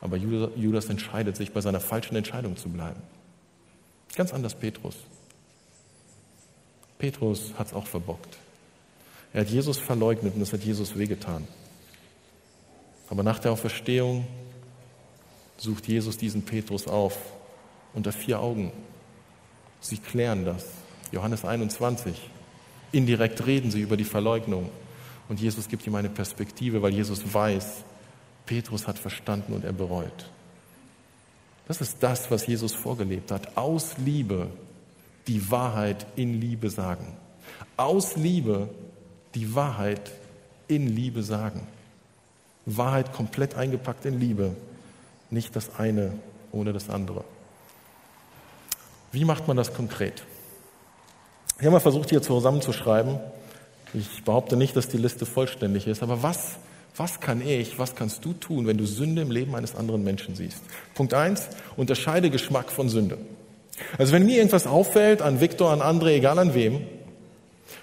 Aber 0.00 0.16
Judas 0.16 0.86
entscheidet 0.86 1.36
sich, 1.36 1.52
bei 1.52 1.60
seiner 1.60 1.80
falschen 1.80 2.16
Entscheidung 2.16 2.56
zu 2.56 2.68
bleiben. 2.68 3.02
Ganz 4.14 4.32
anders 4.32 4.54
Petrus. 4.54 4.96
Petrus 6.98 7.52
hat 7.58 7.68
es 7.68 7.74
auch 7.74 7.86
verbockt. 7.86 8.38
Er 9.32 9.42
hat 9.42 9.50
Jesus 9.50 9.78
verleugnet 9.78 10.34
und 10.34 10.40
es 10.42 10.52
hat 10.52 10.62
Jesus 10.62 10.96
wehgetan. 10.96 11.46
Aber 13.10 13.22
nach 13.22 13.38
der 13.38 13.52
Auferstehung 13.52 14.26
sucht 15.56 15.88
Jesus 15.88 16.16
diesen 16.16 16.42
Petrus 16.42 16.86
auf 16.86 17.18
unter 17.92 18.12
vier 18.12 18.40
Augen. 18.40 18.72
Sie 19.80 19.98
klären 19.98 20.44
das. 20.44 20.66
Johannes 21.12 21.44
21. 21.44 22.30
Indirekt 22.92 23.46
reden 23.46 23.70
sie 23.70 23.80
über 23.80 23.96
die 23.96 24.04
Verleugnung. 24.04 24.70
Und 25.28 25.40
Jesus 25.40 25.68
gibt 25.68 25.86
ihm 25.86 25.94
eine 25.94 26.10
Perspektive, 26.10 26.82
weil 26.82 26.92
Jesus 26.92 27.22
weiß, 27.32 27.84
Petrus 28.46 28.86
hat 28.86 28.98
verstanden 28.98 29.52
und 29.52 29.64
er 29.64 29.72
bereut. 29.72 30.30
Das 31.68 31.80
ist 31.80 31.98
das, 32.00 32.30
was 32.30 32.46
Jesus 32.46 32.74
vorgelebt 32.74 33.30
hat. 33.30 33.56
Aus 33.56 33.96
Liebe 33.98 34.48
die 35.28 35.50
Wahrheit 35.50 36.04
in 36.16 36.40
Liebe 36.40 36.68
sagen. 36.68 37.16
Aus 37.76 38.16
Liebe 38.16 38.68
die 39.36 39.54
Wahrheit 39.54 40.10
in 40.66 40.88
Liebe 40.88 41.22
sagen. 41.22 41.66
Wahrheit 42.66 43.12
komplett 43.12 43.54
eingepackt 43.54 44.04
in 44.04 44.18
Liebe, 44.18 44.56
nicht 45.30 45.54
das 45.56 45.78
eine 45.78 46.12
ohne 46.52 46.72
das 46.72 46.90
andere. 46.90 47.24
Wie 49.12 49.24
macht 49.24 49.48
man 49.48 49.56
das 49.56 49.74
konkret? 49.74 50.22
Ich 51.58 51.66
habe 51.66 51.72
mal 51.72 51.80
versucht, 51.80 52.10
hier 52.10 52.22
zusammenzuschreiben. 52.22 53.18
Ich 53.92 54.24
behaupte 54.24 54.56
nicht, 54.56 54.76
dass 54.76 54.88
die 54.88 54.96
Liste 54.96 55.26
vollständig 55.26 55.86
ist, 55.86 56.02
aber 56.02 56.22
was 56.22 56.58
was 56.96 57.20
kann 57.20 57.40
ich, 57.40 57.78
was 57.78 57.94
kannst 57.94 58.24
du 58.24 58.32
tun, 58.32 58.66
wenn 58.66 58.76
du 58.76 58.84
Sünde 58.84 59.22
im 59.22 59.30
Leben 59.30 59.54
eines 59.54 59.74
anderen 59.74 60.02
Menschen 60.02 60.34
siehst? 60.34 60.62
Punkt 60.94 61.14
eins: 61.14 61.48
unterscheide 61.76 62.30
Geschmack 62.30 62.70
von 62.70 62.88
Sünde. 62.88 63.18
Also 63.96 64.12
wenn 64.12 64.26
mir 64.26 64.36
irgendwas 64.36 64.66
auffällt, 64.66 65.22
an 65.22 65.40
Viktor, 65.40 65.70
an 65.70 65.80
André, 65.80 66.16
egal 66.16 66.38
an 66.38 66.54
wem, 66.54 66.86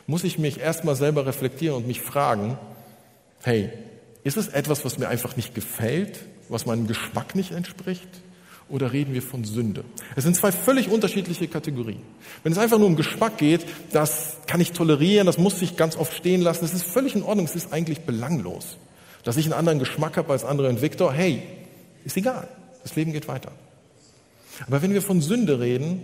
muss 0.06 0.24
ich 0.24 0.38
mich 0.38 0.60
erstmal 0.60 0.96
selber 0.96 1.26
reflektieren 1.26 1.76
und 1.76 1.88
mich 1.88 2.02
fragen, 2.02 2.60
hey, 3.42 3.70
ist 4.24 4.38
es 4.38 4.50
etwas, 4.50 4.86
was 4.86 5.00
mir 5.00 5.08
einfach 5.08 5.36
nicht 5.36 5.56
gefällt, 5.56 6.20
was 6.50 6.66
meinem 6.66 6.86
Geschmack 6.86 7.34
nicht 7.34 7.52
entspricht? 7.52 8.08
Oder 8.70 8.92
reden 8.92 9.14
wir 9.14 9.22
von 9.22 9.46
Sünde? 9.46 9.86
Es 10.16 10.26
sind 10.26 10.36
zwei 10.36 10.52
völlig 10.52 10.90
unterschiedliche 10.90 11.48
Kategorien. 11.48 12.02
Wenn 12.44 12.52
es 12.52 12.58
einfach 12.58 12.78
nur 12.78 12.88
um 12.88 12.98
Geschmack 12.98 13.38
geht, 13.38 13.66
das 13.94 14.38
kann 14.46 14.60
ich 14.60 14.74
tolerieren, 14.74 15.26
das 15.26 15.38
muss 15.38 15.60
sich 15.60 15.78
ganz 15.78 15.96
oft 15.96 16.14
stehen 16.14 16.42
lassen, 16.42 16.62
das 16.62 16.74
ist 16.74 16.84
völlig 16.84 17.16
in 17.16 17.24
Ordnung, 17.24 17.46
es 17.46 17.56
ist 17.56 17.72
eigentlich 17.72 18.02
belanglos. 18.02 18.78
Dass 19.24 19.38
ich 19.38 19.46
einen 19.46 19.54
anderen 19.54 19.80
Geschmack 19.80 20.18
habe 20.18 20.34
als 20.34 20.44
andere 20.44 20.82
Victor, 20.82 21.14
hey, 21.14 21.44
ist 22.04 22.18
egal. 22.18 22.48
Das 22.84 22.96
Leben 22.96 23.14
geht 23.14 23.28
weiter. 23.28 23.52
Aber 24.66 24.82
wenn 24.82 24.94
wir 24.94 25.02
von 25.02 25.22
Sünde 25.22 25.60
reden, 25.60 26.02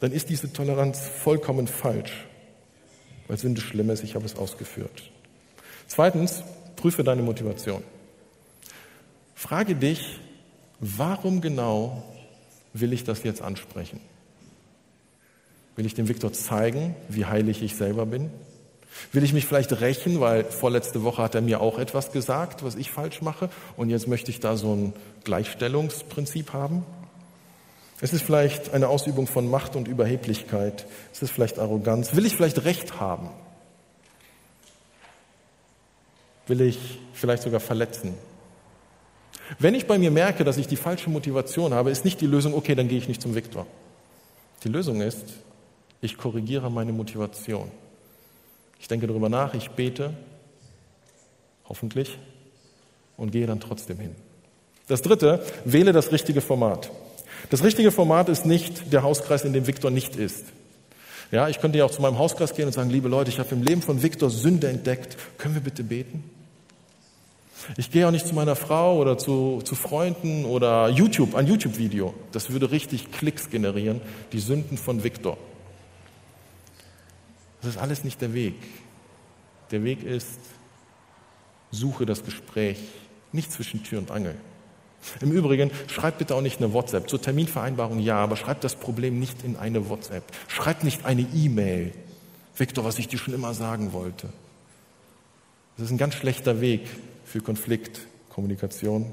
dann 0.00 0.12
ist 0.12 0.28
diese 0.28 0.52
Toleranz 0.52 1.00
vollkommen 1.00 1.66
falsch, 1.66 2.12
weil 3.26 3.36
Sünde 3.36 3.60
schlimm 3.60 3.90
ist, 3.90 4.04
ich 4.04 4.14
habe 4.14 4.26
es 4.26 4.36
ausgeführt. 4.36 5.10
Zweitens, 5.88 6.42
prüfe 6.76 7.02
deine 7.02 7.22
Motivation. 7.22 7.82
Frage 9.34 9.74
dich, 9.74 10.20
warum 10.80 11.40
genau 11.40 12.02
will 12.72 12.92
ich 12.92 13.04
das 13.04 13.22
jetzt 13.22 13.42
ansprechen? 13.42 14.00
Will 15.76 15.86
ich 15.86 15.94
dem 15.94 16.08
Viktor 16.08 16.32
zeigen, 16.32 16.96
wie 17.08 17.24
heilig 17.24 17.62
ich 17.62 17.76
selber 17.76 18.06
bin? 18.06 18.30
Will 19.12 19.22
ich 19.22 19.32
mich 19.32 19.46
vielleicht 19.46 19.80
rächen, 19.80 20.20
weil 20.20 20.44
vorletzte 20.44 21.04
Woche 21.04 21.22
hat 21.22 21.34
er 21.34 21.40
mir 21.40 21.60
auch 21.60 21.78
etwas 21.78 22.10
gesagt, 22.10 22.64
was 22.64 22.74
ich 22.74 22.90
falsch 22.90 23.22
mache, 23.22 23.48
und 23.76 23.90
jetzt 23.90 24.08
möchte 24.08 24.30
ich 24.30 24.40
da 24.40 24.56
so 24.56 24.74
ein 24.74 24.92
Gleichstellungsprinzip 25.24 26.52
haben? 26.52 26.84
Es 28.00 28.12
ist 28.12 28.22
vielleicht 28.22 28.74
eine 28.74 28.88
Ausübung 28.88 29.26
von 29.26 29.50
Macht 29.50 29.74
und 29.74 29.88
Überheblichkeit. 29.88 30.86
Es 31.12 31.22
ist 31.22 31.30
vielleicht 31.30 31.58
Arroganz. 31.58 32.14
Will 32.14 32.26
ich 32.26 32.36
vielleicht 32.36 32.64
Recht 32.64 33.00
haben? 33.00 33.30
Will 36.46 36.60
ich 36.60 37.00
vielleicht 37.12 37.42
sogar 37.42 37.60
verletzen? 37.60 38.14
Wenn 39.58 39.74
ich 39.74 39.86
bei 39.86 39.98
mir 39.98 40.10
merke, 40.10 40.44
dass 40.44 40.58
ich 40.58 40.66
die 40.66 40.76
falsche 40.76 41.10
Motivation 41.10 41.72
habe, 41.72 41.90
ist 41.90 42.04
nicht 42.04 42.20
die 42.20 42.26
Lösung, 42.26 42.54
okay, 42.54 42.74
dann 42.74 42.88
gehe 42.88 42.98
ich 42.98 43.08
nicht 43.08 43.22
zum 43.22 43.34
Viktor. 43.34 43.66
Die 44.64 44.68
Lösung 44.68 45.00
ist, 45.00 45.24
ich 46.00 46.16
korrigiere 46.18 46.70
meine 46.70 46.92
Motivation. 46.92 47.70
Ich 48.80 48.88
denke 48.88 49.06
darüber 49.06 49.28
nach, 49.28 49.54
ich 49.54 49.70
bete, 49.70 50.14
hoffentlich, 51.68 52.18
und 53.16 53.32
gehe 53.32 53.46
dann 53.46 53.60
trotzdem 53.60 53.98
hin. 53.98 54.14
Das 54.86 55.02
dritte, 55.02 55.44
wähle 55.64 55.92
das 55.92 56.12
richtige 56.12 56.40
Format. 56.40 56.90
Das 57.50 57.62
richtige 57.62 57.90
Format 57.90 58.28
ist 58.28 58.46
nicht 58.46 58.92
der 58.92 59.02
Hauskreis, 59.02 59.44
in 59.44 59.52
dem 59.52 59.66
Viktor 59.66 59.90
nicht 59.90 60.16
ist. 60.16 60.46
Ja, 61.30 61.48
ich 61.48 61.60
könnte 61.60 61.78
ja 61.78 61.84
auch 61.84 61.90
zu 61.90 62.00
meinem 62.00 62.18
Hauskreis 62.18 62.54
gehen 62.54 62.66
und 62.66 62.72
sagen, 62.72 62.88
liebe 62.90 63.08
Leute, 63.08 63.30
ich 63.30 63.38
habe 63.38 63.54
im 63.54 63.62
Leben 63.62 63.82
von 63.82 64.02
Viktor 64.02 64.30
Sünde 64.30 64.68
entdeckt. 64.68 65.16
Können 65.36 65.54
wir 65.54 65.60
bitte 65.60 65.84
beten? 65.84 66.24
Ich 67.76 67.90
gehe 67.90 68.06
auch 68.06 68.10
nicht 68.10 68.26
zu 68.26 68.34
meiner 68.34 68.56
Frau 68.56 68.98
oder 68.98 69.18
zu, 69.18 69.60
zu 69.64 69.74
Freunden 69.74 70.44
oder 70.44 70.88
YouTube, 70.88 71.34
ein 71.34 71.46
YouTube-Video. 71.46 72.14
Das 72.32 72.50
würde 72.50 72.70
richtig 72.70 73.10
Klicks 73.12 73.50
generieren, 73.50 74.00
die 74.32 74.40
Sünden 74.40 74.78
von 74.78 75.04
Viktor. 75.04 75.36
Das 77.60 77.70
ist 77.70 77.78
alles 77.78 78.04
nicht 78.04 78.20
der 78.20 78.34
Weg. 78.34 78.54
Der 79.70 79.84
Weg 79.84 80.04
ist, 80.04 80.38
suche 81.70 82.06
das 82.06 82.24
Gespräch, 82.24 82.78
nicht 83.32 83.52
zwischen 83.52 83.82
Tür 83.82 83.98
und 83.98 84.10
Angel. 84.10 84.36
Im 85.20 85.32
Übrigen, 85.32 85.70
schreib 85.88 86.18
bitte 86.18 86.34
auch 86.34 86.40
nicht 86.40 86.58
eine 86.58 86.72
WhatsApp. 86.72 87.08
Zur 87.08 87.20
Terminvereinbarung 87.20 88.00
ja, 88.00 88.16
aber 88.16 88.36
schreib 88.36 88.60
das 88.62 88.74
Problem 88.74 89.18
nicht 89.18 89.44
in 89.44 89.56
eine 89.56 89.88
WhatsApp. 89.88 90.24
Schreib 90.48 90.84
nicht 90.84 91.04
eine 91.04 91.22
E-Mail. 91.22 91.92
Victor, 92.56 92.84
was 92.84 92.98
ich 92.98 93.08
dir 93.08 93.18
schon 93.18 93.34
immer 93.34 93.54
sagen 93.54 93.92
wollte. 93.92 94.28
Das 95.76 95.86
ist 95.86 95.92
ein 95.92 95.98
ganz 95.98 96.14
schlechter 96.14 96.60
Weg 96.60 96.88
für 97.30 97.40
Konfliktkommunikation. 97.40 99.12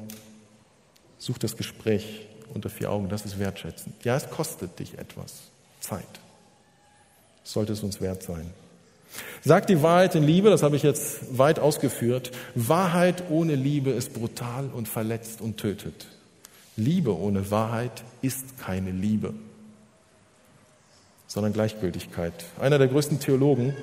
Such 1.18 1.38
das 1.38 1.58
Gespräch 1.58 2.28
unter 2.54 2.70
vier 2.70 2.92
Augen, 2.92 3.10
das 3.10 3.26
ist 3.26 3.40
wertschätzend. 3.40 4.04
Ja, 4.04 4.16
es 4.16 4.30
kostet 4.30 4.80
dich 4.80 4.98
etwas. 4.98 5.52
Zeit 5.80 6.06
sollte 7.46 7.74
es 7.74 7.84
uns 7.84 8.02
wert 8.02 8.24
sein. 8.24 8.52
Sagt 9.42 9.70
die 9.70 9.82
Wahrheit 9.82 10.16
in 10.16 10.24
Liebe, 10.24 10.50
das 10.50 10.64
habe 10.64 10.76
ich 10.76 10.84
jetzt 10.84 11.38
weit 11.38 11.60
ausgeführt. 11.60 12.32
Wahrheit 12.56 13.24
ohne 13.30 13.56
Liebe 13.56 13.92
ist 13.92 14.14
brutal 14.14 14.70
und 14.74 14.90
verletzt 14.90 15.40
und 15.40 15.58
tötet. 15.58 16.08
Liebe 16.76 17.18
ohne 17.18 17.52
Wahrheit 17.52 18.04
ist 18.22 18.58
keine 18.58 18.92
Liebe, 18.92 19.34
sondern 21.28 21.54
Gleichgültigkeit. 21.54 22.34
Einer 22.60 22.78
der 22.78 22.88
größten 22.88 23.20
Theologen 23.22 23.74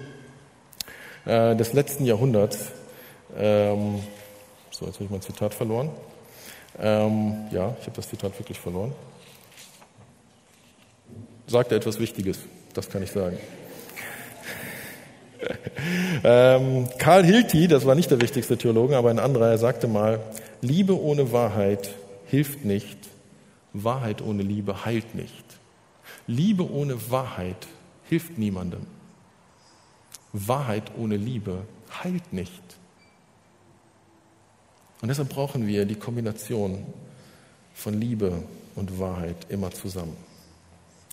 äh, 1.24 1.56
des 1.56 1.72
letzten 1.72 2.04
Jahrhunderts, 2.04 2.72
ähm, 3.34 4.00
so, 4.82 4.86
jetzt 4.86 4.96
habe 4.96 5.04
ich 5.04 5.10
mein 5.10 5.22
Zitat 5.22 5.54
verloren. 5.54 5.90
Ähm, 6.78 7.46
ja, 7.50 7.76
ich 7.80 7.86
habe 7.86 7.96
das 7.96 8.08
Zitat 8.08 8.38
wirklich 8.38 8.58
verloren. 8.58 8.92
Sagte 11.46 11.76
etwas 11.76 11.98
Wichtiges 11.98 12.38
das 12.74 12.88
kann 12.88 13.02
ich 13.02 13.10
sagen. 13.10 13.38
ähm, 16.24 16.88
Karl 16.98 17.24
Hilti, 17.24 17.68
das 17.68 17.86
war 17.86 17.94
nicht 17.94 18.10
der 18.10 18.20
wichtigste 18.20 18.56
Theologe, 18.56 18.96
aber 18.96 19.10
ein 19.10 19.18
anderer, 19.18 19.50
er 19.50 19.58
sagte 19.58 19.88
mal, 19.88 20.20
Liebe 20.60 20.98
ohne 21.00 21.32
Wahrheit 21.32 21.90
hilft 22.26 22.64
nicht, 22.64 22.98
Wahrheit 23.72 24.22
ohne 24.22 24.42
Liebe 24.42 24.84
heilt 24.84 25.14
nicht. 25.14 25.44
Liebe 26.26 26.70
ohne 26.70 27.10
Wahrheit 27.10 27.66
hilft 28.08 28.38
niemandem. 28.38 28.86
Wahrheit 30.32 30.92
ohne 30.96 31.16
Liebe 31.16 31.62
heilt 32.02 32.32
nicht. 32.32 32.62
Und 35.02 35.08
deshalb 35.08 35.28
brauchen 35.28 35.66
wir 35.66 35.84
die 35.84 35.96
Kombination 35.96 36.78
von 37.74 38.00
Liebe 38.00 38.42
und 38.76 38.98
Wahrheit 38.98 39.36
immer 39.48 39.70
zusammen. 39.70 40.16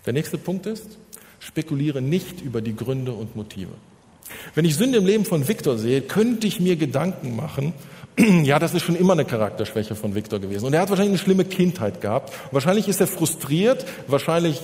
Der 0.06 0.12
nächste 0.12 0.38
Punkt 0.38 0.64
ist, 0.64 0.96
spekuliere 1.40 2.00
nicht 2.00 2.40
über 2.40 2.62
die 2.62 2.74
Gründe 2.74 3.12
und 3.12 3.36
Motive. 3.36 3.72
Wenn 4.54 4.64
ich 4.64 4.76
Sünde 4.76 4.98
im 4.98 5.06
Leben 5.06 5.24
von 5.24 5.48
Viktor 5.48 5.76
sehe, 5.76 6.00
könnte 6.02 6.46
ich 6.46 6.60
mir 6.60 6.76
Gedanken 6.76 7.36
machen, 7.36 7.74
ja, 8.44 8.58
das 8.58 8.74
ist 8.74 8.82
schon 8.82 8.96
immer 8.96 9.12
eine 9.14 9.24
Charakterschwäche 9.24 9.94
von 9.94 10.14
Viktor 10.14 10.38
gewesen. 10.38 10.66
Und 10.66 10.72
er 10.72 10.82
hat 10.82 10.90
wahrscheinlich 10.90 11.12
eine 11.12 11.24
schlimme 11.24 11.44
Kindheit 11.44 12.00
gehabt. 12.00 12.32
Wahrscheinlich 12.52 12.88
ist 12.88 13.00
er 13.00 13.06
frustriert, 13.06 13.84
wahrscheinlich 14.06 14.60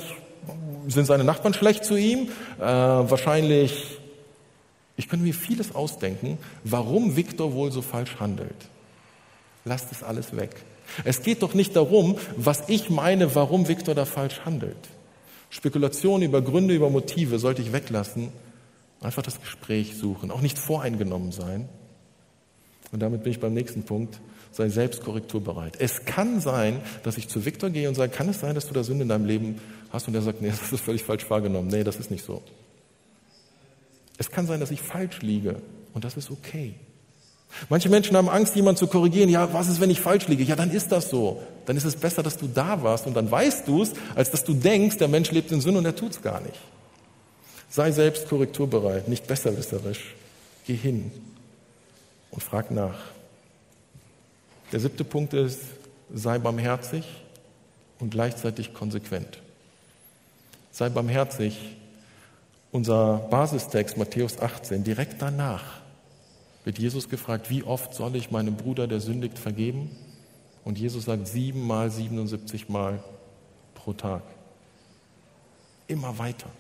sind 0.87 1.07
seine 1.07 1.25
Nachbarn 1.25 1.53
schlecht 1.53 1.85
zu 1.85 1.97
ihm, 1.97 2.29
äh, 2.59 2.63
wahrscheinlich 2.63 3.99
Ich 4.99 5.09
könnte 5.09 5.27
mir 5.27 5.35
vieles 5.35 5.75
ausdenken, 5.75 6.39
warum 6.65 7.17
Viktor 7.17 7.53
wohl 7.53 7.71
so 7.71 7.83
falsch 7.83 8.17
handelt. 8.19 8.57
Lasst 9.67 9.91
es 9.91 10.05
alles 10.05 10.35
weg. 10.37 10.55
Es 11.05 11.23
geht 11.23 11.43
doch 11.43 11.53
nicht 11.53 11.75
darum, 11.75 12.17
was 12.37 12.69
ich 12.69 12.89
meine, 12.89 13.35
warum 13.35 13.67
Viktor 13.67 13.97
da 13.97 14.05
falsch 14.05 14.43
handelt. 14.45 14.77
Spekulationen 15.51 16.23
über 16.23 16.41
Gründe, 16.41 16.73
über 16.73 16.89
Motive 16.89 17.41
sollte 17.41 17.63
ich 17.63 17.73
weglassen. 17.73 18.29
Einfach 19.01 19.23
das 19.23 19.41
Gespräch 19.41 19.97
suchen, 19.97 20.31
auch 20.31 20.41
nicht 20.41 20.57
voreingenommen 20.57 21.33
sein. 21.33 21.69
Und 22.93 23.01
damit 23.01 23.25
bin 23.25 23.33
ich 23.33 23.41
beim 23.41 23.55
nächsten 23.55 23.83
Punkt. 23.83 24.21
Sei 24.53 24.69
selbst 24.69 25.03
korrekturbereit. 25.03 25.81
Es 25.81 26.05
kann 26.05 26.41
sein, 26.41 26.81
dass 27.03 27.19
ich 27.19 27.29
zu 27.29 27.45
Viktor 27.45 27.69
gehe 27.71 27.89
und 27.89 27.97
sage, 27.97 28.13
kann 28.13 28.29
es 28.29 28.39
sein, 28.39 28.55
dass 28.55 28.69
du 28.69 28.73
da 28.73 28.85
Sünde 28.85 29.03
in 29.03 29.09
deinem 29.09 29.27
Leben 29.27 29.61
hast? 29.91 30.07
Und 30.07 30.15
er 30.15 30.23
sagt, 30.23 30.41
nee, 30.41 30.49
das 30.49 30.73
ist 30.73 30.81
völlig 30.81 31.03
falsch 31.03 31.29
wahrgenommen. 31.29 31.69
Nee, 31.69 31.83
das 31.83 31.97
ist 31.97 32.13
nicht 32.13 32.25
so. 32.25 32.41
Es 34.17 34.31
kann 34.31 34.47
sein, 34.47 34.61
dass 34.61 34.71
ich 34.71 34.81
falsch 34.81 35.21
liege. 35.23 35.61
Und 35.93 36.05
das 36.05 36.17
ist 36.17 36.31
okay. 36.31 36.75
Manche 37.69 37.89
Menschen 37.89 38.17
haben 38.17 38.29
Angst, 38.29 38.55
jemanden 38.55 38.79
zu 38.79 38.87
korrigieren. 38.87 39.29
Ja, 39.29 39.53
was 39.53 39.69
ist, 39.69 39.81
wenn 39.81 39.91
ich 39.91 40.01
falsch 40.01 40.29
liege? 40.29 40.43
Ja, 40.43 40.57
dann 40.57 40.71
ist 40.71 40.93
das 40.93 41.09
so. 41.09 41.43
Dann 41.65 41.77
ist 41.77 41.85
es 41.85 41.97
besser, 41.97 42.23
dass 42.23 42.37
du 42.37 42.47
da 42.47 42.83
warst 42.83 43.07
und 43.07 43.15
dann 43.15 43.31
weißt 43.31 43.67
du 43.67 43.83
es, 43.83 43.93
als 44.15 44.31
dass 44.31 44.45
du 44.45 44.55
denkst, 44.55 44.99
der 44.99 45.09
Mensch 45.09 45.31
lebt 45.31 45.51
in 45.53 45.61
Sünde 45.61 45.79
und 45.79 45.85
er 45.85 45.97
tut 45.97 46.13
es 46.13 46.23
gar 46.23 46.41
nicht. 46.41 46.59
Sei 47.69 47.91
selbst 47.91 48.29
korrekturbereit, 48.29 49.09
nicht 49.09 49.27
besserwisserisch. 49.27 50.15
Geh 50.67 50.77
hin 50.77 51.11
und 52.31 52.43
frag 52.43 52.71
nach. 52.71 52.99
Der 54.73 54.81
siebte 54.81 55.05
Punkt 55.05 55.33
ist, 55.33 55.61
sei 56.13 56.39
barmherzig 56.39 57.05
und 57.99 58.11
gleichzeitig 58.11 58.75
konsequent. 58.75 59.39
Sei 60.71 60.89
barmherzig. 60.89 61.59
Unser 62.73 63.19
Basistext 63.31 63.97
Matthäus 63.97 64.39
18, 64.39 64.85
direkt 64.85 65.23
danach 65.23 65.86
wird 66.67 66.81
Jesus 66.81 67.09
gefragt, 67.09 67.49
wie 67.49 67.63
oft 67.63 67.95
soll 67.95 68.17
ich 68.17 68.33
meinem 68.33 68.57
Bruder, 68.57 68.89
der 68.89 68.99
sündigt, 68.99 69.39
vergeben? 69.39 69.89
Und 70.65 70.77
Jesus 70.79 71.05
sagt 71.05 71.29
siebenmal, 71.29 71.93
77 71.93 72.69
Mal 72.69 73.05
pro 73.77 73.93
Tag. 73.93 74.25
Immer 75.87 76.19
weiter. 76.19 76.51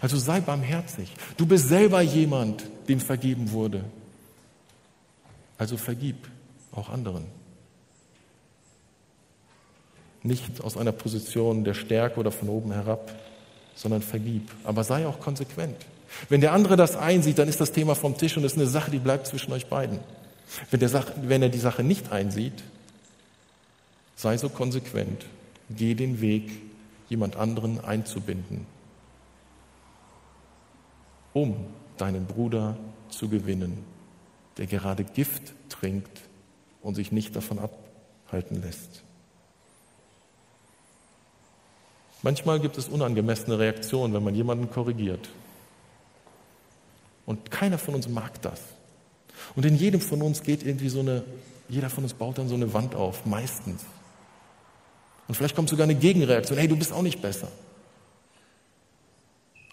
Also 0.00 0.16
sei 0.16 0.40
barmherzig. 0.40 1.12
Du 1.36 1.44
bist 1.44 1.66
selber 1.66 2.00
jemand, 2.02 2.62
dem 2.88 3.00
vergeben 3.00 3.50
wurde. 3.50 3.84
Also 5.58 5.76
vergib 5.76 6.28
auch 6.70 6.88
anderen. 6.88 7.24
Nicht 10.22 10.60
aus 10.60 10.76
einer 10.76 10.92
Position 10.92 11.64
der 11.64 11.74
Stärke 11.74 12.20
oder 12.20 12.30
von 12.30 12.48
oben 12.48 12.70
herab, 12.70 13.12
sondern 13.74 14.02
vergib. 14.02 14.52
Aber 14.62 14.84
sei 14.84 15.04
auch 15.04 15.18
konsequent. 15.18 15.84
Wenn 16.28 16.40
der 16.40 16.52
andere 16.52 16.76
das 16.76 16.96
einsieht, 16.96 17.38
dann 17.38 17.48
ist 17.48 17.60
das 17.60 17.72
Thema 17.72 17.94
vom 17.94 18.16
Tisch 18.16 18.36
und 18.36 18.44
es 18.44 18.52
ist 18.52 18.58
eine 18.58 18.66
Sache, 18.66 18.90
die 18.90 18.98
bleibt 18.98 19.26
zwischen 19.26 19.52
euch 19.52 19.66
beiden. 19.66 20.00
Wenn, 20.70 20.86
Sache, 20.88 21.12
wenn 21.22 21.42
er 21.42 21.48
die 21.48 21.58
Sache 21.58 21.82
nicht 21.82 22.12
einsieht, 22.12 22.64
sei 24.16 24.36
so 24.36 24.48
konsequent. 24.48 25.24
Geh 25.70 25.94
den 25.94 26.20
Weg, 26.20 26.50
jemand 27.08 27.36
anderen 27.36 27.82
einzubinden, 27.82 28.66
um 31.32 31.54
deinen 31.96 32.26
Bruder 32.26 32.76
zu 33.08 33.28
gewinnen, 33.28 33.84
der 34.58 34.66
gerade 34.66 35.04
Gift 35.04 35.52
trinkt 35.68 36.20
und 36.82 36.94
sich 36.96 37.12
nicht 37.12 37.36
davon 37.36 37.58
abhalten 37.58 38.62
lässt. 38.62 39.02
Manchmal 42.22 42.60
gibt 42.60 42.76
es 42.76 42.88
unangemessene 42.88 43.58
Reaktionen, 43.58 44.12
wenn 44.12 44.24
man 44.24 44.34
jemanden 44.34 44.70
korrigiert. 44.70 45.30
Und 47.30 47.48
keiner 47.52 47.78
von 47.78 47.94
uns 47.94 48.08
mag 48.08 48.42
das. 48.42 48.60
Und 49.54 49.64
in 49.64 49.76
jedem 49.76 50.00
von 50.00 50.20
uns 50.20 50.42
geht 50.42 50.66
irgendwie 50.66 50.88
so 50.88 50.98
eine, 50.98 51.22
jeder 51.68 51.88
von 51.88 52.02
uns 52.02 52.12
baut 52.12 52.38
dann 52.38 52.48
so 52.48 52.56
eine 52.56 52.74
Wand 52.74 52.96
auf, 52.96 53.24
meistens. 53.24 53.84
Und 55.28 55.36
vielleicht 55.36 55.54
kommt 55.54 55.68
sogar 55.68 55.84
eine 55.84 55.94
Gegenreaktion, 55.94 56.58
hey, 56.58 56.66
du 56.66 56.76
bist 56.76 56.92
auch 56.92 57.02
nicht 57.02 57.22
besser. 57.22 57.46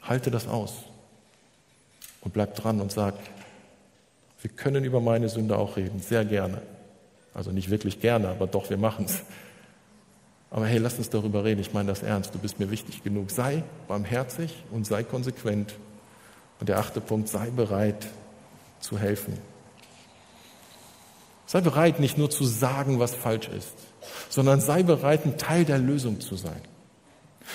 Halte 0.04 0.30
das 0.30 0.48
aus 0.48 0.72
und 2.22 2.32
bleib 2.32 2.54
dran 2.54 2.80
und 2.80 2.91
sag, 2.91 3.15
wir 4.39 4.52
können 4.52 4.84
über 4.84 5.02
meine 5.02 5.28
Sünde 5.28 5.58
auch 5.58 5.78
reden, 5.78 6.00
sehr 6.00 6.26
gerne. 6.26 6.62
Also 7.34 7.50
nicht 7.50 7.72
wirklich 7.72 8.00
gerne, 8.00 8.28
aber 8.30 8.46
doch, 8.46 8.70
wir 8.70 8.78
machen 8.78 9.06
es. 9.06 9.24
Aber 10.52 10.67
hey, 10.67 10.78
lass 10.78 11.00
uns 11.00 11.10
darüber 11.10 11.43
reden. 11.43 11.60
Ich 11.60 11.74
meine 11.74 11.89
das 11.89 12.04
ernst. 12.04 12.36
Du 12.36 12.38
bist 12.38 12.60
mir 12.60 12.70
wichtig 12.70 13.04
genug. 13.04 13.32
Sei 13.32 13.63
barmherzig 13.88 14.63
und 14.70 14.86
sei 14.86 15.02
konsequent. 15.02 15.74
Und 16.60 16.70
der 16.70 16.80
achte 16.80 17.02
Punkt, 17.02 17.30
sei 17.30 17.50
bereit 17.50 18.08
zu 18.80 18.98
helfen. 18.98 19.34
Sei 21.46 21.62
bereit, 21.62 22.00
nicht 22.00 22.17
nur 22.17 22.30
zu 22.30 22.43
sagen, 22.43 23.00
was 23.00 23.15
falsch 23.15 23.48
ist, 23.48 23.74
sondern 24.30 24.60
sei 24.60 24.84
bereit, 24.84 25.26
ein 25.26 25.38
Teil 25.38 25.63
der 25.63 25.78
Lösung 25.78 26.20
zu 26.20 26.36
sein. 26.36 26.62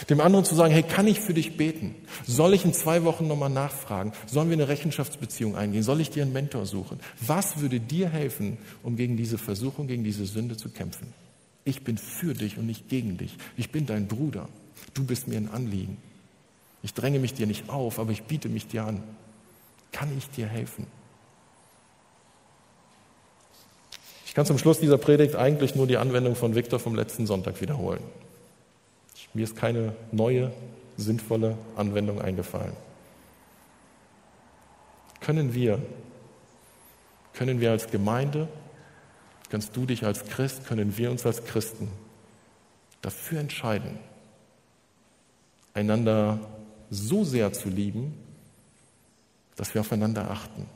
Dem 0.09 0.21
anderen 0.21 0.47
zu 0.47 0.55
sagen, 0.55 0.73
hey, 0.73 0.83
kann 0.83 1.07
ich 1.07 1.21
für 1.21 1.35
dich 1.35 1.59
beten? 1.59 1.95
Soll 2.27 2.55
ich 2.55 2.65
in 2.65 2.73
zwei 2.73 3.05
Wochen 3.05 3.29
nochmal 3.29 3.51
nachfragen? 3.51 4.13
Sollen 4.27 4.49
wir 4.49 4.55
eine 4.55 4.69
Rechenschaftsbeziehung 4.69 5.55
eingehen? 5.55 5.83
Soll 5.83 6.01
ich 6.01 6.09
dir 6.09 6.23
einen 6.23 6.33
Mentor 6.33 6.65
suchen? 6.65 6.99
Was 7.21 7.61
würde 7.61 7.79
dir 7.79 8.09
helfen, 8.09 8.57
um 8.83 8.97
gegen 8.97 9.19
diese 9.19 9.37
Versuchung, 9.37 9.87
gegen 9.87 10.05
diese 10.05 10.25
Sünde 10.25 10.57
zu 10.57 10.71
kämpfen? 10.71 11.13
Ich 11.65 11.85
bin 11.85 11.99
für 11.99 12.33
dich 12.33 12.57
und 12.57 12.67
nicht 12.67 12.89
gegen 12.89 13.19
dich. 13.19 13.37
Ich 13.59 13.71
bin 13.71 13.85
dein 13.85 14.09
Bruder. 14.09 14.49
Du 14.95 15.05
bist 15.05 15.29
mir 15.29 15.37
ein 15.37 15.51
Anliegen. 15.51 15.99
Ich 16.83 16.95
dränge 16.95 17.19
mich 17.19 17.35
dir 17.35 17.47
nicht 17.47 17.69
auf, 17.69 17.99
aber 17.99 18.11
ich 18.11 18.25
biete 18.25 18.49
mich 18.49 18.67
dir 18.67 18.85
an. 18.85 19.03
Kann 19.93 20.17
ich 20.17 20.29
dir 20.31 20.47
helfen? 20.47 20.87
Ich 24.27 24.35
kann 24.35 24.47
zum 24.47 24.59
Schluss 24.59 24.81
dieser 24.81 24.99
Predigt 24.99 25.37
eigentlich 25.37 25.75
nur 25.75 25.87
die 25.87 25.99
Anwendung 25.99 26.35
von 26.35 26.55
Viktor 26.55 26.81
vom 26.81 26.95
letzten 26.95 27.27
Sonntag 27.27 27.61
wiederholen. 27.61 28.03
Mir 29.35 29.45
ist 29.45 29.57
keine 29.57 29.95
neue, 30.11 30.53
sinnvolle 30.97 31.57
Anwendung 31.77 32.21
eingefallen. 32.21 32.73
Können 35.21 35.55
wir, 35.55 35.81
können 37.35 37.61
wir 37.61 37.71
als 37.71 37.89
Gemeinde, 37.89 38.49
kannst 39.51 39.77
du 39.77 39.87
dich 39.87 40.05
als 40.05 40.25
Christ, 40.25 40.67
können 40.67 40.97
wir 40.97 41.11
uns 41.11 41.25
als 41.25 41.45
Christen 41.45 41.89
dafür 43.03 43.41
entscheiden, 43.41 43.99
einander 45.75 46.41
so 46.95 47.25
sehr 47.25 47.53
zu 47.53 47.69
lieben, 47.69 48.15
dass 49.57 49.75
wir 49.75 49.81
aufeinander 49.81 50.31
achten? 50.31 50.67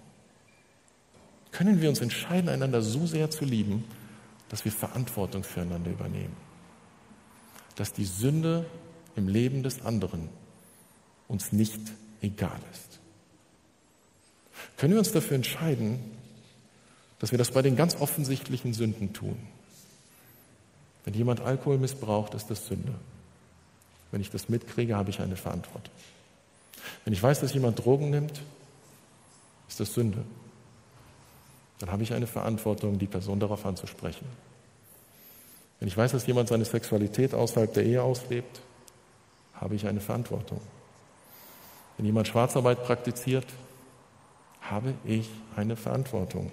Können 1.53 1.81
wir 1.81 1.89
uns 1.89 2.01
entscheiden, 2.01 2.49
einander 2.49 2.83
so 2.83 3.07
sehr 3.07 3.31
zu 3.31 3.45
lieben, 3.45 3.85
dass 4.49 4.65
wir 4.65 4.73
Verantwortung 4.73 5.45
füreinander 5.45 5.91
übernehmen? 5.91 6.37
dass 7.77 7.93
die 7.93 8.05
Sünde 8.05 8.67
im 9.15 9.29
Leben 9.29 9.63
des 9.63 9.83
anderen 9.83 10.29
uns 11.29 11.53
nicht 11.53 11.81
egal 12.21 12.59
ist. 12.73 12.99
Können 14.77 14.95
wir 14.95 14.99
uns 14.99 15.13
dafür 15.13 15.37
entscheiden, 15.37 16.01
dass 17.19 17.31
wir 17.31 17.39
das 17.39 17.51
bei 17.51 17.63
den 17.63 17.77
ganz 17.77 17.97
offensichtlichen 17.97 18.73
Sünden 18.73 19.13
tun? 19.13 19.39
Wenn 21.05 21.15
jemand 21.15 21.41
Alkohol 21.41 21.79
missbraucht, 21.79 22.35
ist 22.35 22.51
das 22.51 22.67
Sünde. 22.67 22.95
Wenn 24.11 24.21
ich 24.21 24.31
das 24.31 24.49
mitkriege, 24.49 24.97
habe 24.97 25.11
ich 25.11 25.21
eine 25.21 25.37
Verantwortung. 25.37 25.93
Wenn 27.05 27.13
ich 27.13 27.23
weiß, 27.23 27.41
dass 27.41 27.55
jemand 27.55 27.85
Drogen 27.85 28.11
nimmt, 28.11 28.41
ist 29.69 29.81
das 29.81 29.95
Sünde. 29.95 30.25
Dann 31.79 31.91
habe 31.91 32.03
ich 32.03 32.13
eine 32.13 32.27
Verantwortung, 32.27 32.99
die 32.99 33.07
Person 33.07 33.41
darauf 33.41 33.67
anzusprechen. 33.67 34.27
Wenn 35.79 35.89
ich 35.89 35.97
weiß, 35.97 36.13
dass 36.13 36.27
jemand 36.27 36.49
seine 36.49 36.65
Sexualität 36.65 37.35
außerhalb 37.35 37.73
der 37.75 37.85
Ehe 37.85 38.03
auslebt, 38.03 38.61
habe 39.55 39.75
ich 39.75 39.87
eine 39.87 40.01
Verantwortung. 40.01 40.61
Wenn 41.97 42.07
jemand 42.07 42.29
Schwarzarbeit 42.29 42.83
praktiziert, 42.85 43.47
habe 44.61 44.95
ich 45.05 45.29
eine 45.55 45.77
Verantwortung. 45.77 46.51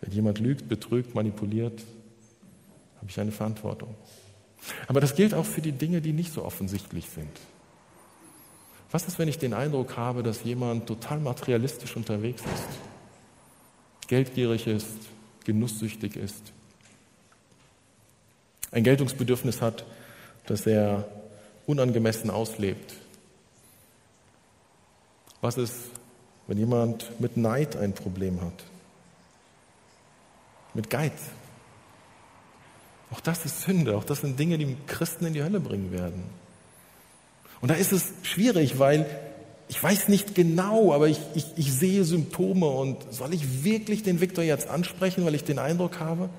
Wenn 0.00 0.12
jemand 0.12 0.38
lügt, 0.38 0.68
betrügt, 0.68 1.14
manipuliert, 1.14 1.82
habe 2.96 3.10
ich 3.10 3.20
eine 3.20 3.32
Verantwortung. 3.32 3.94
Aber 4.86 5.00
das 5.00 5.14
gilt 5.14 5.34
auch 5.34 5.44
für 5.44 5.60
die 5.60 5.72
Dinge, 5.72 6.00
die 6.00 6.12
nicht 6.12 6.32
so 6.32 6.44
offensichtlich 6.44 7.08
sind. 7.08 7.40
Was 8.90 9.08
ist, 9.08 9.18
wenn 9.18 9.28
ich 9.28 9.38
den 9.38 9.54
Eindruck 9.54 9.96
habe, 9.96 10.22
dass 10.22 10.44
jemand 10.44 10.86
total 10.86 11.18
materialistisch 11.18 11.96
unterwegs 11.96 12.42
ist, 12.42 14.08
geldgierig 14.08 14.66
ist, 14.66 14.86
genusssüchtig 15.44 16.16
ist, 16.16 16.52
ein 18.70 18.84
Geltungsbedürfnis 18.84 19.60
hat, 19.60 19.84
das 20.46 20.66
er 20.66 21.06
unangemessen 21.66 22.30
auslebt. 22.30 22.94
Was 25.40 25.56
ist, 25.56 25.74
wenn 26.46 26.58
jemand 26.58 27.18
mit 27.20 27.36
Neid 27.36 27.76
ein 27.76 27.94
Problem 27.94 28.40
hat? 28.40 28.64
Mit 30.74 30.88
Geiz? 30.90 31.12
Auch 33.12 33.20
das 33.20 33.44
ist 33.44 33.62
Sünde, 33.62 33.96
auch 33.96 34.04
das 34.04 34.22
sind 34.22 34.38
Dinge, 34.38 34.56
die 34.56 34.76
Christen 34.86 35.26
in 35.26 35.34
die 35.34 35.42
Hölle 35.42 35.60
bringen 35.60 35.92
werden. 35.92 36.22
Und 37.60 37.70
da 37.70 37.74
ist 37.74 37.92
es 37.92 38.12
schwierig, 38.22 38.78
weil 38.78 39.06
ich 39.68 39.82
weiß 39.82 40.08
nicht 40.08 40.34
genau, 40.34 40.92
aber 40.92 41.08
ich, 41.08 41.20
ich, 41.34 41.46
ich 41.56 41.72
sehe 41.72 42.04
Symptome 42.04 42.66
und 42.66 42.96
soll 43.12 43.32
ich 43.34 43.64
wirklich 43.64 44.02
den 44.02 44.20
Viktor 44.20 44.42
jetzt 44.42 44.68
ansprechen, 44.68 45.24
weil 45.24 45.34
ich 45.34 45.44
den 45.44 45.58
Eindruck 45.58 46.00
habe, 46.00 46.30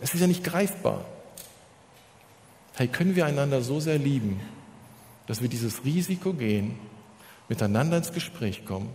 es 0.00 0.14
ist 0.14 0.20
ja 0.20 0.26
nicht 0.26 0.44
greifbar. 0.44 1.04
Hey, 2.76 2.88
können 2.88 3.16
wir 3.16 3.26
einander 3.26 3.62
so 3.62 3.80
sehr 3.80 3.98
lieben, 3.98 4.40
dass 5.26 5.42
wir 5.42 5.48
dieses 5.48 5.84
Risiko 5.84 6.32
gehen, 6.32 6.78
miteinander 7.48 7.96
ins 7.96 8.12
Gespräch 8.12 8.64
kommen 8.64 8.90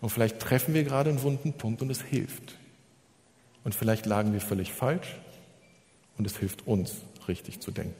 und 0.00 0.10
vielleicht 0.10 0.40
treffen 0.40 0.74
wir 0.74 0.84
gerade 0.84 1.10
einen 1.10 1.22
wunden 1.22 1.52
Punkt 1.52 1.82
und 1.82 1.90
es 1.90 2.02
hilft. 2.02 2.58
Und 3.62 3.74
vielleicht 3.74 4.04
lagen 4.06 4.32
wir 4.32 4.40
völlig 4.40 4.72
falsch 4.72 5.16
und 6.18 6.26
es 6.26 6.36
hilft 6.36 6.66
uns, 6.66 6.96
richtig 7.28 7.60
zu 7.60 7.70
denken. 7.70 7.94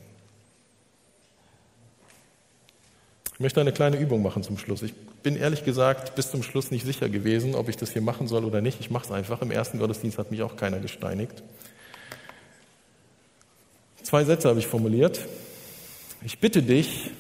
Ich 3.35 3.41
möchte 3.41 3.61
eine 3.61 3.73
kleine 3.73 3.99
Übung 3.99 4.23
machen 4.23 4.45
zum 4.45 4.59
Schluss. 4.59 4.83
Ich 4.83 4.95
bin 5.25 5.37
ehrlich 5.37 5.65
gesagt 5.65 6.15
bis 6.15 6.31
zum 6.31 6.45
Schluss 6.45 6.71
nicht 6.71 6.87
sicher 6.87 7.09
gewesen, 7.09 7.57
ob 7.57 7.69
ich 7.69 7.77
das 7.77 7.91
hier 7.91 8.03
machen 8.03 8.29
soll 8.29 8.45
oder 8.45 8.61
nicht. 8.61 8.79
Ich 8.79 8.91
mache 8.91 9.07
es 9.07 9.11
einfach. 9.11 9.43
Im 9.43 9.51
ersten 9.51 9.81
Gottesdienst 9.81 10.19
hat 10.19 10.31
mich 10.31 10.43
auch 10.43 10.57
keiner 10.57 10.79
gesteinigt. 10.79 11.43
Zwei 14.05 14.25
Sätze 14.25 14.49
habe 14.49 14.61
ich 14.61 14.69
formuliert. 14.69 15.21
Ich 16.23 16.39
bitte 16.39 16.63
dich, 16.63 17.11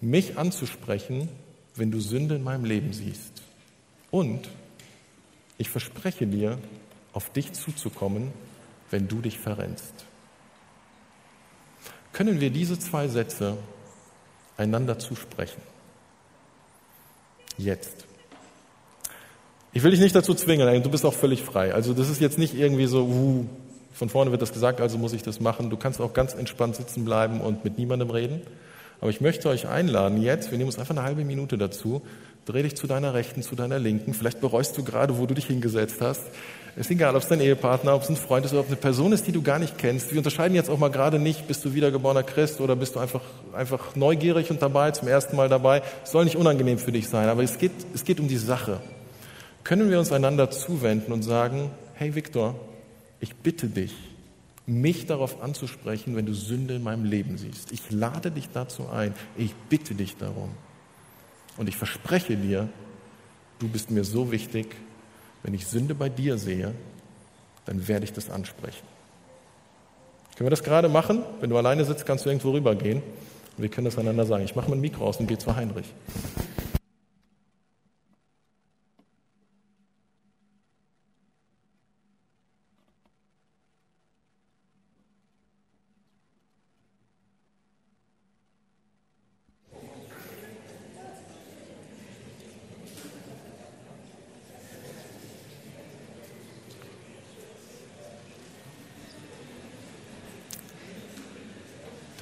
mich 0.00 0.38
anzusprechen, 0.38 1.28
wenn 1.76 1.92
du 1.92 2.00
Sünde 2.00 2.34
in 2.34 2.42
meinem 2.42 2.64
Leben 2.64 2.92
siehst. 2.92 3.42
Und 4.10 4.48
ich 5.56 5.68
verspreche 5.68 6.26
dir, 6.26 6.58
auf 7.12 7.30
dich 7.30 7.52
zuzukommen, 7.52 8.32
wenn 8.90 9.06
du 9.06 9.20
dich 9.20 9.38
verrennst. 9.38 9.92
Können 12.12 12.40
wir 12.40 12.50
diese 12.50 12.78
zwei 12.78 13.08
Sätze 13.08 13.56
einander 14.56 14.98
zusprechen? 14.98 15.62
Jetzt. 17.56 18.06
Ich 19.72 19.82
will 19.82 19.92
dich 19.92 20.00
nicht 20.00 20.16
dazu 20.16 20.34
zwingen, 20.34 20.82
du 20.82 20.90
bist 20.90 21.04
auch 21.04 21.14
völlig 21.14 21.42
frei. 21.42 21.72
Also 21.72 21.94
das 21.94 22.08
ist 22.08 22.20
jetzt 22.20 22.38
nicht 22.38 22.54
irgendwie 22.54 22.86
so, 22.86 23.04
uh, 23.04 23.46
von 23.92 24.08
vorne 24.08 24.30
wird 24.32 24.42
das 24.42 24.52
gesagt, 24.52 24.80
also 24.80 24.98
muss 24.98 25.12
ich 25.12 25.22
das 25.22 25.40
machen. 25.40 25.70
Du 25.70 25.76
kannst 25.76 26.00
auch 26.00 26.12
ganz 26.12 26.34
entspannt 26.34 26.76
sitzen 26.76 27.04
bleiben 27.04 27.40
und 27.40 27.64
mit 27.64 27.78
niemandem 27.78 28.10
reden. 28.10 28.42
Aber 29.00 29.10
ich 29.10 29.20
möchte 29.20 29.48
euch 29.48 29.68
einladen, 29.68 30.20
jetzt, 30.20 30.50
wir 30.50 30.58
nehmen 30.58 30.68
uns 30.68 30.78
einfach 30.78 30.96
eine 30.96 31.04
halbe 31.04 31.24
Minute 31.24 31.56
dazu, 31.56 32.02
dreh 32.46 32.62
dich 32.62 32.76
zu 32.76 32.86
deiner 32.86 33.14
Rechten, 33.14 33.42
zu 33.42 33.54
deiner 33.54 33.78
Linken. 33.78 34.14
Vielleicht 34.14 34.40
bereust 34.40 34.76
du 34.76 34.84
gerade, 34.84 35.18
wo 35.18 35.26
du 35.26 35.34
dich 35.34 35.46
hingesetzt 35.46 36.00
hast. 36.00 36.22
Ist 36.76 36.90
egal, 36.90 37.16
ob 37.16 37.22
es 37.22 37.28
dein 37.28 37.40
Ehepartner, 37.40 37.94
ob 37.94 38.02
es 38.02 38.08
ein 38.08 38.16
Freund 38.16 38.46
ist 38.46 38.52
oder 38.52 38.60
ob 38.60 38.66
es 38.66 38.72
eine 38.72 38.80
Person 38.80 39.12
ist, 39.12 39.26
die 39.26 39.32
du 39.32 39.42
gar 39.42 39.58
nicht 39.58 39.76
kennst. 39.76 40.12
Wir 40.12 40.18
unterscheiden 40.18 40.54
jetzt 40.54 40.70
auch 40.70 40.78
mal 40.78 40.90
gerade 40.90 41.18
nicht, 41.18 41.48
bist 41.48 41.64
du 41.64 41.74
wiedergeborener 41.74 42.22
Christ 42.22 42.60
oder 42.60 42.76
bist 42.76 42.94
du 42.94 43.00
einfach, 43.00 43.22
einfach 43.52 43.96
neugierig 43.96 44.50
und 44.50 44.62
dabei, 44.62 44.92
zum 44.92 45.08
ersten 45.08 45.36
Mal 45.36 45.48
dabei. 45.48 45.82
Es 46.04 46.12
soll 46.12 46.24
nicht 46.24 46.36
unangenehm 46.36 46.78
für 46.78 46.92
dich 46.92 47.08
sein, 47.08 47.28
aber 47.28 47.42
es 47.42 47.58
geht, 47.58 47.72
es 47.92 48.04
geht 48.04 48.20
um 48.20 48.28
die 48.28 48.36
Sache. 48.36 48.80
Können 49.64 49.90
wir 49.90 49.98
uns 49.98 50.12
einander 50.12 50.50
zuwenden 50.50 51.12
und 51.12 51.22
sagen, 51.22 51.70
hey 51.94 52.14
Viktor, 52.14 52.54
ich 53.20 53.34
bitte 53.36 53.66
dich, 53.66 53.94
mich 54.66 55.06
darauf 55.06 55.42
anzusprechen, 55.42 56.16
wenn 56.16 56.26
du 56.26 56.34
Sünde 56.34 56.76
in 56.76 56.82
meinem 56.82 57.04
Leben 57.04 57.36
siehst. 57.36 57.72
Ich 57.72 57.90
lade 57.90 58.30
dich 58.30 58.48
dazu 58.54 58.88
ein. 58.88 59.14
Ich 59.36 59.54
bitte 59.68 59.94
dich 59.94 60.16
darum. 60.16 60.50
Und 61.60 61.68
ich 61.68 61.76
verspreche 61.76 62.38
dir, 62.38 62.70
du 63.58 63.68
bist 63.68 63.90
mir 63.90 64.02
so 64.02 64.32
wichtig, 64.32 64.74
wenn 65.42 65.52
ich 65.52 65.66
Sünde 65.66 65.94
bei 65.94 66.08
dir 66.08 66.38
sehe, 66.38 66.72
dann 67.66 67.86
werde 67.86 68.04
ich 68.04 68.14
das 68.14 68.30
ansprechen. 68.30 68.86
Können 70.36 70.46
wir 70.46 70.50
das 70.50 70.64
gerade 70.64 70.88
machen? 70.88 71.22
Wenn 71.42 71.50
du 71.50 71.58
alleine 71.58 71.84
sitzt, 71.84 72.06
kannst 72.06 72.24
du 72.24 72.30
irgendwo 72.30 72.52
rübergehen. 72.52 73.02
Wir 73.58 73.68
können 73.68 73.84
das 73.84 73.98
einander 73.98 74.24
sagen. 74.24 74.42
Ich 74.42 74.56
mache 74.56 74.70
mein 74.70 74.80
Mikro 74.80 75.04
aus 75.04 75.18
und 75.18 75.26
gehe 75.26 75.36
zu 75.36 75.54
Heinrich. 75.54 75.84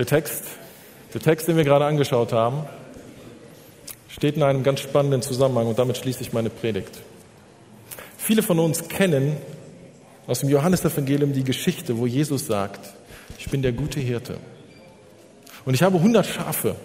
Text, 0.08 0.44
der 1.12 1.20
Text, 1.20 1.48
den 1.48 1.56
wir 1.56 1.64
gerade 1.64 1.84
angeschaut 1.84 2.32
haben, 2.32 2.64
steht 4.08 4.36
in 4.36 4.42
einem 4.42 4.62
ganz 4.62 4.80
spannenden 4.80 5.20
Zusammenhang 5.20 5.66
und 5.66 5.78
damit 5.78 5.98
schließe 5.98 6.22
ich 6.22 6.32
meine 6.32 6.48
Predigt. 6.48 6.98
Viele 8.16 8.42
von 8.42 8.58
uns 8.58 8.88
kennen 8.88 9.36
aus 10.26 10.40
dem 10.40 10.48
Johannesevangelium 10.48 11.34
die 11.34 11.44
Geschichte, 11.44 11.98
wo 11.98 12.06
Jesus 12.06 12.46
sagt, 12.46 12.80
ich 13.38 13.50
bin 13.50 13.60
der 13.60 13.72
gute 13.72 14.00
Hirte. 14.00 14.38
Und 15.66 15.74
ich 15.74 15.82
habe 15.82 15.98
100 15.98 16.24
Schafe. 16.26 16.76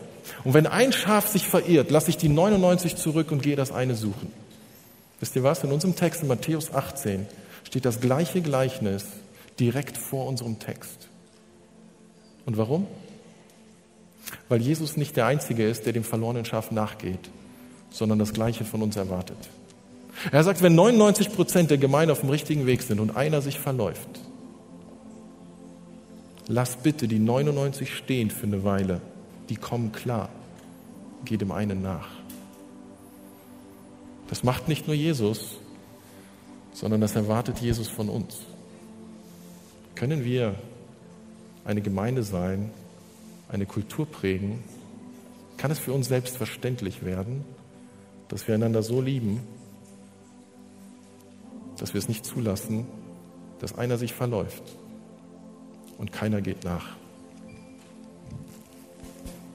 Und 0.44 0.54
wenn 0.54 0.68
ein 0.68 0.92
Schaf 0.92 1.28
sich 1.28 1.48
verirrt, 1.48 1.92
lasse 1.92 2.10
ich 2.10 2.18
die 2.18 2.30
99 2.30 2.98
zurück 2.98 3.32
und 3.32 3.42
gehe 3.42 3.56
das 3.56 3.72
eine 3.72 3.96
suchen. 3.96 4.32
Wisst 5.22 5.36
ihr 5.38 5.44
was? 5.44 5.64
In 5.64 5.72
unserem 5.72 5.96
Text 5.96 6.22
in 6.22 6.28
Matthäus 6.28 6.74
18 6.74 7.26
steht 7.64 7.86
das 7.86 8.02
gleiche 8.02 8.42
Gleichnis 8.42 9.06
direkt 9.60 9.98
vor 9.98 10.28
unserem 10.28 10.60
Text. 10.60 11.08
Und 12.46 12.58
warum? 12.58 12.88
Weil 14.54 14.62
Jesus 14.62 14.98
nicht 14.98 15.18
der 15.18 15.26
Einzige 15.26 15.68
ist, 15.68 15.88
der 15.88 15.94
dem 15.94 16.04
verlorenen 16.04 16.46
Schaf 16.46 16.70
nachgeht, 16.70 17.32
sondern 17.90 18.20
das 18.20 18.34
Gleiche 18.34 18.64
von 18.66 18.84
uns 18.84 18.96
erwartet. 18.96 19.50
Er 20.32 20.44
sagt, 20.44 20.62
wenn 20.62 20.76
99 20.76 21.34
Prozent 21.34 21.72
der 21.72 21.80
Gemeinde 21.80 22.12
auf 22.12 22.20
dem 22.20 22.30
richtigen 22.30 22.68
Weg 22.68 22.84
sind 22.84 23.00
und 23.00 23.18
einer 23.18 23.42
sich 23.42 23.60
verläuft, 23.60 24.08
lass 26.48 26.76
bitte 26.76 27.08
die 27.08 27.18
99 27.18 27.96
stehen 27.96 28.30
für 28.30 28.46
eine 28.46 28.64
Weile. 28.64 29.02
Die 29.50 29.56
kommen 29.56 29.92
klar. 29.92 30.30
Geh 31.26 31.38
dem 31.38 31.52
einen 31.52 31.82
nach. 31.82 32.10
Das 34.30 34.44
macht 34.44 34.68
nicht 34.68 34.86
nur 34.86 34.96
Jesus, 34.96 35.58
sondern 36.74 37.02
das 37.02 37.16
erwartet 37.16 37.58
Jesus 37.58 37.88
von 37.88 38.08
uns. 38.08 38.38
Können 39.96 40.24
wir 40.24 40.54
eine 41.66 41.82
Gemeinde 41.82 42.22
sein, 42.22 42.70
eine 43.54 43.66
Kultur 43.66 44.06
prägen, 44.06 44.64
kann 45.58 45.72
es 45.72 45.80
für 45.80 45.94
uns 45.94 46.08
selbstverständlich 46.08 47.06
werden, 47.06 47.46
dass 48.28 48.48
wir 48.48 48.56
einander 48.56 48.84
so 48.84 49.00
lieben, 49.00 49.40
dass 51.78 51.94
wir 51.94 52.00
es 52.00 52.08
nicht 52.08 52.26
zulassen, 52.26 52.86
dass 53.60 53.78
einer 53.78 53.98
sich 53.98 54.14
verläuft 54.14 54.64
und 55.98 56.12
keiner 56.12 56.42
geht 56.42 56.64
nach. 56.64 56.96